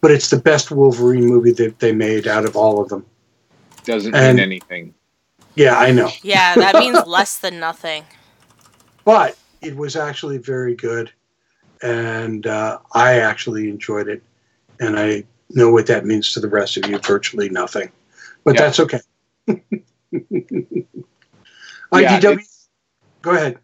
but 0.00 0.10
it's 0.12 0.30
the 0.30 0.38
best 0.38 0.70
Wolverine 0.70 1.26
movie 1.26 1.52
that 1.52 1.80
they 1.80 1.92
made 1.92 2.26
out 2.28 2.44
of 2.44 2.56
all 2.56 2.80
of 2.80 2.88
them. 2.88 3.04
Doesn't 3.84 4.14
And- 4.14 4.36
mean 4.36 4.44
anything. 4.44 4.94
Yeah, 5.54 5.76
I 5.76 5.90
know, 5.90 6.08
Yeah, 6.22 6.54
that 6.54 6.76
means 6.76 7.04
less 7.06 7.38
than 7.38 7.58
nothing. 7.58 8.04
but 9.04 9.36
it 9.60 9.74
was 9.74 9.96
actually 9.96 10.38
very 10.38 10.76
good, 10.76 11.10
and 11.82 12.46
uh, 12.46 12.78
I 12.92 13.14
actually 13.18 13.68
enjoyed 13.68 14.06
it, 14.08 14.22
and 14.78 14.96
I 14.96 15.24
know 15.50 15.72
what 15.72 15.86
that 15.88 16.06
means 16.06 16.32
to 16.34 16.40
the 16.40 16.46
rest 16.48 16.76
of 16.76 16.88
you. 16.88 16.98
Virtually 17.00 17.48
nothing, 17.48 17.90
but 18.44 18.54
Yeah. 18.54 18.60
that's 18.60 18.78
okay. 18.78 19.00
Yeah, 20.12 20.20
IDW, 22.20 22.68
go 23.22 23.30
ahead. 23.30 23.58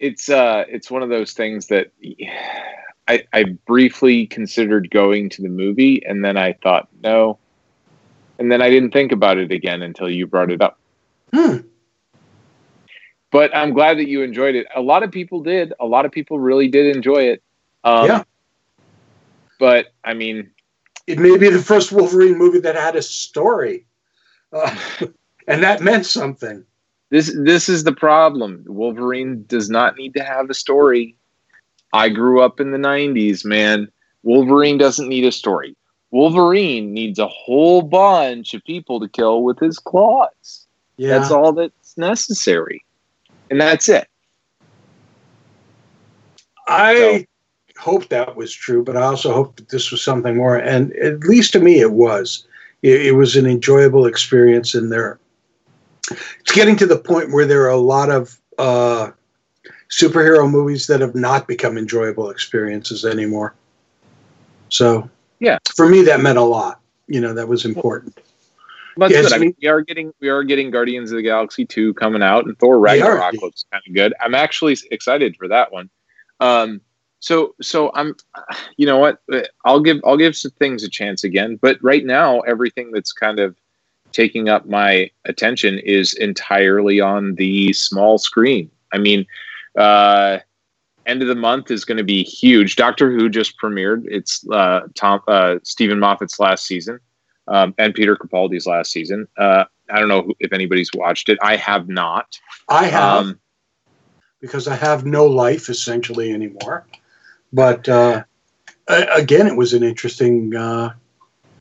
it's 0.00 0.28
uh 0.28 0.64
it's 0.68 0.90
one 0.90 1.02
of 1.02 1.08
those 1.08 1.32
things 1.32 1.68
that 1.68 1.92
I 3.08 3.24
I 3.32 3.44
briefly 3.66 4.26
considered 4.26 4.90
going 4.90 5.30
to 5.30 5.42
the 5.42 5.48
movie 5.48 6.04
and 6.04 6.24
then 6.24 6.36
I 6.36 6.54
thought 6.54 6.88
no. 7.02 7.38
And 8.38 8.50
then 8.50 8.60
I 8.60 8.70
didn't 8.70 8.90
think 8.90 9.12
about 9.12 9.38
it 9.38 9.52
again 9.52 9.82
until 9.82 10.10
you 10.10 10.26
brought 10.26 10.50
it 10.50 10.60
up. 10.60 10.78
Hmm. 11.32 11.58
But 13.30 13.54
I'm 13.54 13.72
glad 13.72 13.98
that 13.98 14.08
you 14.08 14.22
enjoyed 14.22 14.56
it. 14.56 14.66
A 14.74 14.80
lot 14.80 15.02
of 15.02 15.12
people 15.12 15.42
did. 15.42 15.72
A 15.78 15.86
lot 15.86 16.04
of 16.04 16.12
people 16.12 16.40
really 16.40 16.68
did 16.68 16.94
enjoy 16.96 17.28
it. 17.28 17.42
Um, 17.84 18.06
Yeah. 18.06 18.24
But 19.58 19.92
I 20.02 20.14
mean, 20.14 20.50
it 21.06 21.18
may 21.20 21.36
be 21.38 21.48
the 21.48 21.62
first 21.62 21.92
Wolverine 21.92 22.36
movie 22.36 22.58
that 22.60 22.74
had 22.74 22.96
a 22.96 23.02
story, 23.02 23.86
uh, 24.52 24.74
and 25.46 25.62
that 25.62 25.80
meant 25.80 26.06
something. 26.06 26.64
this 27.10 27.34
this 27.38 27.68
is 27.68 27.84
the 27.84 27.92
problem. 27.92 28.64
Wolverine 28.66 29.44
does 29.46 29.70
not 29.70 29.96
need 29.96 30.14
to 30.14 30.22
have 30.22 30.50
a 30.50 30.54
story. 30.54 31.16
I 31.92 32.08
grew 32.08 32.40
up 32.40 32.58
in 32.58 32.70
the 32.70 32.78
90s, 32.78 33.44
man. 33.44 33.88
Wolverine 34.22 34.78
doesn't 34.78 35.08
need 35.08 35.24
a 35.24 35.32
story. 35.32 35.76
Wolverine 36.10 36.92
needs 36.92 37.18
a 37.18 37.26
whole 37.26 37.82
bunch 37.82 38.54
of 38.54 38.64
people 38.64 39.00
to 39.00 39.08
kill 39.08 39.42
with 39.42 39.58
his 39.58 39.78
claws. 39.78 40.66
Yeah, 40.96 41.18
That's 41.18 41.30
all 41.30 41.52
that's 41.52 41.96
necessary. 41.96 42.84
And 43.50 43.60
that's 43.60 43.88
it. 43.88 44.08
I 46.68 47.26
hope 47.78 48.08
that 48.08 48.36
was 48.36 48.52
true, 48.52 48.84
but 48.84 48.96
I 48.96 49.02
also 49.02 49.32
hope 49.32 49.56
that 49.56 49.70
this 49.70 49.90
was 49.90 50.02
something 50.02 50.36
more. 50.36 50.56
And 50.56 50.92
at 50.96 51.20
least 51.20 51.52
to 51.54 51.60
me, 51.60 51.80
it 51.80 51.92
was. 51.92 52.46
It, 52.82 53.06
it 53.06 53.12
was 53.12 53.36
an 53.36 53.46
enjoyable 53.46 54.06
experience, 54.06 54.74
and 54.74 54.92
there. 54.92 55.18
It's 56.40 56.52
getting 56.52 56.76
to 56.76 56.86
the 56.86 56.98
point 56.98 57.30
where 57.32 57.46
there 57.46 57.62
are 57.62 57.70
a 57.70 57.76
lot 57.76 58.10
of 58.10 58.38
uh, 58.58 59.10
superhero 59.90 60.48
movies 60.50 60.86
that 60.86 61.00
have 61.00 61.14
not 61.14 61.46
become 61.46 61.76
enjoyable 61.78 62.30
experiences 62.30 63.04
anymore. 63.04 63.54
So, 64.68 65.08
Yeah. 65.40 65.58
for 65.76 65.88
me, 65.88 66.02
that 66.02 66.20
meant 66.20 66.38
a 66.38 66.42
lot. 66.42 66.80
You 67.08 67.20
know, 67.20 67.34
that 67.34 67.48
was 67.48 67.64
important. 67.64 68.18
That's 68.96 69.10
Yes, 69.12 69.24
good. 69.24 69.32
I 69.32 69.38
we- 69.38 69.46
mean, 69.46 69.56
we 69.62 69.68
are 69.68 69.80
getting 69.80 70.12
we 70.20 70.28
are 70.28 70.42
getting 70.42 70.70
Guardians 70.70 71.10
of 71.12 71.16
the 71.16 71.22
Galaxy 71.22 71.64
2 71.64 71.94
coming 71.94 72.22
out 72.22 72.44
and 72.44 72.58
Thor. 72.58 72.78
Ragnarok 72.78 73.34
looks 73.40 73.64
kind 73.72 73.82
of 73.86 73.94
good. 73.94 74.12
I'm 74.20 74.34
actually 74.34 74.76
excited 74.90 75.36
for 75.36 75.48
that 75.48 75.72
one. 75.72 75.88
Um 76.40 76.80
so 77.20 77.54
so 77.62 77.90
I'm 77.94 78.14
you 78.76 78.84
know 78.86 78.98
what? 78.98 79.20
I'll 79.64 79.80
give 79.80 80.00
I'll 80.04 80.16
give 80.18 80.36
some 80.36 80.50
things 80.52 80.84
a 80.84 80.90
chance 80.90 81.24
again, 81.24 81.56
but 81.56 81.78
right 81.82 82.04
now 82.04 82.40
everything 82.40 82.92
that's 82.92 83.12
kind 83.12 83.38
of 83.40 83.56
taking 84.12 84.48
up 84.48 84.66
my 84.66 85.10
attention 85.24 85.78
is 85.78 86.14
entirely 86.14 87.00
on 87.00 87.34
the 87.36 87.72
small 87.72 88.18
screen. 88.18 88.70
I 88.92 88.98
mean, 88.98 89.26
uh 89.76 90.38
end 91.06 91.20
of 91.22 91.28
the 91.28 91.34
month 91.34 91.70
is 91.70 91.84
going 91.84 91.98
to 91.98 92.04
be 92.04 92.22
huge. 92.22 92.76
Doctor 92.76 93.10
Who 93.10 93.28
just 93.28 93.58
premiered. 93.60 94.04
It's 94.06 94.44
uh 94.50 94.82
Tom 94.94 95.20
uh 95.26 95.56
Steven 95.64 95.98
Moffat's 95.98 96.38
last 96.38 96.66
season 96.66 97.00
um, 97.48 97.74
and 97.78 97.94
Peter 97.94 98.16
Capaldi's 98.16 98.66
last 98.66 98.92
season. 98.92 99.26
Uh, 99.36 99.64
I 99.90 99.98
don't 99.98 100.08
know 100.08 100.22
who- 100.22 100.36
if 100.40 100.52
anybody's 100.52 100.90
watched 100.94 101.28
it. 101.28 101.38
I 101.42 101.56
have 101.56 101.88
not. 101.88 102.38
I 102.68 102.86
have. 102.86 103.20
Um, 103.20 103.40
because 104.40 104.66
I 104.66 104.74
have 104.74 105.04
no 105.04 105.26
life 105.26 105.68
essentially 105.68 106.32
anymore. 106.32 106.86
But 107.52 107.88
uh, 107.88 108.24
again, 108.88 109.46
it 109.46 109.56
was 109.56 109.72
an 109.72 109.82
interesting. 109.82 110.54
Uh, 110.54 110.94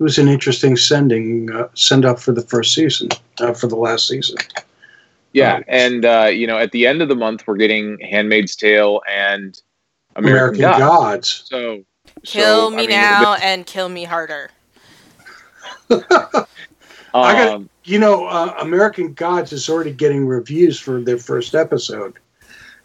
it 0.02 0.04
was 0.04 0.18
an 0.18 0.28
interesting 0.28 0.76
sending 0.76 1.52
uh, 1.52 1.68
send 1.76 2.06
up 2.06 2.20
for 2.20 2.32
the 2.32 2.42
first 2.42 2.74
season 2.74 3.08
uh, 3.40 3.54
for 3.54 3.68
the 3.68 3.76
last 3.76 4.08
season. 4.08 4.36
yeah, 5.32 5.54
Right. 5.58 5.66
and 5.68 6.06
uh, 6.06 6.26
you 6.34 6.48
know, 6.48 6.58
at 6.58 6.72
the 6.72 6.88
end 6.88 7.04
of 7.04 7.08
the 7.08 7.14
month, 7.16 7.44
we're 7.46 7.56
getting 7.56 8.00
*Handmaid's 8.00 8.56
Tale* 8.56 9.04
and 9.08 9.62
American 10.16 10.62
*American, 10.64 10.88
Gods*. 10.88 11.44
Gods. 11.44 11.44
So, 11.46 11.84
Kill 12.24 12.72
so, 12.72 12.76
me 12.76 12.78
I 12.78 12.88
mean, 12.88 12.90
now 12.90 13.36
and 13.36 13.64
kill 13.68 13.90
me 13.90 14.06
harder. 14.06 14.50
the- 15.88 16.04
I 17.14 17.34
got- 17.34 17.54
um, 17.54 17.70
You 17.84 18.00
know, 18.00 18.26
uh, 18.26 18.56
American 18.60 19.14
Gods 19.14 19.54
is 19.54 19.70
already 19.70 19.92
getting 19.94 20.26
reviews 20.26 20.80
for 20.80 21.00
their 21.00 21.20
first 21.20 21.54
episode, 21.54 22.14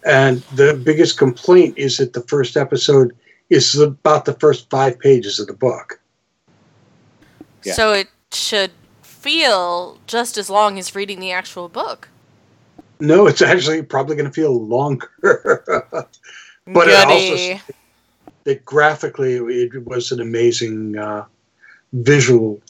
and 0.04 0.42
the 0.54 0.74
biggest 0.84 1.16
complaint 1.16 1.78
is 1.78 1.96
that 1.96 2.12
the 2.12 2.20
first 2.22 2.58
episode 2.58 3.16
is 3.48 3.74
about 3.78 4.26
the 4.26 4.34
first 4.34 4.68
five 4.68 4.98
pages 5.00 5.38
of 5.38 5.46
the 5.46 5.54
book. 5.54 5.98
Yeah. 7.66 7.72
So 7.72 7.92
it 7.92 8.08
should 8.32 8.70
feel 9.02 9.98
just 10.06 10.38
as 10.38 10.48
long 10.48 10.78
as 10.78 10.94
reading 10.94 11.18
the 11.18 11.32
actual 11.32 11.68
book. 11.68 12.08
No, 13.00 13.26
it's 13.26 13.42
actually 13.42 13.82
probably 13.82 14.14
going 14.14 14.26
to 14.26 14.32
feel 14.32 14.64
longer. 14.64 15.10
but 15.20 16.88
it 16.88 17.08
also 17.08 17.74
that 18.44 18.64
graphically 18.64 19.34
it 19.34 19.84
was 19.84 20.12
an 20.12 20.20
amazing 20.20 20.96
uh, 20.96 21.24
visual 21.92 22.60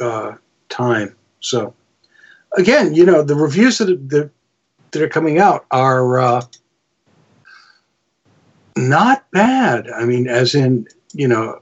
uh, 0.00 0.36
time. 0.70 1.14
So 1.40 1.74
again, 2.56 2.94
you 2.94 3.04
know, 3.04 3.22
the 3.22 3.34
reviews 3.34 3.76
that 3.78 3.90
are, 3.90 3.96
that, 3.96 4.30
that 4.92 5.02
are 5.02 5.08
coming 5.08 5.38
out 5.38 5.66
are 5.70 6.18
uh, 6.18 6.42
not 8.76 9.30
bad. 9.32 9.90
I 9.90 10.06
mean, 10.06 10.26
as 10.26 10.54
in, 10.54 10.86
you 11.12 11.28
know, 11.28 11.60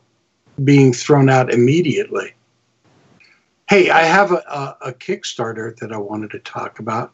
being 0.62 0.92
thrown 0.92 1.28
out 1.28 1.52
immediately. 1.52 2.32
Hey, 3.68 3.90
I 3.90 4.02
have 4.04 4.32
a, 4.32 4.36
a, 4.48 4.88
a 4.88 4.92
Kickstarter 4.94 5.76
that 5.76 5.92
I 5.92 5.98
wanted 5.98 6.30
to 6.30 6.38
talk 6.38 6.78
about. 6.78 7.12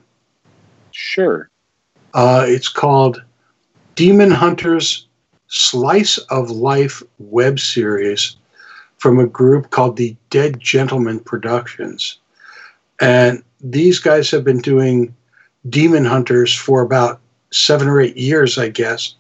Sure. 0.93 1.51
Uh, 2.15 2.45
it's 2.47 2.69
called 2.69 3.25
Demon 3.97 4.31
Hunters 4.31 5.09
Slice 5.49 6.19
of 6.31 6.51
Life 6.51 7.03
web 7.19 7.59
series 7.59 8.37
from 8.99 9.19
a 9.19 9.27
group 9.27 9.71
called 9.71 9.97
the 9.97 10.17
Dead 10.31 10.61
Gentleman 10.61 11.19
Productions. 11.19 12.19
And 13.01 13.43
these 13.61 13.99
guys 13.99 14.31
have 14.31 14.45
been 14.45 14.61
doing 14.61 15.13
Demon 15.69 16.05
Hunters 16.05 16.55
for 16.55 16.83
about 16.83 17.21
seven 17.51 17.89
or 17.89 18.01
eight 18.01 18.17
years, 18.17 18.59
I 18.59 18.69
guess, 18.69 19.17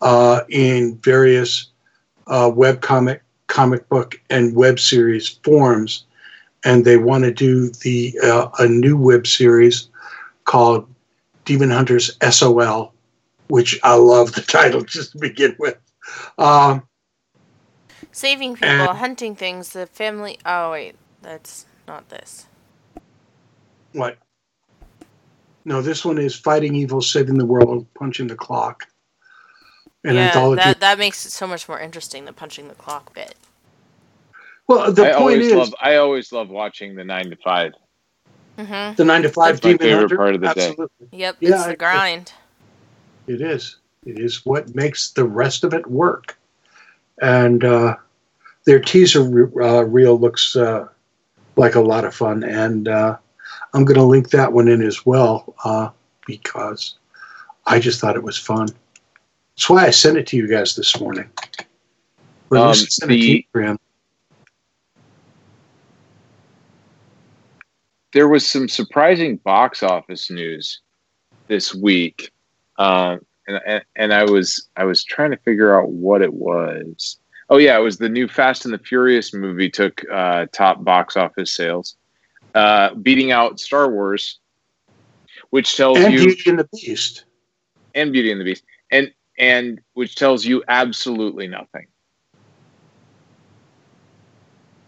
uh, 0.00 0.44
in 0.48 0.96
various 1.04 1.66
uh, 2.26 2.50
web 2.54 2.80
comic, 2.80 3.22
comic 3.48 3.86
book, 3.90 4.18
and 4.30 4.56
web 4.56 4.80
series 4.80 5.28
forms. 5.28 6.06
And 6.64 6.84
they 6.84 6.98
want 6.98 7.24
to 7.24 7.32
do 7.32 7.70
the 7.70 8.18
uh, 8.22 8.48
a 8.58 8.66
new 8.68 8.96
web 8.96 9.26
series 9.26 9.88
called 10.44 10.86
Demon 11.44 11.70
Hunters 11.70 12.16
SOL, 12.30 12.92
which 13.48 13.78
I 13.82 13.94
love 13.94 14.32
the 14.32 14.42
title 14.58 14.82
just 14.82 15.12
to 15.12 15.18
begin 15.18 15.56
with. 15.58 15.78
Um, 16.38 16.82
Saving 18.12 18.54
people, 18.54 18.68
And- 18.68 18.98
hunting 18.98 19.34
things, 19.36 19.70
the 19.70 19.86
family. 19.86 20.38
Oh, 20.44 20.72
wait. 20.72 20.96
That's 21.22 21.66
not 21.86 22.08
this. 22.08 22.46
what? 23.92 24.18
No, 25.64 25.82
this 25.82 26.04
one 26.04 26.16
is 26.18 26.34
Fighting 26.34 26.74
Evil, 26.74 27.02
Saving 27.02 27.36
the 27.36 27.44
World, 27.44 27.86
Punching 27.94 28.26
the 28.28 28.34
Clock. 28.34 28.86
An 30.04 30.14
yeah, 30.14 30.28
anthology. 30.28 30.62
that, 30.62 30.80
that 30.80 30.98
makes 30.98 31.26
it 31.26 31.30
so 31.30 31.46
much 31.46 31.68
more 31.68 31.78
interesting, 31.78 32.24
the 32.24 32.32
punching 32.32 32.68
the 32.68 32.74
clock 32.74 33.14
bit. 33.14 33.34
Well, 34.70 34.92
the 34.92 35.14
I 35.14 35.18
point 35.18 35.40
is 35.40 35.52
love 35.52 35.74
I 35.80 35.96
always 35.96 36.32
love 36.32 36.48
watching 36.48 36.94
the 36.94 37.04
nine 37.04 37.28
to 37.30 37.36
five. 37.36 37.72
Mm-hmm. 38.58 38.94
the 38.96 39.04
nine 39.04 39.22
to 39.22 39.28
five 39.30 39.56
That's 39.60 39.64
my 39.64 39.70
Demon 39.72 39.78
favorite 39.80 40.00
Hunter. 40.00 40.16
part 40.16 40.34
of 40.36 40.40
the 40.42 40.52
day. 40.54 40.68
Absolutely. 40.68 41.08
Yep, 41.12 41.36
Yeah, 41.40 41.54
it's 41.56 41.66
the 41.66 41.76
grind. 41.76 42.32
It 43.26 43.40
is. 43.40 43.76
It 44.06 44.18
is 44.18 44.44
what 44.46 44.74
makes 44.74 45.10
the 45.10 45.24
rest 45.24 45.64
of 45.64 45.72
it 45.74 45.86
work. 45.90 46.38
And 47.22 47.64
uh, 47.64 47.96
their 48.64 48.78
teaser 48.80 49.22
re- 49.22 49.64
uh, 49.66 49.82
reel 49.82 50.18
looks 50.18 50.56
uh, 50.56 50.88
like 51.56 51.74
a 51.74 51.80
lot 51.80 52.04
of 52.04 52.14
fun. 52.14 52.42
And 52.44 52.86
uh, 52.88 53.16
I'm 53.74 53.84
going 53.84 53.98
to 53.98 54.04
link 54.04 54.30
that 54.30 54.52
one 54.52 54.68
in 54.68 54.82
as 54.82 55.04
well 55.06 55.54
uh, 55.64 55.88
because 56.26 56.96
I 57.66 57.78
just 57.80 58.00
thought 58.00 58.16
it 58.16 58.22
was 58.22 58.36
fun. 58.38 58.68
That's 59.56 59.68
why 59.70 59.86
I 59.86 59.90
sent 59.90 60.16
it 60.18 60.26
to 60.28 60.36
you 60.36 60.46
guys 60.48 60.76
this 60.76 60.98
morning. 61.00 61.28
Or 62.50 62.56
at 62.58 62.62
Um, 62.62 62.68
least 62.68 62.92
sent 62.92 63.10
it 63.10 63.14
to 63.16 63.20
the- 63.20 63.26
you, 63.28 63.42
Graham. 63.52 63.78
There 68.12 68.28
was 68.28 68.46
some 68.46 68.68
surprising 68.68 69.36
box 69.38 69.82
office 69.82 70.30
news 70.30 70.80
this 71.48 71.74
week, 71.74 72.30
and, 73.46 73.60
and 73.66 73.84
and 73.96 74.14
I 74.14 74.24
was 74.24 74.68
I 74.76 74.84
was 74.84 75.04
trying 75.04 75.30
to 75.30 75.36
figure 75.38 75.78
out 75.78 75.90
what 75.90 76.22
it 76.22 76.32
was. 76.34 77.18
Oh 77.48 77.56
yeah, 77.58 77.76
it 77.78 77.82
was 77.82 77.98
the 77.98 78.08
new 78.08 78.28
Fast 78.28 78.64
and 78.64 78.72
the 78.74 78.78
Furious 78.78 79.34
movie 79.34 79.70
took 79.70 80.04
uh, 80.10 80.46
top 80.52 80.84
box 80.84 81.16
office 81.16 81.52
sales, 81.52 81.96
uh, 82.54 82.94
beating 82.94 83.32
out 83.32 83.58
Star 83.60 83.90
Wars, 83.90 84.38
which 85.50 85.76
tells 85.76 85.98
And 85.98 86.12
you 86.14 86.26
Beauty 86.26 86.50
and 86.50 86.58
the 86.60 86.68
Beast. 86.72 87.24
and 87.94 88.12
Beauty 88.12 88.30
and 88.30 88.40
the 88.40 88.44
Beast, 88.44 88.64
and 88.90 89.12
and 89.38 89.80
which 89.94 90.14
tells 90.14 90.44
you 90.44 90.62
absolutely 90.68 91.48
nothing. 91.48 91.86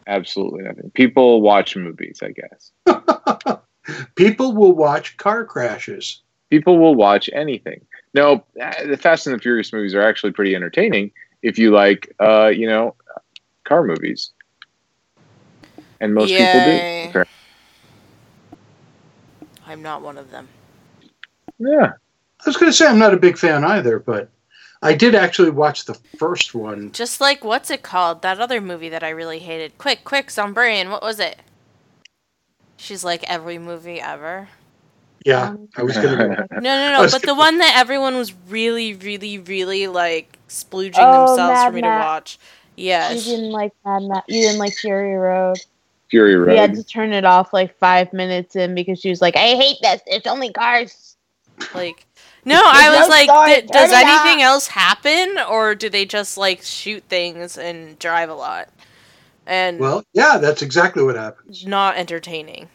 Absolutely 0.07 0.63
nothing. 0.65 0.91
People 0.91 1.41
watch 1.41 1.77
movies, 1.77 2.21
I 2.23 2.33
guess. 2.33 3.59
People 4.15 4.55
will 4.55 4.73
watch 4.73 5.17
car 5.17 5.45
crashes. 5.45 6.23
people 6.51 6.79
will 6.79 6.95
watch 6.95 7.29
anything. 7.33 7.81
No, 8.15 8.45
uh, 8.61 8.87
the 8.87 8.97
Fast 8.97 9.27
and 9.27 9.35
the 9.35 9.41
Furious 9.41 9.73
movies 9.73 9.95
are 9.95 10.03
actually 10.03 10.33
pretty 10.33 10.55
entertaining 10.55 11.11
if 11.43 11.59
you 11.59 11.71
like, 11.73 12.15
uh, 12.21 12.49
you 12.49 12.69
know, 12.69 12.95
car 13.65 13.83
movies. 13.83 14.31
And 16.01 16.15
most 16.15 16.31
Yay. 16.31 17.11
people 17.11 17.25
do. 17.25 17.25
I'm 19.67 19.83
not 19.83 20.03
one 20.03 20.19
of 20.19 20.31
them. 20.31 20.49
Yeah. 21.59 21.93
I 22.41 22.45
was 22.45 22.57
going 22.57 22.71
to 22.71 22.77
say 22.77 22.87
I'm 22.87 22.99
not 22.99 23.15
a 23.15 23.17
big 23.19 23.39
fan 23.39 23.65
either, 23.65 23.99
but 23.99 24.29
I 24.83 24.95
did 24.95 25.15
actually 25.15 25.51
watch 25.51 25.85
the 25.85 25.95
first 26.19 26.55
one. 26.55 26.91
Just 26.93 27.21
like, 27.21 27.45
what's 27.45 27.71
it 27.71 27.83
called? 27.83 28.23
That 28.23 28.41
other 28.41 28.61
movie 28.61 28.89
that 28.89 29.05
I 29.05 29.11
really 29.11 29.39
hated. 29.39 29.79
Quick, 29.79 30.03
quick, 30.05 30.27
Zombrarian, 30.29 30.91
what 30.91 31.03
was 31.03 31.21
it? 31.21 31.39
She's 32.77 33.05
like 33.05 33.23
every 33.31 33.59
movie 33.59 34.01
ever. 34.01 34.49
Yeah, 35.25 35.51
um, 35.51 35.69
I 35.77 35.85
was 35.85 35.97
going 35.97 36.19
to. 36.19 36.47
No, 36.51 36.61
no, 36.61 36.93
no, 37.03 37.09
but 37.11 37.23
the 37.23 37.35
one 37.35 37.59
that 37.59 37.77
everyone 37.77 38.17
was 38.17 38.33
really, 38.49 38.95
really, 38.95 39.39
really 39.39 39.87
like 39.87 40.37
splooging 40.49 40.95
Oh, 40.99 41.27
themselves 41.29 41.61
Mad 41.61 41.67
for 41.69 41.73
me 41.75 41.81
Max. 41.83 41.95
to 41.95 42.05
watch. 42.05 42.39
Yeah, 42.77 43.09
You 43.11 43.15
Yes. 43.17 43.25
didn't 43.27 43.51
like 43.53 43.73
Mad 43.85 44.03
Max. 44.03 44.25
You 44.29 44.43
didn't 44.43 44.59
like 44.59 44.75
Fury 44.75 45.15
Road. 45.15 45.59
Fury 46.11 46.35
Road. 46.35 46.51
We 46.51 46.57
had 46.59 46.75
to 46.75 46.83
turn 46.83 47.13
it 47.13 47.25
off 47.25 47.53
like 47.53 47.79
five 47.79 48.13
minutes 48.13 48.57
in 48.57 48.75
because 48.75 48.99
she 49.01 49.11
was 49.11 49.23
like, 49.23 49.37
"I 49.37 49.55
hate 49.55 49.77
this. 49.81 50.01
It's 50.07 50.27
only 50.27 50.53
cars." 50.53 51.17
Like, 51.73 52.05
no, 52.45 52.61
I 52.65 52.91
was 52.99 53.09
no 53.09 53.15
like, 53.15 53.29
story, 53.29 53.61
"D- 53.61 53.67
does 53.73 53.91
turn 53.91 54.01
it 54.01 54.07
anything 54.07 54.43
else 54.43 54.67
happen, 54.67 55.37
or 55.49 55.75
do 55.75 55.89
they 55.89 56.05
just 56.05 56.37
like 56.37 56.63
shoot 56.63 57.03
things 57.09 57.57
and 57.57 57.99
drive 57.99 58.29
a 58.31 58.35
lot? 58.35 58.69
And 59.47 59.79
Well, 59.81 60.05
yeah, 60.13 60.39
that's 60.39 60.63
exactly 60.63 61.03
what 61.03 61.17
happens. 61.17 61.67
not 61.67 61.97
entertaining. 61.97 62.69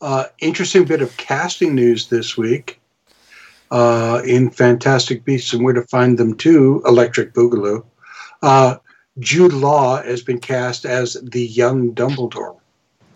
Uh, 0.00 0.24
interesting 0.40 0.84
bit 0.84 1.02
of 1.02 1.16
casting 1.16 1.74
news 1.74 2.08
this 2.08 2.36
week 2.36 2.80
uh, 3.70 4.22
in 4.24 4.48
Fantastic 4.50 5.24
Beasts 5.24 5.52
and 5.52 5.64
Where 5.64 5.74
to 5.74 5.82
Find 5.82 6.16
Them 6.16 6.34
Too, 6.34 6.82
Electric 6.86 7.34
Boogaloo. 7.34 7.84
Uh, 8.42 8.76
Jude 9.18 9.52
Law 9.52 10.00
has 10.02 10.22
been 10.22 10.38
cast 10.38 10.84
as 10.84 11.14
the 11.14 11.44
young 11.44 11.92
Dumbledore. 11.94 12.56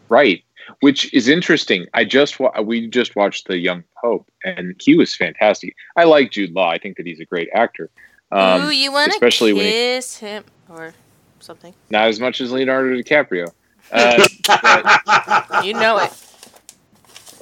Right. 0.09 0.43
Which 0.81 1.13
is 1.15 1.29
interesting. 1.29 1.87
I 1.95 2.05
just 2.05 2.39
wa- 2.41 2.61
we 2.63 2.87
just 2.89 3.15
watched 3.17 3.47
the 3.49 3.59
Young 3.59 3.85
Pope, 4.03 4.29
and 4.45 4.75
he 4.83 4.97
was 4.97 5.15
fantastic. 5.15 5.75
I 5.97 6.05
like 6.05 6.31
Jude 6.31 6.53
Law. 6.53 6.71
I 6.71 6.79
think 6.79 6.97
that 6.97 7.07
he's 7.07 7.21
a 7.21 7.25
great 7.25 7.49
actor. 7.55 7.91
Um, 8.31 8.63
Ooh, 8.63 8.71
you 8.71 8.91
want 8.93 9.11
to 9.13 9.17
especially 9.17 9.53
when 9.53 9.65
he- 9.65 9.71
kiss 9.71 10.17
him 10.19 10.45
or 10.69 10.95
something? 11.41 11.75
not 11.91 12.09
as 12.09 12.19
much 12.21 12.41
as 12.41 12.51
Leonardo 12.53 12.97
DiCaprio. 12.97 13.49
Uh, 13.93 14.27
You 15.65 15.75
know 15.75 15.99
it. 15.99 16.13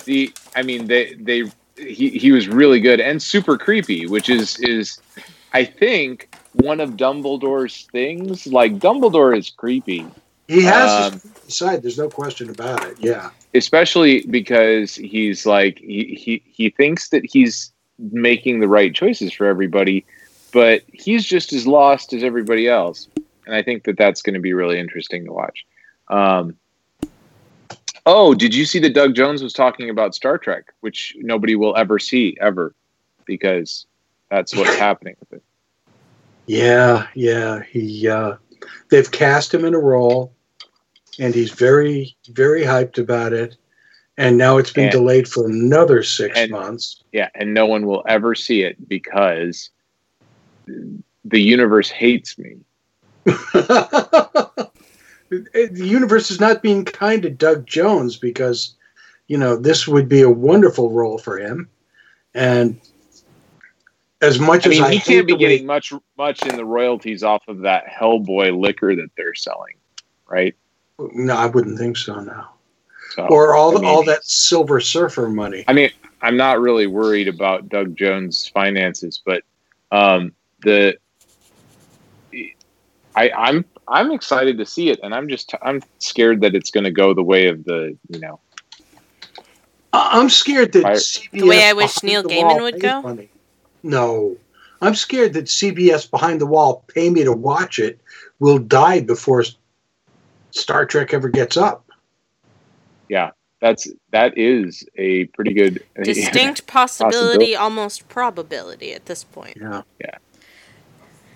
the 0.05 0.33
I 0.57 0.63
mean 0.63 0.87
they 0.87 1.15
they 1.15 1.45
he, 1.77 2.11
he 2.11 2.33
was 2.33 2.49
really 2.49 2.81
good 2.81 3.01
and 3.01 3.23
super 3.23 3.57
creepy, 3.57 4.07
which 4.07 4.29
is 4.29 4.59
is 4.61 5.01
I 5.53 5.65
think 5.65 6.35
one 6.55 6.81
of 6.81 6.91
Dumbledore's 6.97 7.87
things. 7.93 8.47
Like 8.47 8.79
Dumbledore 8.79 9.37
is 9.39 9.51
creepy, 9.51 10.07
He 10.51 10.63
has 10.63 11.13
Um, 11.13 11.21
his 11.47 11.57
side, 11.57 11.83
there's 11.83 11.97
no 11.97 12.09
question 12.09 12.51
about 12.51 12.85
it. 12.85 12.97
Yeah. 12.99 13.31
especially 13.55 14.23
because 14.23 14.97
he's 14.97 15.47
like 15.47 15.79
he, 15.79 16.19
he 16.21 16.43
he 16.45 16.71
thinks 16.71 17.11
that 17.11 17.25
he's 17.25 17.73
making 17.99 18.59
the 18.59 18.67
right 18.67 18.93
choices 18.93 19.33
for 19.33 19.47
everybody, 19.47 20.05
but 20.53 20.83
he's 20.93 21.25
just 21.25 21.53
as 21.53 21.69
lost 21.69 22.13
as 22.13 22.25
everybody 22.25 22.67
else. 22.67 23.09
And 23.47 23.55
I 23.55 23.63
think 23.63 23.85
that 23.85 23.97
that's 23.97 24.23
going 24.23 24.35
to 24.35 24.41
be 24.41 24.53
really 24.53 24.79
interesting 24.81 25.25
to 25.27 25.33
watch. 25.33 25.65
Um, 26.09 26.57
oh, 28.05 28.35
did 28.35 28.53
you 28.53 28.65
see 28.65 28.81
that 28.81 28.93
Doug 28.95 29.15
Jones 29.15 29.45
was 29.45 29.53
talking 29.53 29.89
about 29.89 30.17
Star 30.17 30.37
Trek, 30.37 30.73
which 30.81 31.15
nobody 31.21 31.55
will 31.55 31.77
ever 31.77 32.01
see 32.01 32.37
ever, 32.41 32.75
because 33.25 33.87
that's 34.31 34.57
what's 34.57 34.75
happening 34.89 35.15
with 35.21 35.35
it. 35.35 35.43
Yeah, 36.47 37.07
yeah. 37.15 37.63
He 37.71 38.09
uh, 38.09 38.35
they've 38.91 39.11
cast 39.11 39.55
him 39.55 39.65
in 39.65 39.75
a 39.75 39.79
role, 39.79 40.33
and 41.19 41.35
he's 41.35 41.51
very, 41.51 42.17
very 42.29 42.63
hyped 42.63 42.99
about 42.99 43.33
it. 43.33 43.57
And 44.17 44.37
now 44.37 44.59
it's 44.59 44.73
been 44.73 44.85
And- 44.85 44.93
delayed 44.93 45.29
for 45.29 45.47
another 45.47 46.03
six 46.03 46.39
and- 46.39 46.51
months. 46.51 47.03
Yeah, 47.13 47.29
and 47.35 47.55
no 47.55 47.67
one 47.67 47.87
will 47.87 48.05
ever 48.07 48.35
see 48.35 48.63
it 48.63 48.89
because 48.89 49.71
the 50.67 51.41
universe 51.41 51.91
hates 51.91 52.39
me. 52.39 52.57
the 53.25 54.71
universe 55.75 56.31
is 56.31 56.41
not 56.41 56.63
being 56.63 56.85
kind 56.85 57.23
to 57.23 57.31
Doug 57.31 57.67
Jones 57.67 58.17
because, 58.17 58.75
you 59.29 59.39
know, 59.39 59.57
this 59.57 59.87
would 59.89 60.09
be 60.09 60.21
a 60.23 60.31
wonderful 60.31 60.91
role 60.91 61.19
for 61.19 61.39
him. 61.39 61.69
And 62.35 62.81
as 64.21 64.39
much 64.39 64.67
I 64.67 64.71
mean, 64.71 64.83
as 64.83 64.89
I 64.89 64.95
he 64.95 65.01
can't 65.01 65.27
be 65.27 65.33
the 65.33 65.37
way- 65.37 65.49
getting 65.51 65.67
much 65.67 65.93
much 66.19 66.45
in 66.47 66.57
the 66.57 66.65
royalties 66.65 67.23
off 67.23 67.43
of 67.49 67.61
that 67.61 67.87
Hellboy 67.87 68.59
liquor 68.59 68.95
that 68.97 69.11
they're 69.17 69.35
selling, 69.35 69.75
right? 70.29 70.55
No, 71.15 71.35
I 71.37 71.47
wouldn't 71.47 71.79
think 71.79 71.97
so. 71.97 72.21
now. 72.21 72.55
So, 73.15 73.27
or 73.27 73.55
all 73.55 73.77
I 73.77 73.81
mean, 73.81 73.91
all 73.91 74.03
that 74.05 74.25
Silver 74.25 74.81
Surfer 74.81 75.29
money. 75.29 75.65
I 75.67 75.73
mean, 75.73 75.91
I'm 76.23 76.37
not 76.37 76.61
really 76.61 76.87
worried 76.87 77.29
about 77.29 77.69
Doug 77.69 77.97
Jones' 77.97 78.51
finances, 78.53 79.21
but 79.25 79.43
um, 79.91 80.33
the 80.63 80.97
I, 83.17 83.31
I'm 83.31 83.65
I'm 83.89 84.13
excited 84.13 84.59
to 84.59 84.67
see 84.67 84.91
it, 84.91 85.01
and 85.03 85.15
I'm 85.15 85.29
just 85.29 85.53
I'm 85.63 85.81
scared 85.99 86.43
that 86.43 86.55
it's 86.55 86.71
going 86.71 86.85
to 86.85 86.91
go 86.93 87.15
the 87.15 87.23
way 87.23 87.49
of 87.49 87.65
the 87.65 87.97
you 88.09 88.21
know 88.21 88.41
I- 89.93 90.21
I'm 90.21 90.29
scared 90.29 90.73
that 90.73 90.83
Fire- 90.83 90.95
CBS 90.95 91.41
The 91.41 91.47
way 91.47 91.69
I 91.69 91.73
wish 91.73 92.03
Neil 92.03 92.23
Gaiman 92.23 92.63
would 92.63 92.81
go. 92.81 93.03
Money. 93.03 93.31
No, 93.83 94.37
I'm 94.81 94.95
scared 94.95 95.33
that 95.33 95.47
CBS 95.47 96.11
behind 96.11 96.41
the 96.41 96.47
wall 96.47 96.85
pay 96.89 97.11
me 97.11 97.25
to 97.25 97.33
watch 97.33 97.79
it 97.79 98.01
will 98.39 98.59
die 98.59 99.01
before 99.01 99.41
S- 99.41 99.57
Star 100.53 100.87
Trek 100.87 101.15
ever 101.15 101.29
gets 101.29 101.57
up. 101.57 101.87
yeah 103.09 103.31
that's 103.61 103.89
that 104.13 104.39
is 104.39 104.85
a 104.97 105.27
pretty 105.27 105.55
good 105.55 105.85
Distinct 106.03 106.67
possibility, 106.67 107.57
almost 107.57 108.09
probability 108.09 108.95
at 108.95 109.07
this 109.07 109.25
point. 109.25 109.57
Yeah. 109.61 109.83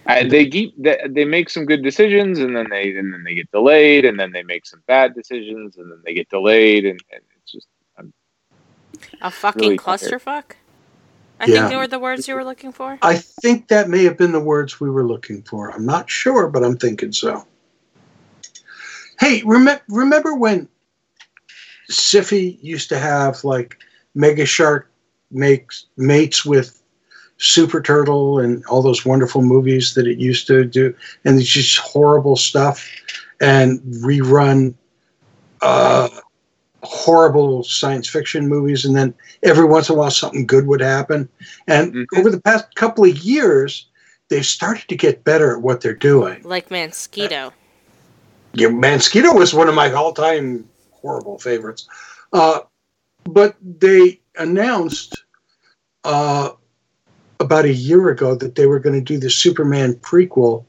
Uh, 0.06 0.24
they 0.28 0.48
keep 0.48 0.74
they, 0.82 0.98
they 1.08 1.24
make 1.24 1.50
some 1.50 1.64
good 1.66 1.82
decisions 1.82 2.38
and 2.38 2.56
then 2.56 2.68
they 2.70 2.96
and 2.96 3.12
then 3.12 3.24
they 3.24 3.34
get 3.34 3.50
delayed 3.52 4.04
and 4.04 4.18
then 4.20 4.32
they 4.32 4.42
make 4.42 4.66
some 4.66 4.82
bad 4.86 5.14
decisions 5.14 5.76
and 5.78 5.90
then 5.90 6.00
they 6.04 6.14
get 6.14 6.28
delayed 6.30 6.84
and, 6.84 7.00
and 7.12 7.22
it's 7.42 7.52
just 7.52 7.66
A 9.22 9.30
fucking 9.30 9.60
Really 9.60 9.78
tired. 9.78 9.98
clusterfuck? 10.00 10.44
I 11.40 11.46
Yeah. 11.46 11.54
think 11.54 11.70
they 11.70 11.76
were 11.76 11.86
the 11.88 11.98
words 11.98 12.28
you 12.28 12.34
were 12.34 12.44
looking 12.44 12.72
for. 12.72 12.98
I 13.02 13.16
think 13.16 13.68
that 13.68 13.88
may 13.88 14.04
have 14.04 14.16
been 14.18 14.32
the 14.32 14.40
words 14.40 14.80
we 14.80 14.90
were 14.90 15.04
looking 15.04 15.42
for. 15.42 15.70
I'm 15.70 15.86
not 15.86 16.10
sure, 16.10 16.48
but 16.48 16.64
I'm 16.64 16.76
thinking 16.76 17.12
so. 17.12 17.46
Hey, 19.20 19.42
remember 19.44 19.82
remember 19.88 20.34
when 20.34 20.68
Syfy 21.90 22.58
used 22.62 22.88
to 22.88 22.98
have 22.98 23.44
like 23.44 23.78
Mega 24.14 24.46
Shark 24.46 24.90
makes 25.30 25.86
mates 25.96 26.44
with 26.44 26.80
Super 27.38 27.82
Turtle 27.82 28.38
and 28.38 28.64
all 28.66 28.82
those 28.82 29.04
wonderful 29.04 29.42
movies 29.42 29.94
that 29.94 30.06
it 30.06 30.18
used 30.18 30.46
to 30.46 30.64
do, 30.64 30.94
and 31.24 31.38
it's 31.38 31.48
just 31.48 31.78
horrible 31.78 32.36
stuff, 32.36 32.88
and 33.40 33.80
rerun 33.80 34.74
uh, 35.62 36.08
horrible 36.82 37.64
science 37.64 38.08
fiction 38.08 38.48
movies, 38.48 38.84
and 38.84 38.94
then 38.94 39.14
every 39.42 39.64
once 39.64 39.88
in 39.88 39.96
a 39.96 39.98
while 39.98 40.10
something 40.10 40.46
good 40.46 40.66
would 40.66 40.80
happen. 40.80 41.28
And 41.66 42.06
over 42.16 42.30
the 42.30 42.40
past 42.40 42.74
couple 42.74 43.04
of 43.04 43.18
years, 43.18 43.86
they've 44.28 44.46
started 44.46 44.88
to 44.88 44.96
get 44.96 45.24
better 45.24 45.56
at 45.56 45.62
what 45.62 45.80
they're 45.80 45.94
doing. 45.94 46.42
Like 46.44 46.68
Mansquito. 46.68 47.52
Yeah, 48.54 48.68
Mansquito 48.68 49.34
was 49.34 49.52
one 49.54 49.68
of 49.68 49.74
my 49.74 49.92
all-time 49.92 50.68
horrible 50.92 51.38
favorites. 51.38 51.88
Uh, 52.32 52.60
but 53.24 53.56
they 53.62 54.20
announced 54.36 55.24
uh, 56.04 56.50
about 57.40 57.64
a 57.64 57.72
year 57.72 58.10
ago 58.10 58.34
that 58.34 58.54
they 58.54 58.66
were 58.66 58.78
going 58.78 58.94
to 58.94 59.00
do 59.00 59.18
the 59.18 59.30
Superman 59.30 59.94
prequel, 59.94 60.64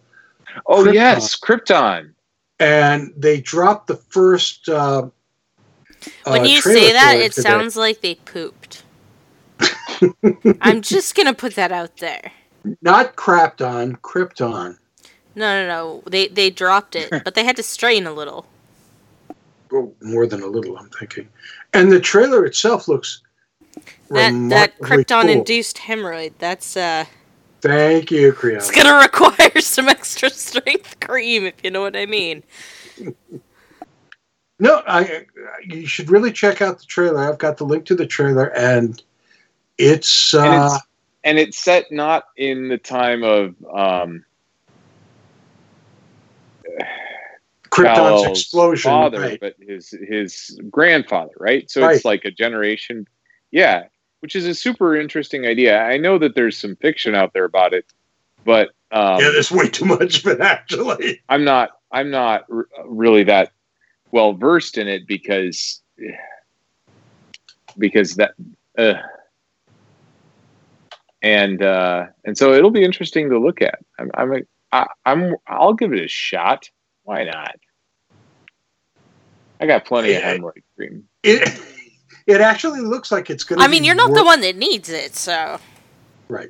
oh 0.68 0.84
Krypton. 0.84 0.94
yes 0.94 1.40
Krypton 1.40 2.16
and 2.60 3.14
they 3.18 3.42
dropped 3.42 3.88
the 3.88 3.98
first. 3.98 4.70
Uh, 4.70 5.10
When 6.26 6.42
uh, 6.42 6.46
you 6.46 6.62
say 6.62 6.92
that, 6.94 7.18
it 7.18 7.34
today. 7.34 7.50
sounds 7.50 7.76
like 7.76 8.02
they 8.02 8.16
pooped. 8.16 8.84
I'm 10.62 10.82
just 10.82 11.16
gonna 11.16 11.34
put 11.34 11.56
that 11.56 11.72
out 11.72 11.98
there. 11.98 12.32
not 12.82 13.16
crapped 13.16 13.66
on, 13.66 13.96
Krypton. 13.98 14.78
No, 15.36 15.62
no, 15.62 15.68
no. 15.68 16.04
They 16.10 16.28
they 16.28 16.50
dropped 16.50 16.96
it, 16.96 17.10
but 17.24 17.36
they 17.36 17.44
had 17.44 17.56
to 17.58 17.64
strain 17.64 18.08
a 18.08 18.14
little. 18.14 18.46
Well, 19.72 19.92
more 20.02 20.28
than 20.28 20.42
a 20.42 20.48
little, 20.48 20.78
I'm 20.78 20.90
thinking. 20.90 21.28
And 21.74 21.92
the 21.92 22.00
trailer 22.00 22.46
itself 22.46 22.88
looks 22.88 23.22
That 24.10 24.32
that 24.50 24.74
remarkably 24.80 25.04
Krypton 25.04 25.22
cool. 25.24 25.30
induced 25.32 25.78
hemorrhoid. 25.78 26.34
That's 26.40 26.78
uh, 26.78 27.06
Thank 27.62 28.12
you, 28.12 28.32
Creon. 28.32 28.58
it's 28.58 28.72
gonna 28.72 28.94
require 29.02 29.60
some 29.60 29.90
extra 29.90 30.30
strength 30.30 31.00
cream, 31.00 31.46
if 31.46 31.56
you 31.64 31.72
know 31.72 31.82
what 31.82 31.96
I 31.96 32.06
mean. 32.06 32.44
No, 34.58 34.82
I. 34.88 35.26
You 35.66 35.86
should 35.86 36.10
really 36.10 36.32
check 36.32 36.62
out 36.62 36.80
the 36.80 36.86
trailer. 36.86 37.20
I've 37.30 37.38
got 37.38 37.58
the 37.58 37.66
link 37.66 37.84
to 37.88 37.96
the 37.96 38.06
trailer, 38.08 38.46
and 38.56 39.02
it's. 39.78 40.34
Uh, 40.34 40.40
and 40.44 40.64
it's 40.64 40.88
and 41.26 41.40
it's 41.40 41.60
set 41.60 41.92
not 41.92 42.28
in 42.38 42.70
the 42.70 42.78
time 42.78 43.24
of 43.24 43.54
um 43.74 44.24
Krypton's 47.76 47.98
Kal-El's 47.98 48.40
explosion, 48.40 48.90
father, 48.90 49.20
right. 49.20 49.40
but 49.40 49.56
his 49.60 49.90
his 50.08 50.58
grandfather, 50.72 51.34
right? 51.38 51.70
So 51.70 51.82
Right. 51.82 51.96
it's 51.96 52.06
like 52.06 52.24
a 52.24 52.32
generation, 52.32 53.06
yeah, 53.52 53.88
which 54.22 54.36
is 54.36 54.46
a 54.46 54.56
super 54.56 54.96
interesting 54.96 55.46
idea. 55.46 55.82
I 55.82 55.98
know 55.98 56.18
that 56.20 56.36
there's 56.36 56.58
some 56.58 56.78
fiction 56.78 57.16
out 57.16 57.34
there 57.34 57.44
about 57.44 57.74
it, 57.74 57.86
but 58.46 58.70
um, 58.92 59.20
yeah, 59.20 59.32
there's 59.32 59.52
way 59.52 59.68
too 59.68 59.84
much 59.86 60.24
of 60.24 60.32
it 60.32 60.40
actually. 60.40 61.22
I'm 61.30 61.44
not 61.44 61.72
I'm 61.92 62.10
not 62.12 62.46
r- 62.50 62.68
really 62.86 63.24
that 63.26 63.52
well 64.12 64.32
versed 64.34 64.78
in 64.78 64.88
it 64.88 65.06
because 65.06 65.82
because 67.78 68.16
that 68.16 68.36
uh, 68.78 68.94
and 71.22 71.62
uh, 71.62 72.06
and 72.24 72.38
so 72.38 72.54
it'll 72.54 72.72
be 72.72 72.86
interesting 72.86 73.30
to 73.32 73.38
look 73.38 73.62
at. 73.62 73.80
I'm 74.00 74.12
I'm 74.14 74.34
a, 74.34 74.40
I, 74.72 74.88
I'm 75.06 75.36
I'll 75.46 75.74
give 75.74 75.92
it 75.92 76.04
a 76.04 76.08
shot. 76.08 76.70
Why 77.04 77.26
not? 77.26 77.58
I 79.60 79.66
got 79.68 79.86
plenty 79.86 80.14
of 80.14 80.22
hemorrhoid 80.24 80.64
cream. 80.76 81.08
It 81.24 81.60
it 82.28 82.42
actually 82.42 82.82
looks 82.82 83.12
like 83.12 83.30
it's 83.30 83.44
going 83.44 83.60
to. 83.60 83.66
I 83.66 83.68
mean, 83.68 83.84
you're 83.84 83.96
not 83.96 84.14
the 84.14 84.24
one 84.24 84.42
that 84.42 84.56
needs 84.56 84.90
it, 84.90 85.16
so 85.16 85.60
right? 86.28 86.50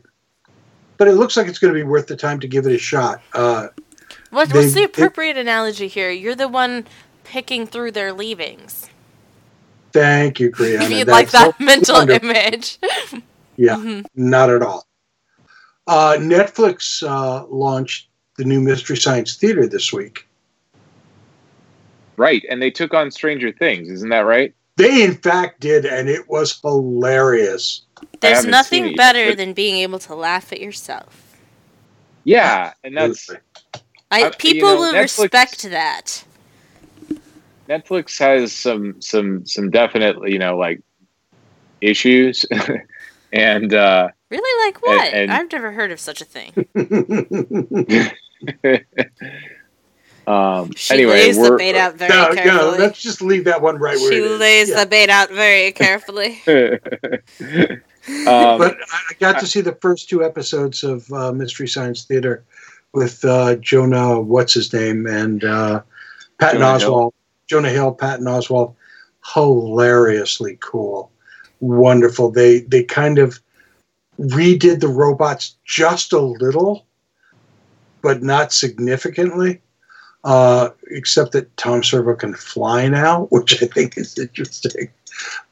But 0.97 1.07
it 1.09 1.13
looks 1.13 1.35
like 1.35 1.47
it's 1.47 1.59
going 1.59 1.73
to 1.73 1.77
be 1.79 1.83
worth 1.83 2.07
the 2.07 2.15
time 2.15 2.39
to 2.39 2.47
give 2.47 2.65
it 2.65 2.73
a 2.73 2.77
shot. 2.77 3.21
Uh, 3.33 3.67
what, 4.29 4.49
They- 4.49 4.59
what's 4.59 4.73
the 4.73 4.79
they- 4.79 4.83
appropriate 4.85 5.37
analogy 5.37 5.87
here? 5.87 6.09
You're 6.09 6.35
the 6.35 6.47
one 6.47 6.85
picking 7.25 7.67
through 7.67 7.91
their 7.91 8.13
leavings. 8.13 8.89
thank 9.91 10.39
you, 10.39 10.51
Kriana. 10.51 10.81
If 10.83 10.91
you'd 10.91 11.07
like 11.07 11.31
that 11.31 11.55
so 11.57 11.63
mental 11.63 11.95
wonderful. 11.95 12.29
image. 12.29 12.79
Yeah, 13.57 13.75
Mhm. 13.75 14.05
not 14.15 14.49
at 14.49 14.61
all. 14.61 14.85
Uh, 15.87 16.15
Netflix 16.19 17.03
uh, 17.03 17.45
launched 17.47 18.09
the 18.37 18.43
new 18.43 18.59
Mystery 18.59 18.97
Science 18.97 19.35
Theater 19.37 19.67
this 19.67 19.93
week. 19.93 20.27
Right, 22.17 22.43
and 22.49 22.61
they 22.61 22.71
took 22.71 22.93
on 22.93 23.11
Stranger 23.11 23.51
Things, 23.51 23.89
isn't 23.89 24.09
that 24.09 24.19
right? 24.25 24.53
They, 24.77 25.03
in 25.03 25.15
fact, 25.15 25.59
did, 25.61 25.85
and 25.85 26.09
it 26.09 26.27
was 26.29 26.59
hilarious. 26.61 27.81
There's 28.19 28.45
nothing 28.45 28.85
it 28.85 28.89
yet, 28.89 28.97
better 28.97 29.29
but- 29.29 29.37
than 29.37 29.53
being 29.53 29.77
able 29.77 29.99
to 29.99 30.15
laugh 30.15 30.51
at 30.51 30.59
yourself. 30.59 31.37
Yeah, 32.23 32.73
and 32.83 32.95
that's 32.97 33.29
I, 34.11 34.23
Uh, 34.23 34.25
you 34.27 34.31
people 34.37 34.69
know, 34.69 34.79
will 34.79 34.93
Netflix- 34.93 35.19
respect 35.23 35.63
that. 35.63 36.23
Netflix 37.69 38.19
has 38.19 38.51
some 38.53 38.99
some 39.01 39.45
some 39.45 39.69
definite 39.71 40.17
you 40.29 40.39
know 40.39 40.57
like 40.57 40.81
issues, 41.81 42.45
and 43.33 43.73
uh, 43.73 44.09
Really, 44.29 44.67
like 44.67 44.81
what? 44.81 45.13
and- 45.13 45.31
I've 45.31 45.51
never 45.51 45.71
heard 45.71 45.91
of 45.91 45.99
such 45.99 46.21
a 46.21 46.25
thing. 46.25 46.51
um, 50.27 50.71
She 50.75 50.93
anyway, 50.93 51.11
lays 51.13 51.35
the 51.41 51.49
we're 51.51 51.57
bait 51.57 51.75
out 51.75 51.95
very 51.95 52.09
no, 52.09 52.29
no, 52.29 52.43
carefully. 52.43 52.77
let's 52.79 53.01
just 53.01 53.21
leave 53.21 53.43
that 53.45 53.61
one 53.61 53.77
right 53.77 53.97
where 53.99 54.11
she 54.11 54.17
it 54.19 54.23
is. 54.23 54.39
lays 54.39 54.69
Yeah. 54.69 54.83
the 54.83 54.89
bait 54.89 55.09
out 55.09 55.29
very 55.31 55.71
carefully. 55.71 56.41
um, 56.47 57.77
but 58.57 58.77
I 58.91 59.01
I 59.09 59.13
got 59.19 59.39
to 59.39 59.47
see 59.47 59.61
the 59.61 59.77
first 59.81 60.09
two 60.09 60.23
episodes 60.23 60.83
of 60.83 61.11
uh, 61.11 61.31
Mystery 61.31 61.67
Science 61.67 62.03
Theater 62.05 62.43
with 62.93 63.23
uh, 63.25 63.55
Jonah, 63.57 64.19
what's 64.21 64.53
his 64.53 64.71
name, 64.73 65.05
and 65.07 65.43
uh, 65.43 65.81
Patton 66.39 66.61
Jonah 66.61 66.79
Hill. 66.79 66.91
Oswalt. 66.93 67.11
Jonah 67.47 67.69
Hill, 67.69 67.93
Patton 67.93 68.25
Oswalt, 68.25 68.73
hilariously 69.33 70.57
cool, 70.61 71.11
wonderful. 71.59 72.31
They 72.31 72.61
they 72.61 72.83
kind 72.83 73.19
of 73.19 73.39
redid 74.19 74.79
the 74.79 74.87
robots 74.87 75.57
just 75.65 76.13
a 76.13 76.19
little, 76.19 76.85
but 78.01 78.23
not 78.23 78.53
significantly. 78.53 79.61
Uh, 80.25 80.69
except 80.89 81.31
that 81.33 81.55
Tom 81.55 81.83
Servo 81.83 82.15
can 82.15 82.33
fly 82.33 82.87
now, 82.87 83.25
which 83.29 83.61
I 83.61 83.67
think 83.67 83.95
is 83.97 84.17
interesting. 84.17 84.89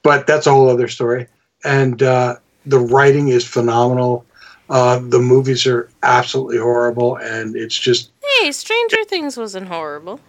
But 0.02 0.26
that's 0.28 0.48
a 0.48 0.52
whole 0.52 0.68
other 0.68 0.88
story. 0.88 1.28
And 1.64 2.02
uh, 2.02 2.38
the 2.66 2.80
writing 2.80 3.28
is 3.30 3.46
phenomenal. 3.48 4.26
Uh, 4.70 4.98
the 5.00 5.20
movies 5.20 5.68
are 5.68 5.90
absolutely 6.02 6.58
horrible, 6.58 7.18
and 7.18 7.56
it's 7.56 7.78
just 7.78 8.10
hey, 8.42 8.52
Stranger 8.52 9.04
Things 9.06 9.38
wasn't 9.38 9.68
horrible. 9.68 10.20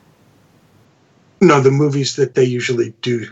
no 1.40 1.61
the 1.61 1.70
movies 1.70 2.16
that 2.16 2.34
they 2.34 2.45
usually 2.45 2.90
do. 3.01 3.26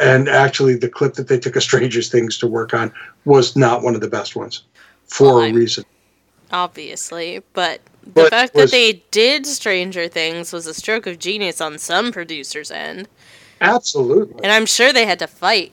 And 0.00 0.28
actually, 0.28 0.74
the 0.76 0.88
clip 0.88 1.14
that 1.14 1.28
they 1.28 1.38
took 1.38 1.56
of 1.56 1.62
Stranger 1.62 2.02
Things 2.02 2.36
to 2.38 2.46
work 2.46 2.74
on 2.74 2.92
was 3.24 3.56
not 3.56 3.82
one 3.82 3.94
of 3.94 4.00
the 4.02 4.08
best 4.08 4.36
ones. 4.36 4.64
for 5.06 5.26
Well, 5.26 5.40
a 5.40 5.52
reason. 5.52 5.84
obviously, 6.50 7.42
but 7.52 7.80
the 8.14 8.26
fact 8.28 8.54
was- 8.54 8.70
that 8.70 8.76
they 8.76 9.02
did 9.10 9.46
Stranger 9.46 10.08
Things 10.08 10.52
was 10.52 10.66
a 10.66 10.74
stroke 10.74 11.06
of 11.06 11.18
genius 11.18 11.60
on 11.60 11.78
some 11.78 12.12
producers' 12.12 12.70
end, 12.70 13.08
Absolutely. 13.60 14.42
and 14.42 14.52
I'm 14.52 14.66
sure 14.66 14.92
they 14.92 15.06
had 15.06 15.18
to 15.20 15.26
fight 15.26 15.72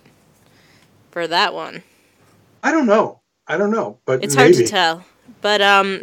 for 1.12 1.28
that 1.28 1.54
one. 1.54 1.84
I 2.64 2.72
don't 2.72 2.86
know. 2.86 3.20
I 3.48 3.58
don't 3.58 3.72
know, 3.72 3.98
but 4.06 4.24
It's 4.24 4.36
hard 4.36 4.54
to 4.54 4.68
tell. 4.68 5.04
But 5.42 5.62
um 5.62 6.02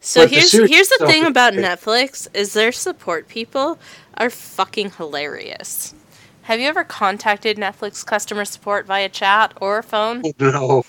so 0.00 0.22
But 0.22 0.30
here's 0.30 0.50
series 0.50 0.70
here's 0.70 0.88
the 0.88 1.06
thing 1.06 1.24
about 1.26 1.52
great. 1.54 1.64
Netflix 1.66 2.28
is 2.32 2.52
their 2.52 2.72
support 2.72 3.26
people 3.28 3.78
are 4.16 4.30
fucking 4.30 4.92
hilarious. 4.92 5.94
Have 6.42 6.60
you 6.60 6.68
ever 6.68 6.84
contacted 6.84 7.56
Netflix 7.56 8.06
customer 8.06 8.44
support 8.44 8.86
via 8.86 9.08
chat 9.08 9.52
or 9.60 9.82
phone? 9.82 10.22
No. 10.38 10.84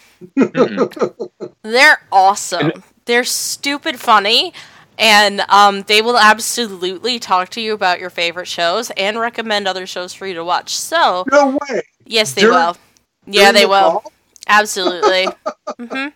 They're 1.64 2.02
awesome. 2.12 2.84
They're 3.06 3.24
stupid 3.24 4.00
funny 4.00 4.54
and 4.98 5.42
um, 5.50 5.84
they 5.84 6.02
will 6.02 6.18
absolutely 6.18 7.20
talk 7.20 7.50
to 7.50 7.62
you 7.62 7.74
about 7.74 8.00
your 8.00 8.10
favorite 8.10 8.48
shows 8.48 8.92
and 8.98 9.20
recommend 9.20 9.68
other 9.68 9.86
shows 9.86 10.14
for 10.14 10.26
you 10.28 10.34
to 10.36 10.44
watch. 10.44 10.76
So, 10.78 11.26
No 11.32 11.58
way. 11.70 11.82
yes, 12.06 12.34
they 12.34 12.42
During- 12.42 12.56
will. 12.58 12.78
Yeah, 13.26 13.52
they 13.52 13.64
the 13.64 13.70
will. 13.70 14.04
Absolutely. 14.48 15.28
hmm 15.80 16.08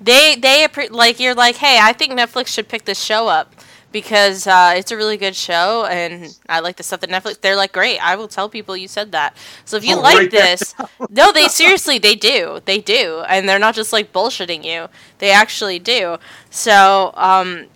They 0.00 0.36
they 0.36 0.66
like 0.90 1.20
you're 1.20 1.34
like, 1.34 1.56
hey, 1.56 1.78
I 1.80 1.92
think 1.92 2.12
Netflix 2.12 2.48
should 2.48 2.68
pick 2.68 2.84
this 2.84 3.00
show 3.02 3.28
up 3.28 3.54
because 3.90 4.46
uh, 4.46 4.74
it's 4.76 4.90
a 4.90 4.96
really 4.96 5.16
good 5.16 5.34
show 5.34 5.86
and 5.86 6.34
I 6.48 6.60
like 6.60 6.76
the 6.76 6.82
stuff 6.82 7.00
that 7.00 7.10
Netflix. 7.10 7.40
They're 7.40 7.56
like, 7.56 7.72
great. 7.72 7.98
I 7.98 8.16
will 8.16 8.28
tell 8.28 8.48
people 8.48 8.76
you 8.76 8.86
said 8.88 9.12
that. 9.12 9.36
So 9.64 9.76
if 9.76 9.84
you 9.84 9.96
I'll 9.96 10.02
like 10.02 10.30
this, 10.30 10.74
no, 11.10 11.32
they 11.32 11.48
seriously 11.48 11.98
they 11.98 12.14
do, 12.14 12.60
they 12.64 12.80
do, 12.80 13.22
and 13.28 13.48
they're 13.48 13.58
not 13.58 13.74
just 13.74 13.92
like 13.92 14.12
bullshitting 14.12 14.64
you. 14.64 14.88
They 15.18 15.30
actually 15.30 15.78
do. 15.78 16.16
So 16.50 17.12
um, 17.14 17.66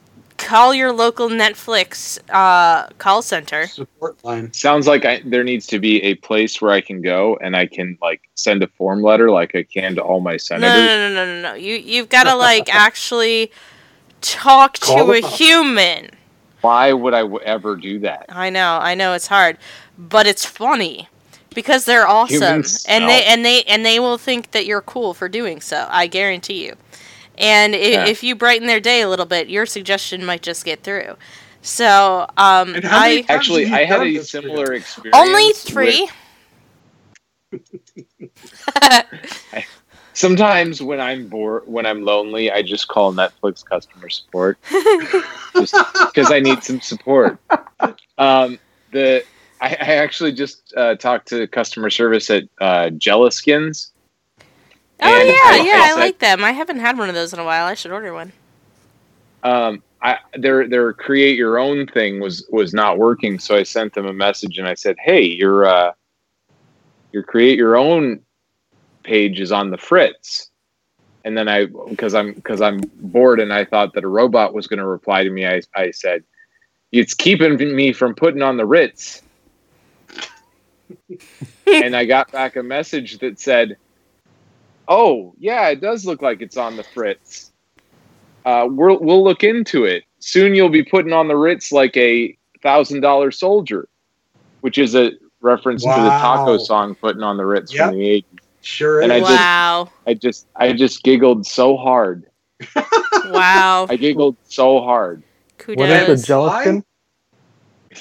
call 0.47 0.74
your 0.74 0.93
local 0.93 1.28
Netflix 1.28 2.18
uh, 2.30 2.88
call 2.99 3.22
center. 3.22 3.66
Support 3.66 4.24
line. 4.24 4.53
Sounds 4.53 4.86
like 4.86 5.05
I, 5.05 5.22
there 5.24 5.45
needs 5.45 5.66
to 5.68 5.78
be 5.78 6.03
a 6.03 6.14
place 6.16 6.61
where 6.61 6.72
I 6.72 6.80
can 6.80 7.01
go 7.03 7.36
and 7.43 7.57
I 7.57 7.66
can 7.66 7.97
like 8.03 8.22
send 8.34 8.62
a 8.62 8.66
form 8.68 9.03
letter 9.03 9.30
like 9.30 9.55
I 9.55 9.62
can 9.62 9.95
to 9.97 10.03
all 10.03 10.20
my 10.20 10.36
senators. 10.36 10.74
no, 10.74 10.86
no, 10.86 11.14
no, 11.14 11.26
no, 11.26 11.43
no. 11.43 11.55
You 11.55 11.76
you've 11.76 12.09
got 12.09 12.24
to 12.24 12.34
like 12.34 12.74
actually 12.74 13.51
talk 14.20 14.80
Call 14.80 15.07
to 15.07 15.12
a 15.12 15.18
up. 15.22 15.32
human. 15.32 16.11
Why 16.61 16.93
would 16.93 17.14
I 17.14 17.22
w- 17.22 17.40
ever 17.45 17.74
do 17.76 17.99
that? 18.01 18.26
I 18.28 18.49
know, 18.51 18.78
I 18.80 18.95
know 18.95 19.14
it's 19.14 19.26
hard, 19.26 19.59
but 19.99 20.26
it's 20.28 20.45
funny 20.47 21.09
because 21.55 21.84
they're 21.86 22.07
awesome, 22.07 22.36
Humans 22.40 22.84
and 22.88 23.09
they 23.09 23.24
and 23.24 23.45
they 23.45 23.62
and 23.64 23.84
they 23.84 23.99
will 23.99 24.16
think 24.18 24.53
that 24.53 24.64
you're 24.64 24.80
cool 24.80 25.12
for 25.12 25.28
doing 25.28 25.61
so. 25.61 25.86
I 25.90 26.07
guarantee 26.07 26.64
you. 26.64 26.76
And 27.39 27.74
i 27.74 27.78
Yeah. 27.78 28.07
if 28.07 28.22
you 28.22 28.35
brighten 28.35 28.66
their 28.66 28.80
day 28.80 29.01
a 29.03 29.09
little 29.09 29.26
bit, 29.26 29.49
your 29.49 29.66
suggestion 29.66 30.24
might 30.24 30.43
just 30.43 30.64
get 30.64 30.83
through. 30.83 31.16
So, 31.62 32.26
um, 32.37 32.74
I 32.85 33.24
Actually, 33.28 33.66
I 33.66 33.85
had 33.85 34.03
a 34.03 34.22
similar 34.24 34.72
experience. 34.74 35.16
only 35.16 35.47
with- 35.47 35.57
three. 35.62 36.09
Sometimes 40.14 40.83
when 40.83 41.01
I'm 41.01 41.26
bored, 41.28 41.62
when 41.66 41.87
I'm 41.87 42.03
lonely, 42.05 42.51
I 42.51 42.62
just 42.62 42.89
call 42.89 43.14
Netflix 43.14 43.64
customer 43.64 44.11
support 44.11 44.59
because 45.55 46.30
I 46.30 46.39
need 46.41 46.62
some 46.62 46.80
support. 46.83 47.39
Um, 48.18 48.59
the 48.93 49.24
I, 49.61 49.68
I 49.68 49.95
actually 49.95 50.33
just 50.33 50.74
uh, 50.76 50.97
talked 50.97 51.28
to 51.28 51.47
customer 51.47 51.89
service 51.89 52.28
at 52.28 52.45
uh, 52.61 52.91
Jellaskins. 52.91 53.91
Oh 55.03 55.20
And 55.20 55.28
yeah, 55.28 55.32
I- 55.50 55.57
yeah, 55.66 55.82
I 55.84 55.90
I 55.90 55.94
like 55.94 56.18
them. 56.20 56.44
I 56.44 56.53
haven't 56.53 56.80
had 56.80 56.98
one 56.98 57.09
of 57.09 57.14
those 57.14 57.32
in 57.32 57.38
a 57.40 57.44
while. 57.44 57.66
I 57.66 57.74
should 57.74 57.92
order 57.92 58.14
one. 58.14 58.32
um, 59.42 59.82
I, 60.03 60.18
their 60.34 60.68
their 60.68 60.92
create 60.92 61.36
your 61.36 61.59
own 61.59 61.86
thing 61.86 62.20
was 62.20 62.46
was 62.50 62.74
not 62.74 62.98
working, 62.98 63.38
so 63.38 63.57
I 63.57 63.62
sent 63.64 63.94
them 63.94 64.07
a 64.07 64.12
message 64.12 64.59
and 64.59 64.68
I 64.68 64.74
said, 64.74 64.96
"Hey, 65.00 65.22
your 65.22 65.66
uh, 65.66 65.92
your 67.12 67.22
create 67.24 67.59
your 67.59 67.76
own 67.76 68.20
page 69.05 69.40
is 69.40 69.53
on 69.53 69.70
the 69.70 69.78
fritz." 69.78 70.50
And 71.24 71.36
then 71.38 71.48
I, 71.48 71.66
because 71.88 72.14
I'm 72.14 72.32
because 72.34 72.61
I'm 72.61 72.80
bored 72.96 73.40
and 73.40 73.53
I 73.53 73.64
thought 73.64 73.94
that 73.94 74.05
a 74.05 74.09
robot 74.09 74.55
was 74.55 74.66
going 74.66 74.80
to 74.80 74.86
reply 74.86 75.24
to 75.24 75.30
me, 75.30 75.46
I 75.46 75.62
I 75.74 75.90
said, 75.92 76.24
"It's 76.92 77.14
keeping 77.14 77.57
me 77.76 77.92
from 77.92 78.14
putting 78.14 78.42
on 78.42 78.57
the 78.57 78.66
Ritz." 78.66 79.22
and 81.66 81.96
I 81.96 82.05
got 82.05 82.30
back 82.32 82.57
a 82.57 82.62
message 82.62 83.18
that 83.18 83.38
said, 83.40 83.76
"Oh, 84.89 85.35
yeah, 85.39 85.68
it 85.68 85.80
does 85.80 86.05
look 86.05 86.22
like 86.22 86.43
it's 86.43 86.57
on 86.57 86.76
the 86.76 86.85
Fritz." 86.95 87.53
uh, 88.45 88.66
we'll 88.68 88.99
we'll 89.01 89.22
look 89.22 89.45
into 89.45 89.85
it. 89.85 90.05
Soon 90.18 90.55
you'll 90.55 90.68
be 90.68 90.83
putting 90.85 91.12
on 91.12 91.28
the 91.28 91.37
Ritz 91.37 91.72
like 91.72 91.97
a 91.97 92.37
thousand 92.62 93.01
dollar 93.01 93.30
soldier, 93.30 93.89
which 94.61 94.78
is 94.78 94.95
a 94.95 95.12
reference 95.41 95.83
to 95.83 95.89
the 95.89 96.11
taco 96.11 96.59
song 96.59 96.95
"Putting 96.97 97.22
on 97.22 97.37
the 97.37 97.47
Ritz" 97.47 97.72
Yep. 97.72 97.89
from 97.91 97.99
the 97.99 98.09
eighties. 98.09 98.39
Sure 98.61 99.01
And 99.01 99.12
I 99.12 99.16
is. 99.16 99.28
just, 99.28 99.49
I 100.07 100.14
just, 100.14 100.47
I 100.57 100.72
just 100.72 101.03
giggled 101.03 101.47
so 101.47 101.76
hard. 101.76 102.26
Wow. 103.24 103.87
I 103.89 103.95
giggled 103.95 104.37
so 104.49 104.80
hard. 104.80 105.22
What 105.66 105.91
is 105.91 106.07
Kudos. 106.07 106.20
the 106.22 106.26
gelatin? 106.26 106.85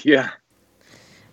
Yeah. 0.03 0.32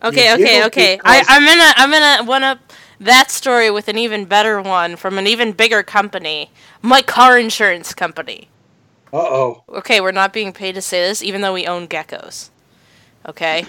Okay, 0.03 0.29
You 0.29 0.35
okay, 0.35 0.65
okay. 0.67 1.01
I, 1.03 1.25
I'm 1.27 1.45
gonna 1.47 1.73
I'm 1.77 1.91
gonna 1.91 2.29
one 2.29 2.45
up 2.45 2.59
that 3.01 3.31
story 3.31 3.71
with 3.71 3.89
an 3.89 3.99
even 3.99 4.25
better 4.25 4.61
one 4.61 4.97
from 4.97 5.19
an 5.19 5.27
even 5.27 5.53
bigger 5.53 5.83
company, 5.83 6.51
my 6.83 7.03
car 7.03 7.39
insurance 7.39 7.95
company. 7.95 8.49
Uh 9.13 9.19
oh. 9.19 9.65
Okay, 9.69 10.01
we're 10.01 10.13
not 10.13 10.33
being 10.33 10.53
paid 10.53 10.75
to 10.75 10.83
say 10.83 11.01
this, 11.01 11.23
even 11.23 11.41
though 11.41 11.55
we 11.55 11.67
own 11.67 11.89
geckos. 11.89 12.51
Okay, 13.27 13.67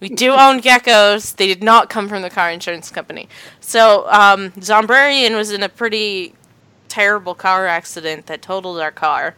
we 0.00 0.08
do 0.08 0.32
own 0.32 0.60
geckos. 0.60 1.34
They 1.34 1.46
did 1.46 1.62
not 1.62 1.90
come 1.90 2.08
from 2.08 2.22
the 2.22 2.30
car 2.30 2.50
insurance 2.50 2.90
company. 2.90 3.28
So, 3.60 4.08
um, 4.10 4.50
Zombrarian 4.52 5.34
was 5.34 5.50
in 5.50 5.62
a 5.62 5.68
pretty 5.68 6.34
terrible 6.88 7.34
car 7.34 7.66
accident 7.66 8.26
that 8.26 8.42
totaled 8.42 8.78
our 8.78 8.92
car, 8.92 9.34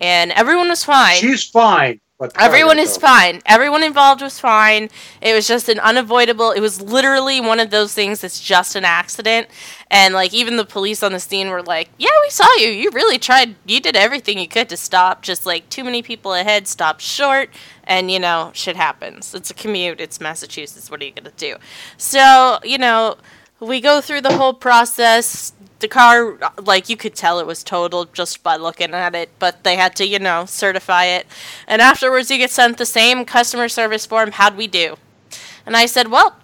and 0.00 0.32
everyone 0.32 0.68
was 0.68 0.84
fine. 0.84 1.16
She's 1.16 1.44
fine. 1.44 2.00
But 2.16 2.30
Everyone 2.40 2.78
is 2.78 2.96
fine. 2.96 3.42
Everyone 3.44 3.82
involved 3.82 4.22
was 4.22 4.38
fine. 4.38 4.88
It 5.20 5.34
was 5.34 5.48
just 5.48 5.68
an 5.68 5.80
unavoidable. 5.80 6.52
It 6.52 6.60
was 6.60 6.80
literally 6.80 7.40
one 7.40 7.58
of 7.58 7.70
those 7.70 7.92
things 7.92 8.20
that's 8.20 8.38
just 8.38 8.76
an 8.76 8.84
accident. 8.84 9.48
And 9.90 10.14
like 10.14 10.32
even 10.32 10.56
the 10.56 10.64
police 10.64 11.02
on 11.02 11.10
the 11.10 11.18
scene 11.18 11.48
were 11.48 11.62
like, 11.62 11.90
"Yeah, 11.98 12.10
we 12.22 12.30
saw 12.30 12.46
you. 12.54 12.68
You 12.68 12.90
really 12.92 13.18
tried. 13.18 13.56
You 13.66 13.80
did 13.80 13.96
everything 13.96 14.38
you 14.38 14.46
could 14.46 14.68
to 14.68 14.76
stop. 14.76 15.22
Just 15.22 15.44
like 15.44 15.68
too 15.70 15.82
many 15.82 16.02
people 16.02 16.34
ahead 16.34 16.68
stopped 16.68 17.00
short, 17.02 17.50
and 17.82 18.12
you 18.12 18.20
know 18.20 18.52
shit 18.54 18.76
happens. 18.76 19.34
It's 19.34 19.50
a 19.50 19.54
commute. 19.54 20.00
It's 20.00 20.20
Massachusetts. 20.20 20.92
What 20.92 21.02
are 21.02 21.04
you 21.06 21.12
gonna 21.12 21.32
do?" 21.36 21.56
So 21.96 22.60
you 22.62 22.78
know, 22.78 23.16
we 23.58 23.80
go 23.80 24.00
through 24.00 24.20
the 24.20 24.36
whole 24.36 24.54
process. 24.54 25.52
The 25.84 25.88
car, 25.88 26.38
like 26.62 26.88
you 26.88 26.96
could 26.96 27.14
tell, 27.14 27.38
it 27.38 27.46
was 27.46 27.62
totaled 27.62 28.14
just 28.14 28.42
by 28.42 28.56
looking 28.56 28.94
at 28.94 29.14
it, 29.14 29.28
but 29.38 29.64
they 29.64 29.76
had 29.76 29.94
to, 29.96 30.06
you 30.06 30.18
know, 30.18 30.46
certify 30.46 31.04
it. 31.04 31.26
And 31.68 31.82
afterwards, 31.82 32.30
you 32.30 32.38
get 32.38 32.50
sent 32.50 32.78
the 32.78 32.86
same 32.86 33.26
customer 33.26 33.68
service 33.68 34.06
form. 34.06 34.30
How'd 34.32 34.56
we 34.56 34.66
do? 34.66 34.96
And 35.66 35.76
I 35.76 35.84
said, 35.84 36.08
well, 36.08 36.38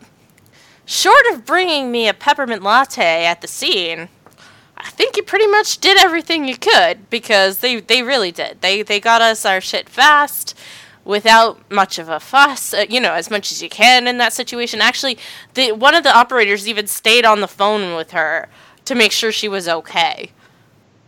short 0.84 1.24
of 1.32 1.46
bringing 1.46 1.90
me 1.90 2.06
a 2.06 2.12
peppermint 2.12 2.62
latte 2.62 3.24
at 3.24 3.40
the 3.40 3.48
scene, 3.48 4.10
I 4.76 4.90
think 4.90 5.16
you 5.16 5.22
pretty 5.22 5.46
much 5.46 5.78
did 5.78 5.96
everything 5.96 6.44
you 6.44 6.58
could 6.58 7.08
because 7.08 7.60
they 7.60 7.80
they 7.80 8.02
really 8.02 8.32
did. 8.32 8.60
They 8.60 8.82
they 8.82 9.00
got 9.00 9.22
us 9.22 9.46
our 9.46 9.62
shit 9.62 9.88
fast 9.88 10.54
without 11.02 11.58
much 11.70 11.98
of 11.98 12.10
a 12.10 12.20
fuss, 12.20 12.74
uh, 12.74 12.84
you 12.90 13.00
know, 13.00 13.14
as 13.14 13.30
much 13.30 13.50
as 13.50 13.62
you 13.62 13.70
can 13.70 14.06
in 14.06 14.18
that 14.18 14.34
situation. 14.34 14.82
Actually, 14.82 15.16
the 15.54 15.72
one 15.72 15.94
of 15.94 16.04
the 16.04 16.14
operators 16.14 16.68
even 16.68 16.86
stayed 16.86 17.24
on 17.24 17.40
the 17.40 17.48
phone 17.48 17.96
with 17.96 18.10
her 18.10 18.50
to 18.90 18.96
make 18.96 19.12
sure 19.12 19.30
she 19.30 19.48
was 19.48 19.68
okay. 19.68 20.32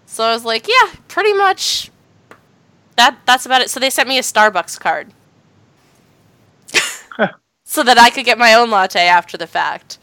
So 0.06 0.22
I 0.22 0.32
was 0.32 0.44
like, 0.44 0.68
yeah, 0.68 0.92
pretty 1.08 1.32
much 1.32 1.90
that 2.94 3.18
that's 3.26 3.44
about 3.44 3.60
it. 3.60 3.70
So 3.70 3.80
they 3.80 3.90
sent 3.90 4.08
me 4.08 4.18
a 4.18 4.22
Starbucks 4.22 4.78
card. 4.78 5.08
so 7.64 7.82
that 7.82 7.98
I 7.98 8.08
could 8.10 8.24
get 8.24 8.38
my 8.38 8.54
own 8.54 8.70
latte 8.70 9.00
after 9.00 9.36
the 9.36 9.48
fact. 9.48 9.98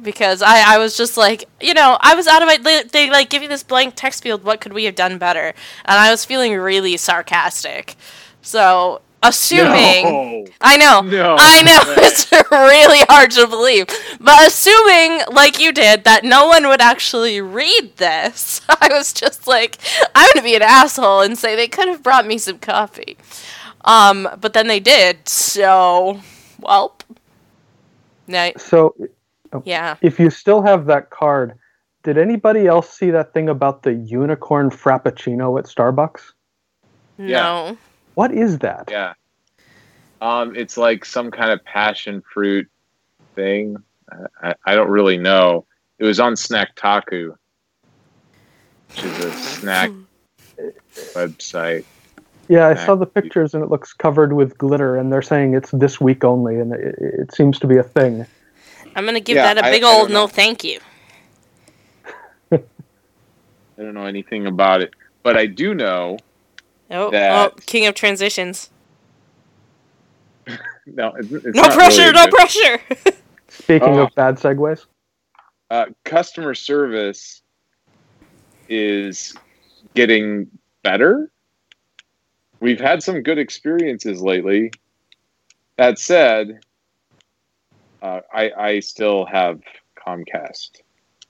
Because 0.00 0.40
I, 0.40 0.76
I 0.76 0.78
was 0.78 0.96
just 0.96 1.18
like, 1.18 1.44
you 1.60 1.74
know, 1.74 1.98
I 2.00 2.14
was 2.14 2.26
out 2.26 2.40
of 2.40 2.46
my. 2.46 2.82
They, 2.90 3.10
like 3.10 3.28
give 3.28 3.42
you 3.42 3.48
this 3.48 3.62
blank 3.62 3.92
text 3.94 4.22
field. 4.22 4.42
What 4.42 4.62
could 4.62 4.72
we 4.72 4.84
have 4.84 4.94
done 4.94 5.18
better? 5.18 5.48
And 5.84 5.98
I 5.98 6.10
was 6.10 6.24
feeling 6.24 6.54
really 6.56 6.96
sarcastic. 6.96 7.94
So 8.40 9.02
assuming, 9.22 10.04
No. 10.04 10.44
I 10.60 10.76
know, 10.76 11.00
No. 11.02 11.36
I 11.38 11.62
know, 11.62 11.80
it's 11.98 12.30
really 12.50 13.00
hard 13.08 13.30
to 13.32 13.46
believe. 13.46 13.86
But 14.20 14.46
assuming, 14.48 15.22
like 15.32 15.58
you 15.60 15.72
did, 15.72 16.04
that 16.04 16.24
no 16.24 16.46
one 16.46 16.66
would 16.68 16.80
actually 16.80 17.40
read 17.40 17.96
this, 17.96 18.60
I 18.68 18.88
was 18.90 19.12
just 19.12 19.46
like, 19.46 19.78
I'm 20.14 20.28
gonna 20.34 20.44
be 20.44 20.56
an 20.56 20.62
asshole 20.62 21.22
and 21.22 21.38
say 21.38 21.56
they 21.56 21.68
could 21.68 21.88
have 21.88 22.02
brought 22.02 22.26
me 22.26 22.38
some 22.38 22.58
coffee. 22.58 23.18
Um, 23.84 24.28
but 24.40 24.52
then 24.52 24.68
they 24.68 24.80
did. 24.80 25.28
So, 25.28 26.20
well, 26.60 26.96
no, 28.26 28.52
So 28.56 28.94
yeah. 29.64 29.96
if 30.00 30.18
you 30.20 30.30
still 30.30 30.62
have 30.62 30.86
that 30.86 31.10
card, 31.10 31.58
did 32.04 32.18
anybody 32.18 32.66
else 32.66 32.90
see 32.90 33.10
that 33.10 33.32
thing 33.34 33.48
about 33.48 33.82
the 33.82 33.94
unicorn 33.94 34.70
frappuccino 34.70 35.58
at 35.58 35.66
Starbucks? 35.66 36.32
No. 37.18 37.76
What 38.14 38.32
is 38.32 38.58
that? 38.58 38.88
Yeah. 38.90 39.14
Um, 40.20 40.54
it's 40.54 40.76
like 40.76 41.04
some 41.04 41.30
kind 41.30 41.50
of 41.50 41.64
passion 41.64 42.22
fruit 42.32 42.68
thing. 43.34 43.76
I, 44.10 44.50
I, 44.50 44.54
I 44.66 44.74
don't 44.74 44.90
really 44.90 45.18
know. 45.18 45.66
It 45.98 46.04
was 46.04 46.20
on 46.20 46.36
Snack 46.36 46.76
Snacktaku, 46.76 47.34
which 48.88 49.04
is 49.04 49.18
a 49.24 49.32
snack 49.32 49.90
website. 51.14 51.84
Yeah, 52.48 52.68
I 52.68 52.74
saw 52.74 52.96
the 52.96 53.06
pictures 53.06 53.54
and 53.54 53.64
it 53.64 53.70
looks 53.70 53.92
covered 53.92 54.32
with 54.32 54.58
glitter, 54.58 54.96
and 54.96 55.12
they're 55.12 55.22
saying 55.22 55.54
it's 55.54 55.70
this 55.70 56.00
week 56.00 56.24
only, 56.24 56.58
and 56.58 56.72
it, 56.74 56.96
it 56.98 57.34
seems 57.34 57.58
to 57.60 57.66
be 57.66 57.76
a 57.78 57.82
thing. 57.82 58.26
I'm 58.94 59.06
gonna 59.06 59.20
give 59.20 59.36
Yeah, 59.36 59.54
that 59.54 59.66
a 59.66 59.70
big 59.70 59.82
I 59.82 59.86
old 59.86 60.08
don't 60.08 60.12
know. 60.12 60.22
no 60.22 60.26
thank 60.28 60.62
you. 60.64 60.80
I 62.52 62.60
don't 63.78 63.94
know 63.94 64.06
anything 64.06 64.46
about 64.46 64.82
it, 64.82 64.92
but 65.22 65.36
I 65.36 65.46
do 65.46 65.74
know. 65.74 66.18
Oh, 66.92 67.10
That- 67.10 67.52
oh, 67.52 67.56
king 67.66 67.86
of 67.86 67.94
transitions. 67.94 68.70
No, 70.84 71.12
it's, 71.16 71.30
it's 71.30 71.56
no 71.56 71.68
pressure, 71.70 72.00
really 72.00 72.12
no 72.12 72.24
good- 72.24 72.32
pressure. 72.34 72.78
Speaking 73.48 73.98
Oh. 73.98 74.02
of 74.06 74.14
bad 74.16 74.34
segues, 74.36 74.84
uh, 75.70 75.84
customer 76.04 76.54
service 76.54 77.42
is 78.68 79.32
getting 79.94 80.50
better. 80.82 81.30
We've 82.58 82.80
had 82.80 83.00
some 83.02 83.22
good 83.22 83.38
experiences 83.38 84.20
lately. 84.22 84.72
That 85.78 86.00
said, 86.00 86.60
uh, 88.02 88.20
I, 88.34 88.50
I 88.50 88.80
still 88.80 89.24
have 89.26 89.60
Comcast. 89.96 90.80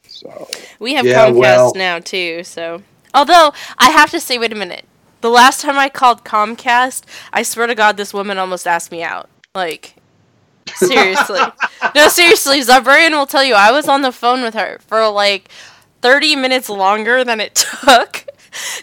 So 0.09 0.49
We 0.79 0.95
have 0.95 1.05
Yeah, 1.05 1.27
Comcast 1.29 1.35
well- 1.37 1.73
now 1.77 1.99
too, 1.99 2.43
so. 2.43 2.83
Although 3.13 3.53
I 3.77 3.91
have 3.91 4.11
to 4.13 4.21
say, 4.21 4.39
wait 4.39 4.53
a 4.53 4.57
minute. 4.57 4.87
The 5.23 5.31
last 5.31 5.61
time 5.61 5.79
I 5.79 5.89
called 5.89 6.25
Comcast, 6.25 7.05
I 7.33 7.45
swear 7.45 7.69
to 7.69 7.77
God, 7.77 7.97
this 7.97 8.13
woman 8.13 8.39
almost 8.39 8.67
asked 8.67 8.91
me 8.91 9.05
out. 9.05 9.31
Like, 9.55 9.95
seriously. 10.67 11.41
no, 11.95 12.09
seriously, 12.09 12.61
Zabrian 12.61 13.13
will 13.13 13.27
tell 13.27 13.45
you 13.45 13.55
I 13.55 13.71
was 13.71 13.89
on 13.89 14.03
the 14.03 14.11
phone 14.11 14.43
with 14.43 14.55
her 14.55 14.81
for 14.87 15.09
like 15.09 15.49
30 16.01 16.35
minutes 16.35 16.69
longer 16.69 17.23
than 17.23 17.41
it 17.41 17.55
took 17.85 18.27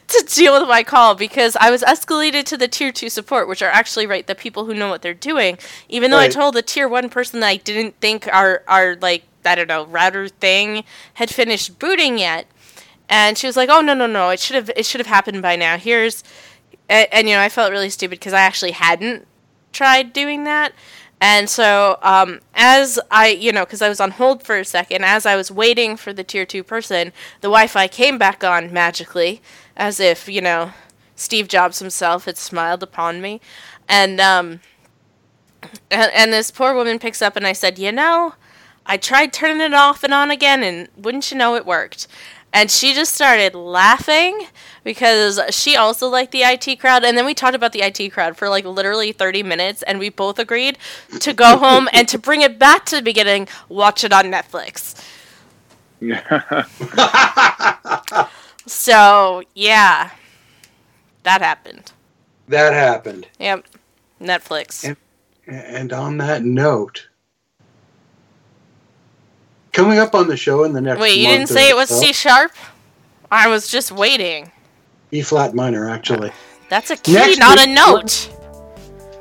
to 0.07 0.25
deal 0.27 0.57
with 0.57 0.67
my 0.69 0.81
call 0.81 1.13
because 1.13 1.57
I 1.59 1.69
was 1.71 1.83
escalated 1.83 2.45
to 2.45 2.57
the 2.57 2.69
tier 2.69 2.93
2 2.93 3.09
support, 3.09 3.49
which 3.49 3.61
are 3.61 3.69
actually 3.69 4.07
right 4.07 4.25
the 4.25 4.33
people 4.33 4.63
who 4.63 4.73
know 4.73 4.89
what 4.89 5.01
they're 5.01 5.13
doing. 5.13 5.57
Even 5.89 6.09
though 6.09 6.19
I 6.19 6.29
told 6.29 6.55
the 6.55 6.61
tier 6.61 6.87
1 6.87 7.09
person 7.09 7.41
that 7.41 7.47
I 7.47 7.57
didn't 7.57 7.99
think 7.99 8.27
our 8.27 8.63
our 8.65 8.95
like 8.95 9.23
I 9.45 9.55
don't 9.55 9.67
know, 9.67 9.85
router 9.85 10.29
thing 10.29 10.83
had 11.15 11.29
finished 11.29 11.79
booting 11.79 12.17
yet. 12.17 12.47
And 13.09 13.37
she 13.37 13.47
was 13.47 13.57
like, 13.57 13.69
"Oh 13.69 13.81
no, 13.81 13.93
no, 13.93 14.05
no! 14.05 14.29
It 14.29 14.39
should 14.39 14.55
have 14.55 14.69
it 14.75 14.85
should 14.85 14.99
have 14.99 15.07
happened 15.07 15.41
by 15.41 15.55
now. 15.55 15.77
Here's," 15.77 16.23
and, 16.87 17.07
and 17.11 17.27
you 17.27 17.35
know, 17.35 17.41
I 17.41 17.49
felt 17.49 17.71
really 17.71 17.89
stupid 17.89 18.19
because 18.19 18.33
I 18.33 18.41
actually 18.41 18.71
hadn't 18.71 19.27
tried 19.73 20.13
doing 20.13 20.43
that. 20.45 20.73
And 21.21 21.49
so, 21.49 21.97
um, 22.01 22.39
as 22.55 22.97
I, 23.11 23.27
you 23.27 23.51
know, 23.51 23.65
because 23.65 23.81
I 23.81 23.89
was 23.89 23.99
on 23.99 24.11
hold 24.11 24.43
for 24.43 24.57
a 24.57 24.63
second, 24.63 25.03
as 25.03 25.25
I 25.25 25.35
was 25.35 25.51
waiting 25.51 25.97
for 25.97 26.13
the 26.13 26.23
tier 26.23 26.45
two 26.45 26.63
person, 26.63 27.11
the 27.41 27.49
Wi-Fi 27.49 27.87
came 27.89 28.17
back 28.17 28.43
on 28.43 28.71
magically, 28.71 29.41
as 29.75 29.99
if 29.99 30.29
you 30.29 30.39
know, 30.39 30.71
Steve 31.15 31.49
Jobs 31.49 31.79
himself 31.79 32.25
had 32.25 32.37
smiled 32.37 32.83
upon 32.83 33.21
me, 33.21 33.41
and 33.89 34.21
um, 34.21 34.61
and, 35.91 36.11
and 36.13 36.31
this 36.31 36.51
poor 36.51 36.73
woman 36.73 36.99
picks 36.99 37.21
up, 37.21 37.35
and 37.35 37.45
I 37.45 37.51
said, 37.51 37.77
you 37.77 37.91
know, 37.91 38.35
I 38.85 38.95
tried 38.95 39.33
turning 39.33 39.59
it 39.59 39.73
off 39.73 40.05
and 40.05 40.13
on 40.13 40.31
again, 40.31 40.63
and 40.63 40.87
wouldn't 40.95 41.29
you 41.31 41.37
know, 41.37 41.55
it 41.55 41.65
worked. 41.65 42.07
And 42.51 42.71
she 42.71 42.93
just 42.93 43.13
started 43.13 43.53
laughing 43.53 44.47
because 44.83 45.39
she 45.51 45.75
also 45.75 46.07
liked 46.07 46.31
the 46.31 46.41
IT 46.41 46.79
crowd. 46.79 47.03
And 47.03 47.17
then 47.17 47.25
we 47.25 47.33
talked 47.33 47.55
about 47.55 47.73
the 47.73 47.81
IT 47.81 48.09
crowd 48.11 48.37
for 48.37 48.49
like 48.49 48.65
literally 48.65 49.11
30 49.11 49.43
minutes, 49.43 49.83
and 49.83 49.99
we 49.99 50.09
both 50.09 50.39
agreed 50.39 50.77
to 51.19 51.33
go 51.33 51.57
home 51.57 51.87
and 51.93 52.07
to 52.07 52.17
bring 52.17 52.41
it 52.41 52.57
back 52.57 52.85
to 52.85 52.95
the 52.95 53.01
beginning, 53.01 53.47
watch 53.67 54.03
it 54.03 54.11
on 54.11 54.25
Netflix. 54.25 54.95
So, 58.69 59.43
yeah, 59.55 60.11
that 61.23 61.41
happened. 61.41 61.91
That 62.47 62.73
happened. 62.73 63.27
Yep, 63.39 63.65
Netflix. 64.21 64.85
And, 64.85 64.97
and 65.47 65.91
on 65.91 66.17
that 66.17 66.43
note, 66.43 67.08
coming 69.73 69.99
up 69.99 70.15
on 70.15 70.27
the 70.27 70.37
show 70.37 70.63
in 70.63 70.73
the 70.73 70.81
next 70.81 70.99
Wait, 70.99 71.17
you 71.17 71.27
didn't 71.27 71.47
say 71.47 71.69
it 71.69 71.75
was 71.75 71.89
so- 71.89 71.99
C 71.99 72.13
sharp? 72.13 72.51
I 73.31 73.47
was 73.47 73.67
just 73.67 73.91
waiting. 73.91 74.51
E 75.11 75.21
flat 75.21 75.53
minor, 75.53 75.89
actually. 75.89 76.31
That's 76.69 76.91
a 76.91 76.97
key, 76.97 77.13
Next 77.13 77.39
not 77.39 77.57
week, 77.57 77.67
a 77.67 77.71
note. 77.73 78.29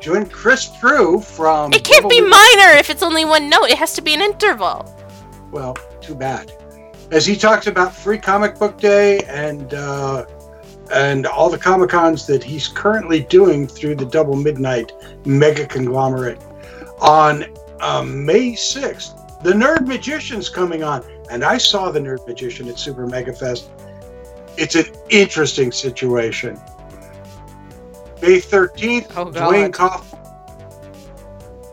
Join 0.01 0.27
Chris 0.27 0.71
True 0.79 1.21
from. 1.21 1.73
It 1.73 1.85
can't 1.85 2.09
be 2.09 2.21
minor 2.21 2.77
if 2.79 2.89
it's 2.91 3.03
only 3.03 3.25
one 3.25 3.49
note. 3.49 3.65
It 3.65 3.79
has 3.79 3.95
to 3.95 4.03
be 4.03 4.15
an 4.15 4.21
interval. 4.21 4.95
Well, 5.51 5.77
too 6.01 6.15
bad. 6.15 6.53
As 7.11 7.27
he 7.27 7.37
talks 7.37 7.67
about 7.67 7.95
Free 7.95 8.19
Comic 8.19 8.59
Book 8.59 8.79
Day 8.79 9.21
and 9.23 9.73
uh, 9.75 10.27
and 10.93 11.27
all 11.27 11.51
the 11.51 11.59
Comic 11.59 11.91
Cons 11.91 12.27
that 12.27 12.45
he's 12.45 12.69
currently 12.69 13.21
doing 13.25 13.67
through 13.67 13.97
the 13.97 14.07
Double 14.07 14.37
Midnight 14.37 14.93
Mega 15.27 15.67
Conglomerate 15.67 16.41
on 17.01 17.45
um, 17.81 18.25
May 18.25 18.53
6th. 18.53 19.18
The 19.43 19.53
Nerd 19.53 19.87
Magician's 19.87 20.49
coming 20.49 20.83
on, 20.83 21.05
and 21.31 21.45
I 21.45 21.59
saw 21.59 21.91
the 21.91 22.01
Nerd 22.01 22.27
Magician 22.27 22.69
at 22.69 22.79
Super 22.79 23.07
Mega 23.07 23.33
Fest. 23.33 23.71
It's 24.57 24.75
an 24.75 24.87
interesting 25.11 25.71
situation. 25.71 26.61
May 28.21 28.41
13th, 28.41 29.13
Oh, 29.17 29.27
Dwayne 29.27 29.73
Cough. 29.73 30.13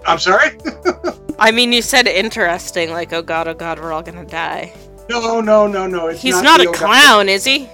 I'm 0.05 0.20
sorry? 0.20 0.51
I 1.39 1.49
mean, 1.51 1.72
you 1.74 1.82
said 1.82 2.07
interesting, 2.07 2.91
like, 2.91 3.11
oh 3.13 3.24
god, 3.24 3.47
oh 3.47 3.55
god, 3.55 3.80
we're 3.80 3.91
all 3.91 4.03
gonna 4.03 4.26
die. 4.26 4.72
No, 5.09 5.41
no, 5.41 5.66
no, 5.66 5.88
no. 5.88 6.07
It's 6.07 6.22
He's 6.22 6.39
not, 6.41 6.59
the 6.59 6.66
a 6.66 6.68
old- 6.68 6.76
clown, 6.76 7.28
is 7.30 7.43
he? 7.43 7.68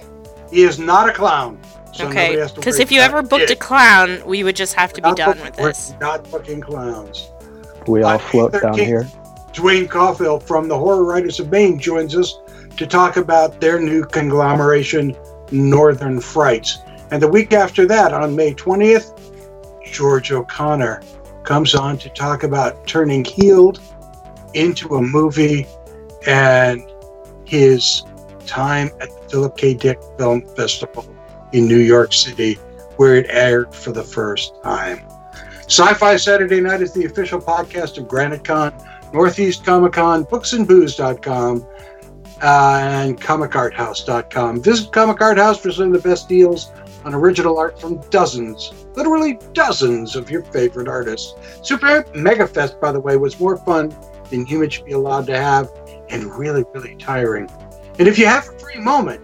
He 0.50 0.62
is 0.62 0.78
not 0.78 1.08
a 1.08 1.12
clown. 1.12 1.60
So 1.92 2.06
okay, 2.08 2.24
nobody 2.28 2.38
has 2.40 2.52
to 2.52 2.60
because 2.60 2.78
if 2.78 2.90
you 2.90 3.00
ever 3.02 3.20
booked 3.22 3.50
a 3.50 3.56
clown, 3.56 4.22
we 4.24 4.42
would 4.44 4.56
just 4.56 4.72
have 4.74 4.94
to 4.94 5.02
be 5.02 5.08
Not 5.08 5.16
done 5.18 5.36
book- 5.36 5.44
with 5.44 5.58
we're 5.58 5.68
this. 5.68 5.94
Not 6.00 6.26
fucking 6.26 6.62
clowns. 6.62 7.30
we 7.86 8.02
all 8.02 8.12
Uh, 8.14 8.18
float 8.18 8.52
down 8.52 8.78
here. 8.78 9.06
Dwayne 9.52 9.88
Caulfield 9.88 10.42
from 10.42 10.68
the 10.68 10.78
Horror 10.78 11.04
Writers 11.04 11.38
of 11.38 11.50
Maine 11.50 11.78
joins 11.78 12.16
us 12.16 12.40
to 12.76 12.86
talk 12.86 13.16
about 13.16 13.60
their 13.60 13.78
new 13.78 14.04
conglomeration, 14.04 15.14
Northern 15.50 16.20
Frights. 16.20 16.78
And 17.10 17.22
the 17.22 17.28
week 17.28 17.52
after 17.52 17.84
that, 17.86 18.14
on 18.14 18.34
May 18.34 18.54
20th, 18.54 19.18
George 19.84 20.32
O'Connor 20.32 21.02
comes 21.44 21.74
on 21.74 21.98
to 21.98 22.08
talk 22.10 22.44
about 22.44 22.86
turning 22.86 23.24
Healed 23.24 23.80
into 24.54 24.94
a 24.96 25.02
movie 25.02 25.66
and 26.26 26.82
his 27.44 28.04
time 28.46 28.90
at 29.00 29.10
the 29.10 29.28
Philip 29.28 29.56
K. 29.58 29.74
Dick 29.74 29.98
Film 30.18 30.46
Festival 30.56 31.04
in 31.52 31.66
New 31.66 31.78
York 31.78 32.14
City, 32.14 32.54
where 32.96 33.16
it 33.16 33.26
aired 33.28 33.74
for 33.74 33.92
the 33.92 34.02
first 34.02 34.54
time. 34.62 35.00
Sci 35.66 35.94
Fi 35.94 36.16
Saturday 36.16 36.60
Night 36.60 36.80
is 36.80 36.92
the 36.92 37.04
official 37.04 37.40
podcast 37.40 37.98
of 37.98 38.08
Granite 38.08 38.44
Con, 38.44 38.72
Northeast 39.12 39.64
Comic 39.64 39.92
Con, 39.92 40.24
booksandbooze.com, 40.24 41.66
uh, 42.42 42.78
and 42.82 43.20
comicarthouse.com. 43.20 44.62
Visit 44.62 44.92
Comic 44.92 45.20
Art 45.20 45.38
House 45.38 45.60
for 45.60 45.70
some 45.70 45.94
of 45.94 46.02
the 46.02 46.08
best 46.08 46.28
deals 46.28 46.72
on 47.04 47.14
original 47.14 47.58
art 47.58 47.80
from 47.80 48.00
dozens, 48.10 48.72
literally 48.94 49.38
dozens 49.52 50.16
of 50.16 50.30
your 50.30 50.42
favorite 50.44 50.88
artists. 50.88 51.34
Super 51.62 52.04
Mega 52.14 52.46
Fest, 52.46 52.80
by 52.80 52.92
the 52.92 53.00
way, 53.00 53.16
was 53.16 53.38
more 53.38 53.56
fun 53.58 53.94
than 54.30 54.46
humans 54.46 54.74
should 54.74 54.86
be 54.86 54.92
allowed 54.92 55.26
to 55.26 55.36
have 55.36 55.70
and 56.10 56.34
really, 56.36 56.64
really 56.74 56.96
tiring. 56.96 57.50
And 57.98 58.08
if 58.08 58.18
you 58.18 58.26
have 58.26 58.48
a 58.48 58.58
free 58.58 58.78
moment, 58.78 59.20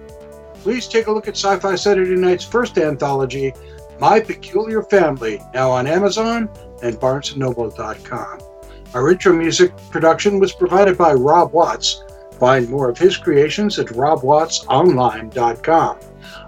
please 0.62 0.86
take 0.86 1.06
a 1.06 1.12
look 1.12 1.28
at 1.28 1.36
Sci 1.36 1.58
Fi 1.58 1.74
Saturday 1.74 2.16
Night's 2.16 2.44
first 2.44 2.78
anthology, 2.78 3.52
My 3.98 4.20
Peculiar 4.20 4.82
Family, 4.82 5.40
now 5.54 5.70
on 5.70 5.86
Amazon 5.86 6.50
and 6.82 6.96
BarnesandNoble.com. 6.96 8.47
Our 8.94 9.10
intro 9.10 9.32
music 9.32 9.76
production 9.90 10.38
was 10.38 10.52
provided 10.52 10.96
by 10.96 11.12
Rob 11.12 11.52
Watts. 11.52 12.04
Find 12.38 12.68
more 12.68 12.88
of 12.88 12.96
his 12.96 13.16
creations 13.16 13.78
at 13.78 13.88
robwattsonline.com. 13.88 15.98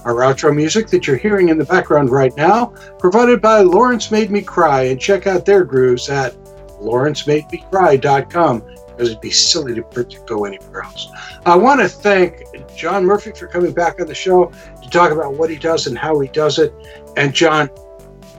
Our 0.05 0.15
outro 0.15 0.55
music 0.55 0.89
that 0.89 1.07
you're 1.07 1.17
hearing 1.17 1.49
in 1.49 1.59
the 1.59 1.65
background 1.65 2.11
right 2.11 2.35
now, 2.37 2.67
provided 2.99 3.41
by 3.41 3.61
Lawrence 3.61 4.11
Made 4.11 4.31
Me 4.31 4.41
Cry, 4.41 4.85
and 4.85 5.01
check 5.01 5.27
out 5.27 5.45
their 5.45 5.65
grooves 5.65 6.09
at 6.09 6.35
lawrencemademecry.com 6.81 8.61
because 8.61 9.09
it'd 9.09 9.21
be 9.21 9.31
silly 9.31 9.75
to, 9.75 9.83
to 9.83 10.19
go 10.27 10.45
anywhere 10.45 10.83
else. 10.83 11.09
I 11.47 11.57
want 11.57 11.81
to 11.81 11.89
thank 11.89 12.45
John 12.77 13.05
Murphy 13.05 13.33
for 13.33 13.47
coming 13.47 13.73
back 13.73 14.01
on 14.01 14.07
the 14.07 14.15
show 14.15 14.53
to 14.83 14.91
talk 14.91 15.11
about 15.11 15.35
what 15.35 15.51
he 15.51 15.57
does 15.57 15.87
and 15.87 15.97
how 15.97 16.19
he 16.21 16.29
does 16.29 16.59
it. 16.59 16.73
And 17.17 17.35
John, 17.35 17.71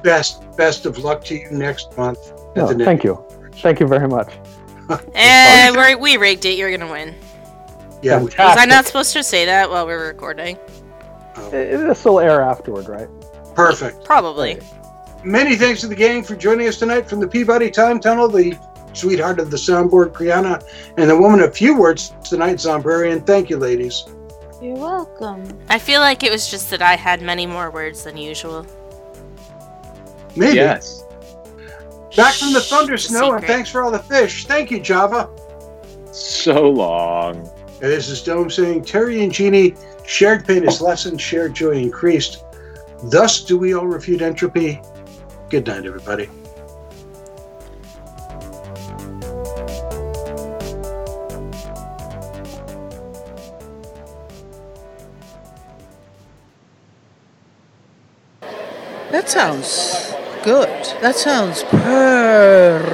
best 0.04 0.44
best 0.58 0.86
of 0.86 0.98
luck 1.00 1.24
to 1.26 1.36
you 1.36 1.50
next 1.52 1.98
month. 1.98 2.34
No, 2.56 2.68
thank 2.68 3.04
you. 3.04 3.24
Thank 3.62 3.80
you 3.80 3.88
very 3.88 4.08
much. 4.08 4.34
Eh, 5.14 5.72
we're, 5.76 5.98
we 5.98 6.18
rigged 6.18 6.46
it. 6.46 6.58
You're 6.58 6.76
gonna 6.76 6.92
win. 6.92 7.16
Yeah, 8.02 8.18
we- 8.18 8.26
Was 8.26 8.34
I 8.34 8.38
fantastic. 8.38 8.70
not 8.70 8.86
supposed 8.88 9.14
to 9.14 9.24
say 9.24 9.46
that 9.46 9.70
while 9.70 9.86
we 9.88 9.94
were 9.94 10.08
recording? 10.08 10.58
Uh, 11.36 11.50
This 11.50 12.04
will 12.04 12.20
air 12.20 12.42
afterward, 12.42 12.90
right? 12.90 13.08
Perfect. 13.56 14.04
Probably. 14.04 14.60
Many 15.24 15.56
thanks 15.56 15.82
to 15.82 15.88
the 15.88 15.96
gang 15.96 16.24
for 16.24 16.36
joining 16.36 16.68
us 16.68 16.78
tonight 16.80 17.08
from 17.08 17.20
the 17.20 17.28
Peabody 17.28 17.70
Time 17.70 18.00
Tunnel, 18.00 18.28
the 18.28 18.58
sweetheart 18.94 19.40
of 19.40 19.52
the 19.52 19.58
soundboard, 19.58 20.12
Kriana, 20.14 20.62
and 20.98 21.10
the 21.10 21.16
woman 21.16 21.40
of 21.42 21.56
few 21.56 21.78
words 21.78 22.14
tonight, 22.24 22.56
Zombrarian. 22.58 23.26
Thank 23.26 23.50
you, 23.50 23.58
ladies. 23.58 24.04
You're 24.62 24.76
welcome. 24.76 25.58
I 25.70 25.78
feel 25.80 26.02
like 26.02 26.24
it 26.24 26.32
was 26.32 26.50
just 26.50 26.70
that 26.72 26.82
I 26.82 26.96
had 26.96 27.22
many 27.22 27.46
more 27.46 27.70
words 27.72 28.04
than 28.04 28.18
usual. 28.18 28.66
Maybe. 30.36 30.56
Yes. 30.58 31.04
Back 32.16 32.34
from 32.36 32.52
the 32.52 32.60
thunder 32.60 32.96
It's 32.96 33.06
a 33.06 33.10
snow, 33.10 33.34
and 33.34 33.46
thanks 33.46 33.70
for 33.70 33.84
all 33.84 33.92
the 33.92 34.00
fish. 34.00 34.46
Thank 34.46 34.70
you, 34.70 34.82
Java. 34.82 35.30
So 36.12 36.70
long. 36.70 37.38
And 37.38 37.90
this 37.90 38.10
is 38.10 38.22
Dome 38.22 38.50
saying, 38.50 38.84
Terry 38.84 39.24
and 39.24 39.32
Jeannie, 39.32 39.76
shared 40.06 40.46
pain 40.46 40.68
is 40.68 40.82
lessened, 40.82 41.22
shared 41.22 41.54
joy 41.54 41.72
increased. 41.72 42.44
Thus 43.06 43.44
do 43.46 43.58
we 43.58 43.74
all 43.74 43.88
refute 43.88 44.22
entropy. 44.22 44.82
Good 45.50 45.68
night, 45.68 45.86
everybody. 45.86 46.30
That 59.12 59.30
sounds 59.30 60.11
good. 60.44 60.70
That 61.02 61.16
sounds 61.16 61.64
perfect. 61.64 62.92